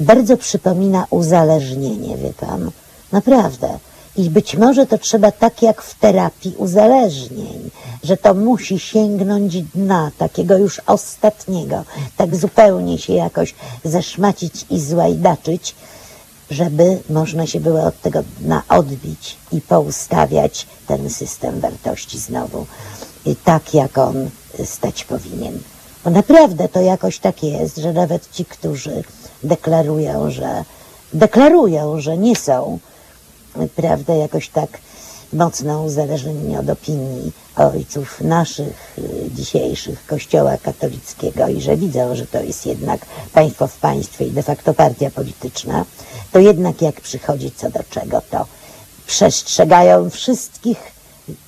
bardzo 0.00 0.36
przypomina 0.36 1.06
uzależnienie, 1.10 2.16
wie 2.16 2.32
pan. 2.32 2.70
Naprawdę. 3.12 3.78
I 4.16 4.30
być 4.30 4.56
może 4.56 4.86
to 4.86 4.98
trzeba 4.98 5.32
tak 5.32 5.62
jak 5.62 5.82
w 5.82 5.98
terapii 5.98 6.54
uzależnień, 6.56 7.70
że 8.04 8.16
to 8.16 8.34
musi 8.34 8.78
sięgnąć 8.78 9.62
dna, 9.62 10.10
takiego 10.18 10.58
już 10.58 10.80
ostatniego, 10.86 11.84
tak 12.16 12.36
zupełnie 12.36 12.98
się 12.98 13.12
jakoś 13.12 13.54
zeszmacić 13.84 14.66
i 14.70 14.80
złajdaczyć, 14.80 15.74
żeby 16.50 16.98
można 17.10 17.46
się 17.46 17.60
było 17.60 17.82
od 17.82 18.00
tego 18.00 18.22
dna 18.40 18.62
odbić 18.68 19.36
i 19.52 19.60
poustawiać 19.60 20.66
ten 20.86 21.10
system 21.10 21.60
wartości 21.60 22.18
znowu 22.18 22.66
tak, 23.44 23.74
jak 23.74 23.98
on 23.98 24.30
stać 24.64 25.04
powinien. 25.04 25.58
Bo 26.04 26.10
naprawdę 26.10 26.68
to 26.68 26.80
jakoś 26.80 27.18
tak 27.18 27.42
jest, 27.42 27.76
że 27.76 27.92
nawet 27.92 28.30
ci, 28.30 28.44
którzy 28.44 29.02
deklarują, 29.42 30.30
że 30.30 30.64
deklarują, 31.12 32.00
że 32.00 32.18
nie 32.18 32.36
są, 32.36 32.78
prawda, 33.76 34.14
jakoś 34.14 34.48
tak 34.48 34.78
mocno 35.32 35.82
uzależnieni 35.82 36.56
od 36.56 36.70
opinii 36.70 37.32
ojców 37.56 38.20
naszych 38.20 38.98
y, 38.98 39.30
dzisiejszych 39.34 40.06
Kościoła 40.06 40.56
katolickiego 40.62 41.48
i 41.48 41.60
że 41.60 41.76
widzą, 41.76 42.16
że 42.16 42.26
to 42.26 42.42
jest 42.42 42.66
jednak 42.66 43.06
państwo 43.32 43.66
w 43.66 43.78
państwie 43.78 44.26
i 44.26 44.30
de 44.30 44.42
facto 44.42 44.74
partia 44.74 45.10
polityczna, 45.10 45.84
to 46.32 46.38
jednak 46.38 46.82
jak 46.82 47.00
przychodzi 47.00 47.50
co 47.56 47.70
do 47.70 47.80
czego, 47.90 48.22
to 48.30 48.46
przestrzegają 49.06 50.10
wszystkich 50.10 50.78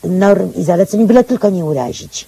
norm 0.04 0.54
i 0.54 0.64
zaleceń, 0.64 1.06
byle 1.06 1.24
tylko 1.24 1.50
nie 1.50 1.64
urazić. 1.64 2.26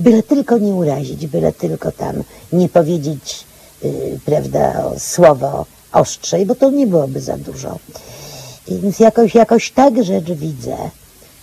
Byle 0.00 0.22
tylko 0.22 0.58
nie 0.58 0.72
urazić, 0.72 1.26
byle 1.26 1.52
tylko 1.52 1.92
tam 1.92 2.22
nie 2.52 2.68
powiedzieć, 2.68 3.44
yy, 3.82 4.20
prawda, 4.24 4.82
słowo 4.98 5.66
ostrzej, 5.92 6.46
bo 6.46 6.54
to 6.54 6.70
nie 6.70 6.86
byłoby 6.86 7.20
za 7.20 7.36
dużo. 7.36 7.78
Więc 8.70 9.00
jakoś, 9.00 9.34
jakoś 9.34 9.70
tak 9.70 10.04
rzecz 10.04 10.30
widzę. 10.30 10.76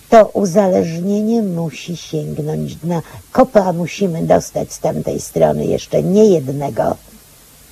To 0.08 0.26
uzależnienie 0.26 1.42
musi 1.42 1.96
sięgnąć 1.96 2.76
dna. 2.76 3.02
Kopa 3.32 3.72
musimy 3.72 4.22
dostać 4.22 4.72
z 4.72 4.78
tamtej 4.78 5.20
strony 5.20 5.66
jeszcze 5.66 6.02
nie 6.02 6.24
jednego. 6.24 6.96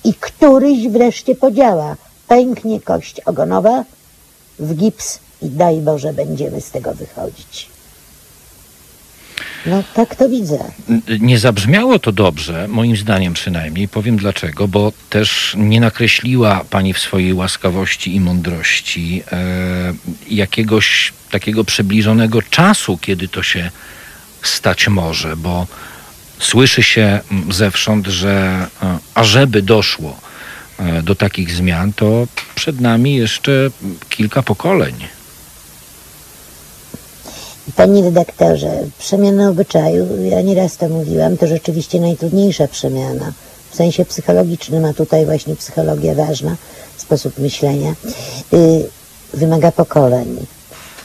I 0.03 0.13
któryś 0.13 0.87
wreszcie 0.87 1.35
podziała. 1.35 1.95
Pęknie 2.27 2.81
kość 2.81 3.19
ogonowa 3.19 3.85
w 4.59 4.75
gips 4.75 5.19
i 5.41 5.49
daj 5.49 5.81
Boże 5.81 6.13
będziemy 6.13 6.61
z 6.61 6.71
tego 6.71 6.93
wychodzić. 6.93 7.76
No 9.65 9.83
tak 9.93 10.15
to 10.15 10.29
widzę. 10.29 10.57
Nie 11.19 11.39
zabrzmiało 11.39 11.99
to 11.99 12.11
dobrze, 12.11 12.67
moim 12.67 12.97
zdaniem 12.97 13.33
przynajmniej. 13.33 13.87
Powiem 13.87 14.17
dlaczego, 14.17 14.67
bo 14.67 14.91
też 15.09 15.55
nie 15.57 15.79
nakreśliła 15.79 16.65
pani 16.69 16.93
w 16.93 16.99
swojej 16.99 17.33
łaskawości 17.33 18.15
i 18.15 18.19
mądrości 18.19 19.23
e, 19.31 19.93
jakiegoś 20.29 21.13
takiego 21.31 21.63
przybliżonego 21.63 22.41
czasu, 22.41 22.97
kiedy 22.97 23.27
to 23.27 23.43
się 23.43 23.71
stać 24.43 24.87
może, 24.87 25.35
bo 25.35 25.67
słyszy 26.39 26.83
się 26.83 27.19
zewsząd, 27.49 28.07
że 28.07 28.67
e, 28.83 28.97
ażeby 29.13 29.61
doszło 29.61 30.19
e, 30.79 31.01
do 31.01 31.15
takich 31.15 31.51
zmian, 31.51 31.93
to 31.93 32.27
przed 32.55 32.81
nami 32.81 33.15
jeszcze 33.15 33.69
kilka 34.09 34.43
pokoleń. 34.43 35.16
Panie 37.75 38.03
redaktorze, 38.03 38.83
przemiana 38.99 39.49
obyczaju, 39.49 40.23
ja 40.23 40.41
nieraz 40.41 40.77
to 40.77 40.89
mówiłam, 40.89 41.37
to 41.37 41.47
rzeczywiście 41.47 41.99
najtrudniejsza 41.99 42.67
przemiana. 42.67 43.33
W 43.71 43.75
sensie 43.75 44.05
psychologicznym, 44.05 44.85
a 44.85 44.93
tutaj 44.93 45.25
właśnie 45.25 45.55
psychologia 45.55 46.15
ważna, 46.15 46.55
sposób 46.97 47.37
myślenia, 47.37 47.95
y, 48.53 48.89
wymaga 49.33 49.71
pokoleń. 49.71 50.45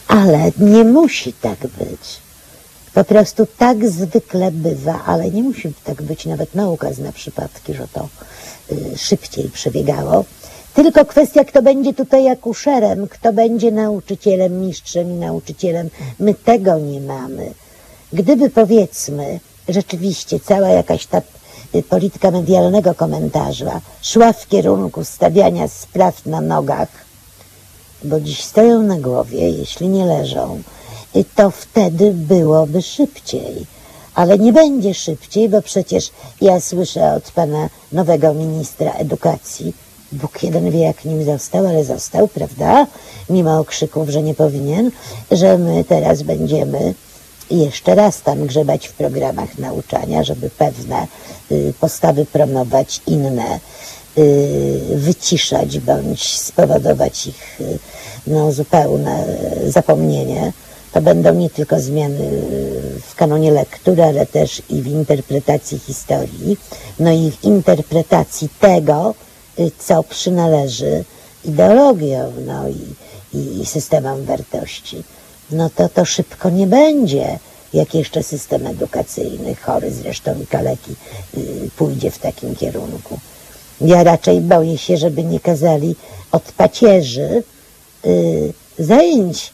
Ale 0.08 0.50
nie 0.58 0.84
musi 0.84 1.32
tak 1.32 1.58
być. 1.58 2.20
Po 2.94 3.04
prostu 3.04 3.46
tak 3.58 3.88
zwykle 3.88 4.50
bywa, 4.50 5.04
ale 5.04 5.30
nie 5.30 5.42
musi 5.42 5.72
tak 5.84 6.02
być. 6.02 6.26
Nawet 6.26 6.54
nauka 6.54 6.92
zna 6.92 7.12
przypadki, 7.12 7.74
że 7.74 7.88
to 7.92 8.08
y, 8.72 8.98
szybciej 8.98 9.50
przebiegało. 9.50 10.24
Tylko 10.74 11.04
kwestia, 11.04 11.44
kto 11.44 11.62
będzie 11.62 11.94
tutaj 11.94 12.28
akuszerem, 12.28 13.08
kto 13.08 13.32
będzie 13.32 13.72
nauczycielem, 13.72 14.60
mistrzem 14.60 15.10
i 15.10 15.14
nauczycielem. 15.14 15.90
My 16.18 16.34
tego 16.34 16.78
nie 16.78 17.00
mamy. 17.00 17.52
Gdyby 18.12 18.50
powiedzmy, 18.50 19.40
rzeczywiście 19.68 20.40
cała 20.40 20.68
jakaś 20.68 21.06
ta 21.06 21.22
y, 21.74 21.82
polityka 21.82 22.30
medialnego 22.30 22.94
komentarza 22.94 23.80
szła 24.02 24.32
w 24.32 24.48
kierunku 24.48 25.04
stawiania 25.04 25.68
spraw 25.68 26.26
na 26.26 26.40
nogach, 26.40 26.88
bo 28.04 28.20
dziś 28.20 28.44
stoją 28.44 28.82
na 28.82 28.96
głowie, 28.96 29.50
jeśli 29.50 29.88
nie 29.88 30.06
leżą, 30.06 30.62
y, 31.16 31.24
to 31.34 31.50
wtedy 31.50 32.10
byłoby 32.10 32.82
szybciej. 32.82 33.66
Ale 34.14 34.38
nie 34.38 34.52
będzie 34.52 34.94
szybciej, 34.94 35.48
bo 35.48 35.62
przecież 35.62 36.10
ja 36.40 36.60
słyszę 36.60 37.14
od 37.14 37.30
pana 37.30 37.68
nowego 37.92 38.34
ministra 38.34 38.92
edukacji, 38.92 39.74
Bóg 40.12 40.42
jeden 40.42 40.70
wie, 40.70 40.80
jak 40.80 41.04
nim 41.04 41.24
został, 41.24 41.66
ale 41.66 41.84
został, 41.84 42.28
prawda? 42.28 42.86
Mimo 43.30 43.58
okrzyków, 43.58 44.08
że 44.08 44.22
nie 44.22 44.34
powinien, 44.34 44.90
że 45.30 45.58
my 45.58 45.84
teraz 45.84 46.22
będziemy 46.22 46.94
jeszcze 47.50 47.94
raz 47.94 48.22
tam 48.22 48.46
grzebać 48.46 48.88
w 48.88 48.92
programach 48.92 49.58
nauczania, 49.58 50.24
żeby 50.24 50.50
pewne 50.50 51.06
y, 51.52 51.72
postawy 51.80 52.26
promować, 52.26 53.00
inne 53.06 53.60
y, 54.18 54.80
wyciszać 54.94 55.78
bądź 55.78 56.38
spowodować 56.38 57.26
ich 57.26 57.60
y, 57.60 57.78
no, 58.26 58.52
zupełne 58.52 59.24
zapomnienie. 59.66 60.52
To 60.92 61.02
będą 61.02 61.34
nie 61.34 61.50
tylko 61.50 61.80
zmiany 61.80 62.30
w 63.06 63.14
kanonie 63.14 63.50
lektury, 63.50 64.02
ale 64.02 64.26
też 64.26 64.62
i 64.70 64.82
w 64.82 64.86
interpretacji 64.86 65.78
historii, 65.78 66.56
no 66.98 67.12
i 67.12 67.30
w 67.30 67.44
interpretacji 67.44 68.48
tego, 68.60 69.14
co 69.78 70.02
przynależy 70.02 71.04
ideologiom 71.44 72.32
no 72.46 72.68
i, 72.68 72.94
i, 73.38 73.60
i 73.60 73.66
systemom 73.66 74.24
wartości. 74.24 75.02
No 75.50 75.70
to 75.70 75.88
to 75.88 76.04
szybko 76.04 76.50
nie 76.50 76.66
będzie, 76.66 77.38
jak 77.72 77.94
jeszcze 77.94 78.22
system 78.22 78.66
edukacyjny, 78.66 79.54
chory 79.54 79.90
zresztą 79.90 80.40
i 80.40 80.46
kaleki, 80.46 80.96
y, 81.36 81.70
pójdzie 81.76 82.10
w 82.10 82.18
takim 82.18 82.56
kierunku. 82.56 83.18
Ja 83.80 84.02
raczej 84.02 84.40
boję 84.40 84.78
się, 84.78 84.96
żeby 84.96 85.24
nie 85.24 85.40
kazali 85.40 85.96
od 86.32 86.42
pacierzy 86.42 87.42
y, 88.06 88.52
zajęć 88.78 89.52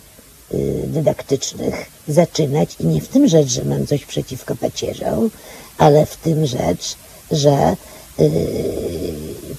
y, 0.54 0.84
dydaktycznych 0.86 1.86
zaczynać 2.08 2.76
i 2.80 2.86
nie 2.86 3.00
w 3.00 3.08
tym 3.08 3.28
rzecz, 3.28 3.48
że 3.48 3.64
mam 3.64 3.86
coś 3.86 4.04
przeciwko 4.04 4.56
pacierzom, 4.56 5.30
ale 5.78 6.06
w 6.06 6.16
tym 6.16 6.46
rzecz, 6.46 6.96
że 7.30 7.76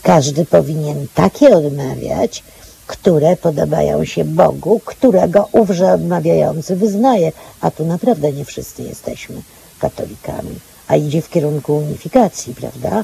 każdy 0.04 0.46
powinien 0.46 1.08
takie 1.14 1.50
odmawiać, 1.50 2.44
które 2.88 3.38
podobają 3.38 4.06
się 4.06 4.26
Bogu, 4.26 4.82
którego 4.86 5.50
ówże 5.52 5.94
odmawiający 5.94 6.76
wyznaje. 6.76 7.32
A 7.62 7.72
tu 7.72 7.86
naprawdę 7.86 8.32
nie 8.32 8.46
wszyscy 8.46 8.84
jesteśmy 8.84 9.42
katolikami, 9.80 10.60
a 10.88 10.96
idzie 10.96 11.22
w 11.22 11.30
kierunku 11.30 11.78
unifikacji, 11.78 12.56
prawda? 12.56 13.04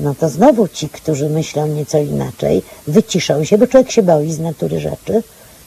No 0.00 0.14
to 0.14 0.28
znowu 0.28 0.68
ci, 0.68 0.88
którzy 0.88 1.28
myślą 1.28 1.66
nieco 1.66 1.98
inaczej, 1.98 2.62
wyciszą 2.86 3.44
się, 3.44 3.58
bo 3.58 3.66
człowiek 3.66 3.90
się 3.90 4.02
boi 4.02 4.32
z 4.32 4.38
natury 4.38 4.80
rzeczy, 4.80 5.22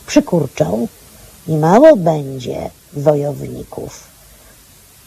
przykurczą 0.08 0.88
i 1.48 1.52
mało 1.52 1.96
będzie 1.96 2.70
wojowników. 2.94 4.04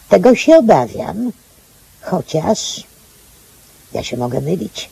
Tego 0.09 0.35
się 0.35 0.57
obawiam, 0.57 1.33
chociaż 2.01 2.85
ja 3.95 4.03
się 4.05 4.17
mogę 4.17 4.41
mylić. 4.41 4.89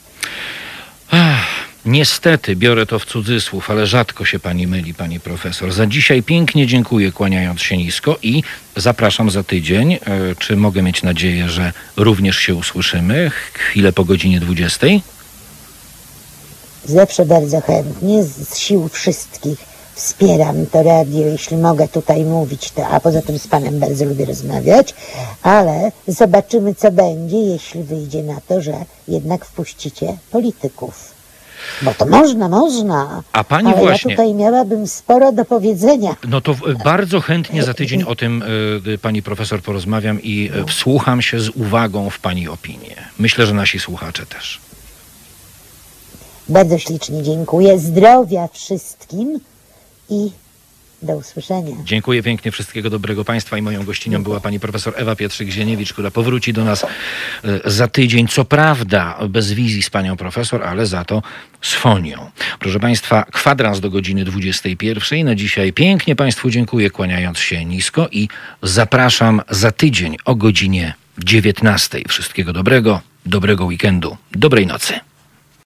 Ach, 1.10 1.46
niestety, 1.84 2.56
biorę 2.56 2.86
to 2.86 2.98
w 2.98 3.04
cudzysłów, 3.04 3.70
ale 3.70 3.86
rzadko 3.86 4.24
się 4.24 4.38
pani 4.38 4.66
myli, 4.66 4.94
pani 4.94 5.20
profesor. 5.20 5.72
Za 5.72 5.86
dzisiaj 5.86 6.22
pięknie 6.22 6.66
dziękuję, 6.66 7.12
kłaniając 7.12 7.60
się 7.62 7.76
nisko 7.76 8.18
i 8.22 8.42
zapraszam 8.76 9.30
za 9.30 9.42
tydzień. 9.42 9.92
E, 9.94 9.98
Czy 10.38 10.56
mogę 10.56 10.82
mieć 10.82 11.02
nadzieję, 11.02 11.48
że 11.48 11.72
również 11.96 12.36
się 12.38 12.54
usłyszymy 12.54 13.30
chwilę 13.54 13.92
po 13.92 14.04
godzinie 14.04 14.40
20? 14.40 14.86
Zawsze 16.84 17.26
bardzo 17.26 17.60
chętnie, 17.60 18.24
z 18.24 18.48
z 18.48 18.58
sił 18.58 18.88
wszystkich 18.88 19.69
wspieram 20.00 20.66
to 20.66 20.82
radio, 20.82 21.26
jeśli 21.26 21.56
mogę 21.56 21.88
tutaj 21.88 22.24
mówić, 22.24 22.70
to, 22.70 22.88
a 22.88 23.00
poza 23.00 23.22
tym 23.22 23.38
z 23.38 23.46
Panem 23.46 23.78
bardzo 23.78 24.04
lubię 24.04 24.24
rozmawiać, 24.24 24.94
ale 25.42 25.92
zobaczymy, 26.08 26.74
co 26.74 26.92
będzie, 26.92 27.36
jeśli 27.36 27.82
wyjdzie 27.82 28.22
na 28.22 28.40
to, 28.48 28.60
że 28.60 28.74
jednak 29.08 29.44
wpuścicie 29.44 30.16
polityków. 30.30 31.14
Bo 31.82 31.94
to 31.94 32.06
można, 32.06 32.48
można. 32.48 33.22
A 33.32 33.44
pani 33.44 33.68
ale 33.68 33.76
właśnie- 33.76 34.12
ja 34.12 34.16
tutaj 34.16 34.34
miałabym 34.34 34.86
sporo 34.86 35.32
do 35.32 35.44
powiedzenia. 35.44 36.16
No 36.28 36.40
to 36.40 36.52
e, 36.52 36.74
bardzo 36.84 37.20
chętnie 37.20 37.62
za 37.62 37.74
tydzień 37.74 38.02
o 38.02 38.16
tym 38.16 38.44
e, 38.94 38.98
pani 38.98 39.22
profesor 39.22 39.62
porozmawiam 39.62 40.22
i 40.22 40.50
wsłucham 40.66 41.22
się 41.22 41.40
z 41.40 41.48
uwagą 41.48 42.10
w 42.10 42.18
pani 42.18 42.48
opinię. 42.48 42.96
Myślę, 43.18 43.46
że 43.46 43.54
nasi 43.54 43.78
słuchacze 43.78 44.26
też. 44.26 44.60
Bardzo 46.48 46.78
ślicznie 46.78 47.22
dziękuję. 47.22 47.78
Zdrowia 47.78 48.48
wszystkim 48.52 49.40
i 50.10 50.30
do 51.02 51.12
usłyszenia. 51.12 51.76
Dziękuję 51.84 52.22
pięknie, 52.22 52.52
wszystkiego 52.52 52.90
dobrego 52.90 53.24
Państwa 53.24 53.58
i 53.58 53.62
moją 53.62 53.84
gościnią 53.84 54.22
była 54.22 54.40
pani 54.40 54.60
profesor 54.60 54.94
Ewa 54.96 55.14
Pietrzyk-Zieniewicz, 55.14 55.92
która 55.92 56.10
powróci 56.10 56.52
do 56.52 56.64
nas 56.64 56.84
e, 56.84 57.70
za 57.70 57.88
tydzień. 57.88 58.28
Co 58.28 58.44
prawda 58.44 59.18
bez 59.28 59.52
wizji 59.52 59.82
z 59.82 59.90
panią 59.90 60.16
profesor, 60.16 60.62
ale 60.64 60.86
za 60.86 61.04
to 61.04 61.22
z 61.62 61.74
fonią. 61.74 62.30
Proszę 62.58 62.80
Państwa, 62.80 63.24
kwadrans 63.32 63.80
do 63.80 63.90
godziny 63.90 64.24
21. 64.24 65.24
Na 65.24 65.34
dzisiaj 65.34 65.72
pięknie 65.72 66.16
Państwu 66.16 66.50
dziękuję, 66.50 66.90
kłaniając 66.90 67.38
się 67.38 67.64
nisko 67.64 68.08
i 68.12 68.28
zapraszam 68.62 69.42
za 69.50 69.72
tydzień 69.72 70.16
o 70.24 70.34
godzinie 70.34 70.94
19. 71.18 72.02
Wszystkiego 72.08 72.52
dobrego, 72.52 73.00
dobrego 73.26 73.64
weekendu, 73.64 74.16
dobrej 74.32 74.66
nocy. 74.66 75.09